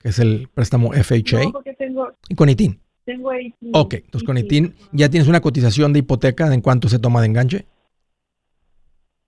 que 0.00 0.08
es 0.08 0.20
el 0.20 0.48
préstamo 0.54 0.92
FHA. 0.92 1.42
No, 1.42 1.62
tengo, 1.76 2.12
y 2.28 2.34
con 2.36 2.48
ITIN. 2.48 2.80
Tengo 3.06 3.32
ITIN. 3.32 3.70
Ok, 3.72 3.94
entonces 3.94 4.26
con 4.26 4.36
ITIN 4.36 4.74
ya 4.92 5.08
tienes 5.08 5.28
una 5.28 5.40
cotización 5.40 5.92
de 5.92 6.00
hipoteca 6.00 6.52
en 6.52 6.60
cuánto 6.60 6.88
se 6.88 6.98
toma 6.98 7.20
de 7.20 7.28
enganche. 7.28 7.64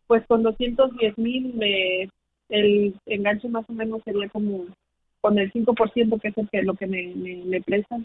Pues 0.09 0.27
con 0.27 0.43
210 0.43 1.17
mil 1.17 1.55
el 2.49 2.95
enganche 3.07 3.49
más 3.49 3.65
o 3.69 3.73
menos 3.73 4.03
sería 4.05 4.29
como 4.31 4.67
con 5.21 5.39
el 5.39 5.53
5% 5.53 6.21
que 6.21 6.29
es 6.29 6.39
el 6.39 6.49
que, 6.49 6.63
lo 6.63 6.75
que 6.75 6.87
me, 6.87 7.15
me, 7.15 7.61
prestan. 7.61 8.05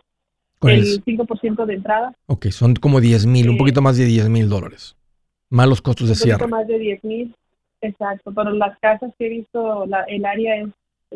el, 0.62 1.04
5% 1.04 1.66
de 1.66 1.74
entrada. 1.74 2.14
Ok, 2.28 2.48
son 2.48 2.76
como 2.76 3.02
10 3.02 3.26
mil, 3.26 3.50
un 3.50 3.58
poquito 3.58 3.82
más 3.82 3.98
de 3.98 4.06
10 4.06 4.30
mil 4.30 4.50
dólares. 4.50 4.96
Más 5.50 5.68
los 5.68 5.82
costos 5.82 6.10
de 6.10 6.16
cierre. 6.16 6.44
Un 6.44 6.52
poquito 6.52 6.56
más 6.56 6.68
de 6.68 6.80
10 6.80 7.04
mil. 7.04 7.36
Exacto, 7.82 8.32
pero 8.32 8.52
las 8.52 8.78
casas 8.80 9.12
que 9.18 9.26
he 9.26 9.30
visto, 9.30 9.86
el 10.08 10.26
área 10.26 10.62
es, 10.62 10.70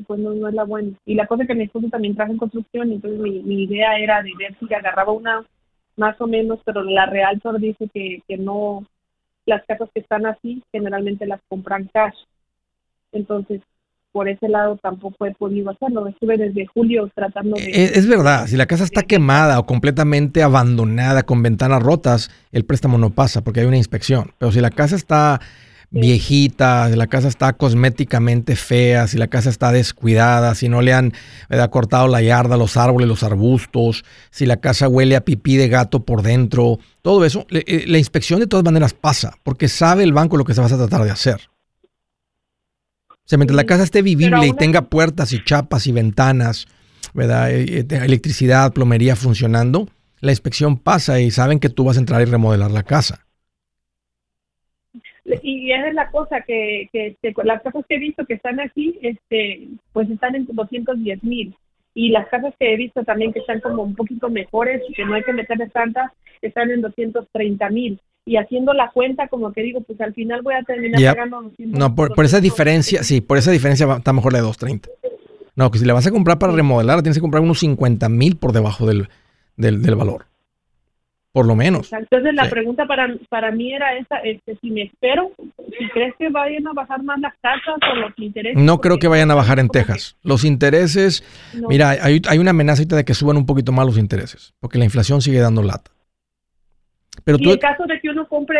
pues 0.05 0.19
no, 0.19 0.47
es 0.47 0.53
la 0.53 0.63
buena. 0.63 0.91
Y 1.05 1.15
la 1.15 1.27
cosa 1.27 1.45
que 1.45 1.55
mi 1.55 1.63
esposo 1.63 1.87
también 1.89 2.15
trajo 2.15 2.31
en 2.31 2.37
construcción, 2.37 2.91
entonces 2.91 3.19
mi, 3.19 3.63
idea 3.63 3.97
era 3.97 4.21
de 4.21 4.31
ver 4.37 4.55
si 4.59 4.73
agarraba 4.73 5.11
una 5.11 5.45
más 5.95 6.19
o 6.21 6.27
menos, 6.27 6.59
pero 6.63 6.83
la 6.83 7.07
Realtor 7.07 7.59
dice 7.59 7.89
que, 7.93 8.21
que 8.27 8.37
no, 8.37 8.85
las 9.45 9.65
casas 9.65 9.89
que 9.93 10.01
están 10.01 10.25
así 10.25 10.61
generalmente 10.71 11.25
las 11.25 11.41
compran 11.47 11.89
cash. 11.91 12.15
Entonces, 13.11 13.61
por 14.11 14.27
ese 14.27 14.49
lado 14.49 14.77
tampoco 14.77 15.25
he 15.25 15.33
podido 15.33 15.69
hacerlo. 15.69 16.07
Estuve 16.07 16.37
desde 16.37 16.65
julio 16.65 17.09
tratando 17.13 17.55
de... 17.55 17.69
Es, 17.69 17.97
es, 17.97 18.07
verdad, 18.07 18.47
si 18.47 18.57
la 18.57 18.65
casa 18.65 18.83
está 18.83 19.03
quemada 19.03 19.59
o 19.59 19.65
completamente 19.65 20.43
abandonada 20.43 21.23
con 21.23 21.43
ventanas 21.43 21.81
rotas, 21.81 22.31
el 22.51 22.65
préstamo 22.65 22.97
no 22.97 23.11
pasa 23.11 23.43
porque 23.43 23.59
hay 23.59 23.65
una 23.67 23.77
inspección. 23.77 24.31
Pero 24.37 24.51
si 24.51 24.59
la 24.59 24.71
casa 24.71 24.95
está 24.95 25.39
viejita, 25.89 26.89
si 26.89 26.95
la 26.95 27.07
casa 27.07 27.27
está 27.27 27.53
cosméticamente 27.53 28.55
fea, 28.55 29.07
si 29.07 29.17
la 29.17 29.27
casa 29.27 29.49
está 29.49 29.71
descuidada, 29.71 30.53
si 30.55 30.69
no 30.69 30.81
le 30.81 30.93
han 30.93 31.13
cortado 31.71 32.07
la 32.07 32.21
yarda, 32.21 32.57
los 32.57 32.77
árboles, 32.77 33.07
los 33.07 33.23
arbustos, 33.23 34.03
si 34.29 34.45
la 34.45 34.57
casa 34.57 34.87
huele 34.87 35.15
a 35.15 35.23
pipí 35.23 35.55
de 35.55 35.69
gato 35.69 36.03
por 36.03 36.21
dentro, 36.21 36.79
todo 37.01 37.23
eso, 37.25 37.45
eh, 37.49 37.85
la 37.87 37.97
inspección 37.97 38.39
de 38.39 38.47
todas 38.47 38.65
maneras 38.65 38.93
pasa, 38.93 39.37
porque 39.43 39.67
sabe 39.67 40.03
el 40.03 40.13
banco 40.13 40.37
lo 40.37 40.45
que 40.45 40.53
se 40.53 40.61
va 40.61 40.67
a 40.67 40.69
tratar 40.69 41.03
de 41.03 41.11
hacer. 41.11 41.49
O 43.09 43.29
sea, 43.29 43.37
mientras 43.37 43.57
la 43.57 43.65
casa 43.65 43.83
esté 43.83 44.01
vivible 44.01 44.47
y 44.47 44.53
tenga 44.53 44.83
puertas 44.83 45.33
y 45.33 45.43
chapas 45.43 45.85
y 45.87 45.91
ventanas, 45.91 46.65
¿verdad? 47.13 47.51
Eh, 47.51 47.79
eh, 47.79 47.85
electricidad, 47.89 48.71
plomería 48.71 49.15
funcionando, 49.15 49.89
la 50.19 50.31
inspección 50.31 50.77
pasa 50.77 51.19
y 51.19 51.31
saben 51.31 51.59
que 51.59 51.69
tú 51.69 51.83
vas 51.83 51.97
a 51.97 51.99
entrar 51.99 52.21
y 52.21 52.25
remodelar 52.25 52.71
la 52.71 52.83
casa. 52.83 53.26
Y 55.43 55.71
esa 55.71 55.89
es 55.89 55.93
la 55.93 56.09
cosa 56.09 56.41
que, 56.41 56.87
que, 56.91 57.07
este, 57.07 57.33
las 57.43 57.61
casas 57.61 57.85
que 57.87 57.95
he 57.95 57.99
visto 57.99 58.25
que 58.25 58.35
están 58.35 58.59
aquí, 58.59 58.97
este, 59.01 59.67
pues 59.91 60.09
están 60.09 60.35
en 60.35 60.45
210 60.45 61.23
mil. 61.23 61.55
Y 61.93 62.09
las 62.09 62.27
casas 62.27 62.53
que 62.59 62.73
he 62.73 62.77
visto 62.77 63.03
también 63.03 63.33
que 63.33 63.39
están 63.39 63.59
como 63.59 63.83
un 63.83 63.95
poquito 63.95 64.29
mejores, 64.29 64.81
que 64.95 65.03
no 65.03 65.15
hay 65.15 65.23
que 65.23 65.33
meterles 65.33 65.71
tantas, 65.73 66.11
están 66.41 66.71
en 66.71 66.81
230 66.81 67.69
mil. 67.69 67.99
Y 68.25 68.37
haciendo 68.37 68.73
la 68.73 68.91
cuenta, 68.91 69.27
como 69.27 69.51
que 69.51 69.63
digo, 69.63 69.81
pues 69.81 69.99
al 70.01 70.13
final 70.13 70.41
voy 70.41 70.53
a 70.53 70.63
terminar 70.63 71.01
pagando 71.15 71.41
200 71.41 71.79
No, 71.79 71.95
por, 71.95 72.13
por 72.13 72.25
esa 72.25 72.39
diferencia, 72.39 73.03
sí, 73.03 73.21
por 73.21 73.37
esa 73.37 73.51
diferencia 73.51 73.87
está 73.97 74.13
mejor 74.13 74.33
la 74.33 74.39
de 74.39 74.45
230. 74.45 74.89
No, 75.55 75.71
que 75.71 75.79
si 75.79 75.85
le 75.85 75.93
vas 75.93 76.05
a 76.05 76.11
comprar 76.11 76.37
para 76.37 76.53
remodelar, 76.53 77.01
tienes 77.01 77.17
que 77.17 77.21
comprar 77.21 77.41
unos 77.41 77.59
50 77.59 78.07
mil 78.09 78.37
por 78.37 78.51
debajo 78.53 78.85
del, 78.85 79.07
del, 79.55 79.81
del 79.81 79.95
valor 79.95 80.25
por 81.31 81.45
lo 81.45 81.55
menos. 81.55 81.91
Entonces 81.93 82.33
la 82.33 82.49
pregunta 82.49 82.85
para, 82.85 83.13
para 83.29 83.51
mí 83.51 83.73
era 83.73 83.95
esa, 83.95 84.17
este, 84.17 84.57
si 84.61 84.71
me 84.71 84.83
espero, 84.83 85.31
si 85.57 85.89
crees 85.89 86.15
que 86.17 86.29
vayan 86.29 86.67
a 86.67 86.73
bajar 86.73 87.03
más 87.03 87.19
las 87.19 87.33
tasas 87.41 87.75
o 87.91 87.95
los 87.95 88.11
intereses. 88.17 88.61
No 88.61 88.79
creo 88.79 88.97
que 88.97 89.07
vayan 89.07 89.29
a 89.31 89.35
bajar 89.35 89.59
en 89.59 89.69
Texas. 89.69 90.17
Los 90.23 90.43
intereses, 90.43 91.23
mira, 91.69 91.91
hay, 91.91 92.21
hay, 92.27 92.37
una 92.39 92.51
amenaza 92.51 92.83
de 92.83 93.05
que 93.05 93.13
suban 93.13 93.37
un 93.37 93.45
poquito 93.45 93.71
más 93.71 93.85
los 93.85 93.97
intereses, 93.97 94.53
porque 94.59 94.77
la 94.77 94.85
inflación 94.85 95.21
sigue 95.21 95.39
dando 95.39 95.61
lata. 95.61 95.91
Pero 97.23 97.37
y 97.39 97.51
en 97.51 97.57
caso 97.57 97.85
de 97.85 97.99
que 97.99 98.09
uno 98.09 98.27
compre, 98.27 98.59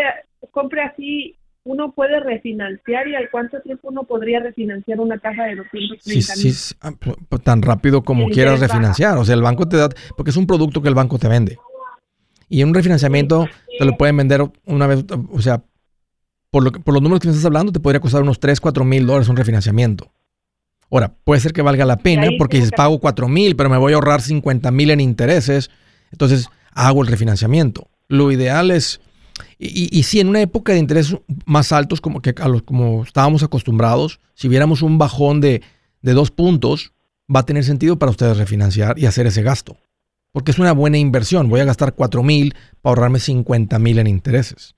compre 0.50 0.82
así, 0.82 1.36
uno 1.64 1.92
puede 1.92 2.20
refinanciar 2.20 3.08
y 3.08 3.14
al 3.14 3.28
cuánto 3.30 3.60
tiempo 3.60 3.88
uno 3.88 4.04
podría 4.04 4.40
refinanciar 4.40 5.00
una 5.00 5.18
casa 5.18 5.44
de 5.44 5.56
230 5.56 6.34
sí, 6.34 6.52
sí, 6.52 6.74
ah, 6.80 6.92
tan 7.42 7.62
rápido 7.62 8.02
como 8.02 8.28
quieras 8.28 8.60
refinanciar. 8.60 9.18
O 9.18 9.24
sea, 9.24 9.34
el 9.34 9.42
banco 9.42 9.68
te 9.68 9.76
da, 9.76 9.88
porque 10.16 10.30
es 10.30 10.36
un 10.36 10.46
producto 10.46 10.80
que 10.80 10.88
el 10.88 10.94
banco 10.94 11.18
te 11.18 11.28
vende. 11.28 11.58
Y 12.48 12.62
en 12.62 12.68
un 12.68 12.74
refinanciamiento 12.74 13.46
te 13.78 13.84
lo 13.84 13.96
pueden 13.96 14.16
vender 14.16 14.50
una 14.64 14.86
vez, 14.86 15.04
o 15.30 15.40
sea, 15.40 15.62
por, 16.50 16.64
lo, 16.64 16.72
por 16.72 16.94
los 16.94 17.02
números 17.02 17.20
que 17.20 17.28
me 17.28 17.32
estás 17.32 17.44
hablando, 17.44 17.72
te 17.72 17.80
podría 17.80 18.00
costar 18.00 18.22
unos 18.22 18.40
3, 18.40 18.60
4 18.60 18.84
mil 18.84 19.06
dólares 19.06 19.28
un 19.28 19.36
refinanciamiento. 19.36 20.10
Ahora, 20.90 21.14
puede 21.24 21.40
ser 21.40 21.52
que 21.52 21.60
valga 21.60 21.84
la 21.84 21.98
pena 21.98 22.28
porque 22.38 22.56
dices, 22.56 22.72
pago 22.74 22.98
4 22.98 23.28
mil, 23.28 23.56
pero 23.56 23.68
me 23.68 23.76
voy 23.76 23.92
a 23.92 23.96
ahorrar 23.96 24.22
50 24.22 24.70
mil 24.70 24.90
en 24.90 25.00
intereses. 25.00 25.70
Entonces, 26.10 26.48
hago 26.72 27.02
el 27.02 27.08
refinanciamiento. 27.08 27.88
Lo 28.08 28.32
ideal 28.32 28.70
es, 28.70 29.00
y, 29.58 29.96
y, 29.96 30.02
si 30.04 30.20
en 30.20 30.28
una 30.28 30.40
época 30.40 30.72
de 30.72 30.78
intereses 30.78 31.18
más 31.44 31.72
altos, 31.72 32.00
como, 32.00 32.22
que 32.22 32.34
a 32.40 32.48
los, 32.48 32.62
como 32.62 33.02
estábamos 33.02 33.42
acostumbrados, 33.42 34.18
si 34.34 34.48
viéramos 34.48 34.80
un 34.80 34.96
bajón 34.96 35.42
de, 35.42 35.60
de 36.00 36.12
dos 36.14 36.30
puntos, 36.30 36.94
va 37.34 37.40
a 37.40 37.46
tener 37.46 37.64
sentido 37.64 37.98
para 37.98 38.10
ustedes 38.10 38.38
refinanciar 38.38 38.98
y 38.98 39.04
hacer 39.04 39.26
ese 39.26 39.42
gasto 39.42 39.76
porque 40.32 40.50
es 40.50 40.58
una 40.58 40.72
buena 40.72 40.98
inversión. 40.98 41.48
Voy 41.48 41.60
a 41.60 41.64
gastar 41.64 41.94
4 41.94 42.22
mil 42.22 42.54
para 42.82 42.92
ahorrarme 42.92 43.18
50 43.18 43.78
mil 43.78 43.98
en 43.98 44.06
intereses. 44.06 44.74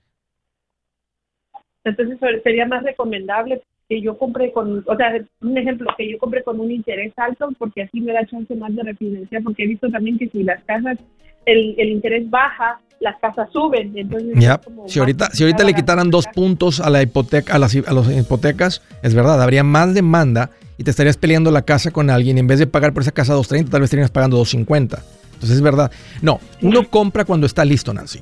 Entonces 1.84 2.18
sería 2.42 2.66
más 2.66 2.82
recomendable 2.82 3.62
que 3.88 4.00
yo 4.00 4.16
compre 4.16 4.52
con, 4.52 4.84
o 4.86 4.96
sea, 4.96 5.12
un 5.40 5.58
ejemplo, 5.58 5.90
que 5.98 6.12
yo 6.12 6.18
compre 6.18 6.44
con 6.44 6.60
un 6.60 6.70
interés 6.70 7.12
alto, 7.16 7.48
porque 7.58 7.82
así 7.82 8.00
me 8.00 8.12
da 8.12 8.24
chance 8.24 8.54
más 8.54 8.74
de 8.76 8.84
refinanciar, 8.84 9.42
porque 9.42 9.64
he 9.64 9.66
visto 9.66 9.90
también 9.90 10.16
que 10.16 10.28
si 10.28 10.44
las 10.44 10.62
casas, 10.62 10.96
el, 11.44 11.76
interés 11.76 12.30
baja, 12.30 12.80
las 13.00 13.18
casas 13.18 13.48
suben. 13.52 13.92
Entonces, 13.96 14.60
si 14.86 15.00
ahorita, 15.00 15.30
si 15.32 15.42
ahorita 15.42 15.64
le 15.64 15.74
quitaran 15.74 16.08
dos 16.08 16.26
puntos 16.28 16.80
a 16.80 16.88
la 16.88 17.02
hipoteca, 17.02 17.56
a 17.56 17.58
las, 17.58 17.74
a 17.74 17.92
las 17.92 18.16
hipotecas, 18.16 18.80
es 19.02 19.14
verdad, 19.14 19.42
habría 19.42 19.64
más 19.64 19.92
demanda 19.92 20.50
y 20.78 20.84
te 20.84 20.90
estarías 20.90 21.16
peleando 21.16 21.50
la 21.50 21.62
casa 21.62 21.90
con 21.90 22.10
alguien. 22.10 22.36
Y 22.36 22.40
en 22.40 22.46
vez 22.46 22.60
de 22.60 22.68
pagar 22.68 22.92
por 22.92 23.02
esa 23.02 23.12
casa 23.12 23.34
230, 23.34 23.72
tal 23.72 23.80
vez 23.80 23.88
estarías 23.88 24.12
pagando 24.12 24.36
250. 24.36 25.02
Entonces 25.40 25.56
es 25.56 25.62
verdad. 25.62 25.90
No, 26.20 26.38
uno 26.60 26.86
compra 26.90 27.24
cuando 27.24 27.46
está 27.46 27.64
listo, 27.64 27.94
Nancy. 27.94 28.20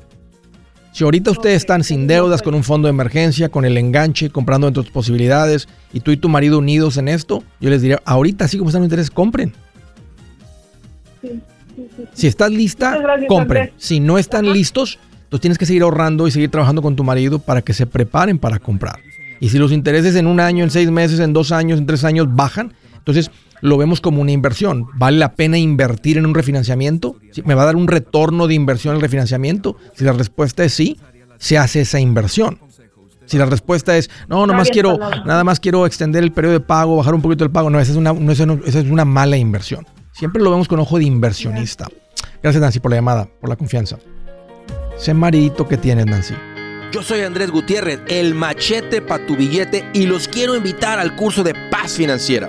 Si 0.92 1.02
ahorita 1.02 1.32
ustedes 1.32 1.56
están 1.56 1.82
sin 1.82 2.06
deudas, 2.06 2.42
con 2.42 2.54
un 2.54 2.62
fondo 2.62 2.86
de 2.86 2.90
emergencia, 2.90 3.48
con 3.48 3.64
el 3.64 3.76
enganche, 3.76 4.30
comprando 4.30 4.68
entre 4.68 4.84
tus 4.84 4.92
posibilidades, 4.92 5.68
y 5.92 5.98
tú 5.98 6.12
y 6.12 6.16
tu 6.16 6.28
marido 6.28 6.58
unidos 6.58 6.96
en 6.96 7.08
esto, 7.08 7.42
yo 7.60 7.70
les 7.70 7.82
diría, 7.82 8.00
ahorita 8.04 8.46
sí 8.46 8.56
como 8.56 8.70
están 8.70 8.82
los 8.82 8.86
intereses, 8.86 9.10
compren. 9.10 9.52
Si 12.14 12.28
estás 12.28 12.52
lista, 12.52 12.96
compren. 13.26 13.72
Si 13.78 13.98
no 13.98 14.16
están 14.16 14.52
listos, 14.52 15.00
tú 15.28 15.40
tienes 15.40 15.58
que 15.58 15.66
seguir 15.66 15.82
ahorrando 15.82 16.28
y 16.28 16.30
seguir 16.30 16.50
trabajando 16.52 16.82
con 16.82 16.94
tu 16.94 17.02
marido 17.02 17.40
para 17.40 17.62
que 17.62 17.74
se 17.74 17.86
preparen 17.86 18.38
para 18.38 18.60
comprar. 18.60 19.00
Y 19.40 19.48
si 19.48 19.58
los 19.58 19.72
intereses 19.72 20.14
en 20.14 20.28
un 20.28 20.38
año, 20.38 20.62
en 20.62 20.70
seis 20.70 20.88
meses, 20.90 21.18
en 21.18 21.32
dos 21.32 21.50
años, 21.50 21.80
en 21.80 21.86
tres 21.86 22.04
años 22.04 22.28
bajan, 22.30 22.74
entonces 22.96 23.30
lo 23.60 23.76
vemos 23.76 24.00
como 24.00 24.20
una 24.20 24.32
inversión. 24.32 24.86
¿Vale 24.94 25.18
la 25.18 25.34
pena 25.34 25.58
invertir 25.58 26.18
en 26.18 26.26
un 26.26 26.34
refinanciamiento? 26.34 27.16
¿Me 27.44 27.54
va 27.54 27.62
a 27.62 27.66
dar 27.66 27.76
un 27.76 27.88
retorno 27.88 28.46
de 28.46 28.54
inversión 28.54 28.94
el 28.94 29.00
refinanciamiento? 29.00 29.76
Si 29.94 30.04
la 30.04 30.12
respuesta 30.12 30.64
es 30.64 30.74
sí, 30.74 30.98
se 31.38 31.58
hace 31.58 31.80
esa 31.80 32.00
inversión. 32.00 32.58
Si 33.26 33.36
la 33.36 33.44
respuesta 33.44 33.96
es 33.96 34.08
no, 34.26 34.46
nada 34.46 34.58
más 34.58 34.70
quiero, 34.70 34.98
nada 34.98 35.44
más 35.44 35.60
quiero 35.60 35.84
extender 35.84 36.22
el 36.22 36.32
periodo 36.32 36.54
de 36.54 36.60
pago, 36.60 36.96
bajar 36.96 37.14
un 37.14 37.20
poquito 37.20 37.44
el 37.44 37.50
pago, 37.50 37.68
no, 37.68 37.78
esa 37.78 37.92
es 37.92 37.98
una, 37.98 38.12
esa 38.66 38.78
es 38.78 38.90
una 38.90 39.04
mala 39.04 39.36
inversión. 39.36 39.86
Siempre 40.12 40.42
lo 40.42 40.50
vemos 40.50 40.66
con 40.66 40.80
ojo 40.80 40.98
de 40.98 41.04
inversionista. 41.04 41.86
Gracias 42.42 42.60
Nancy 42.60 42.80
por 42.80 42.90
la 42.90 42.96
llamada, 42.96 43.28
por 43.40 43.50
la 43.50 43.56
confianza. 43.56 43.98
Ese 44.96 45.14
marito 45.14 45.68
que 45.68 45.76
tienes, 45.76 46.06
Nancy. 46.06 46.34
Yo 46.90 47.02
soy 47.02 47.20
Andrés 47.20 47.50
Gutiérrez, 47.50 48.00
el 48.08 48.34
machete 48.34 49.02
para 49.02 49.26
tu 49.26 49.36
billete 49.36 49.84
y 49.92 50.06
los 50.06 50.26
quiero 50.26 50.56
invitar 50.56 50.98
al 50.98 51.14
curso 51.14 51.44
de 51.44 51.54
paz 51.70 51.92
financiera. 51.92 52.48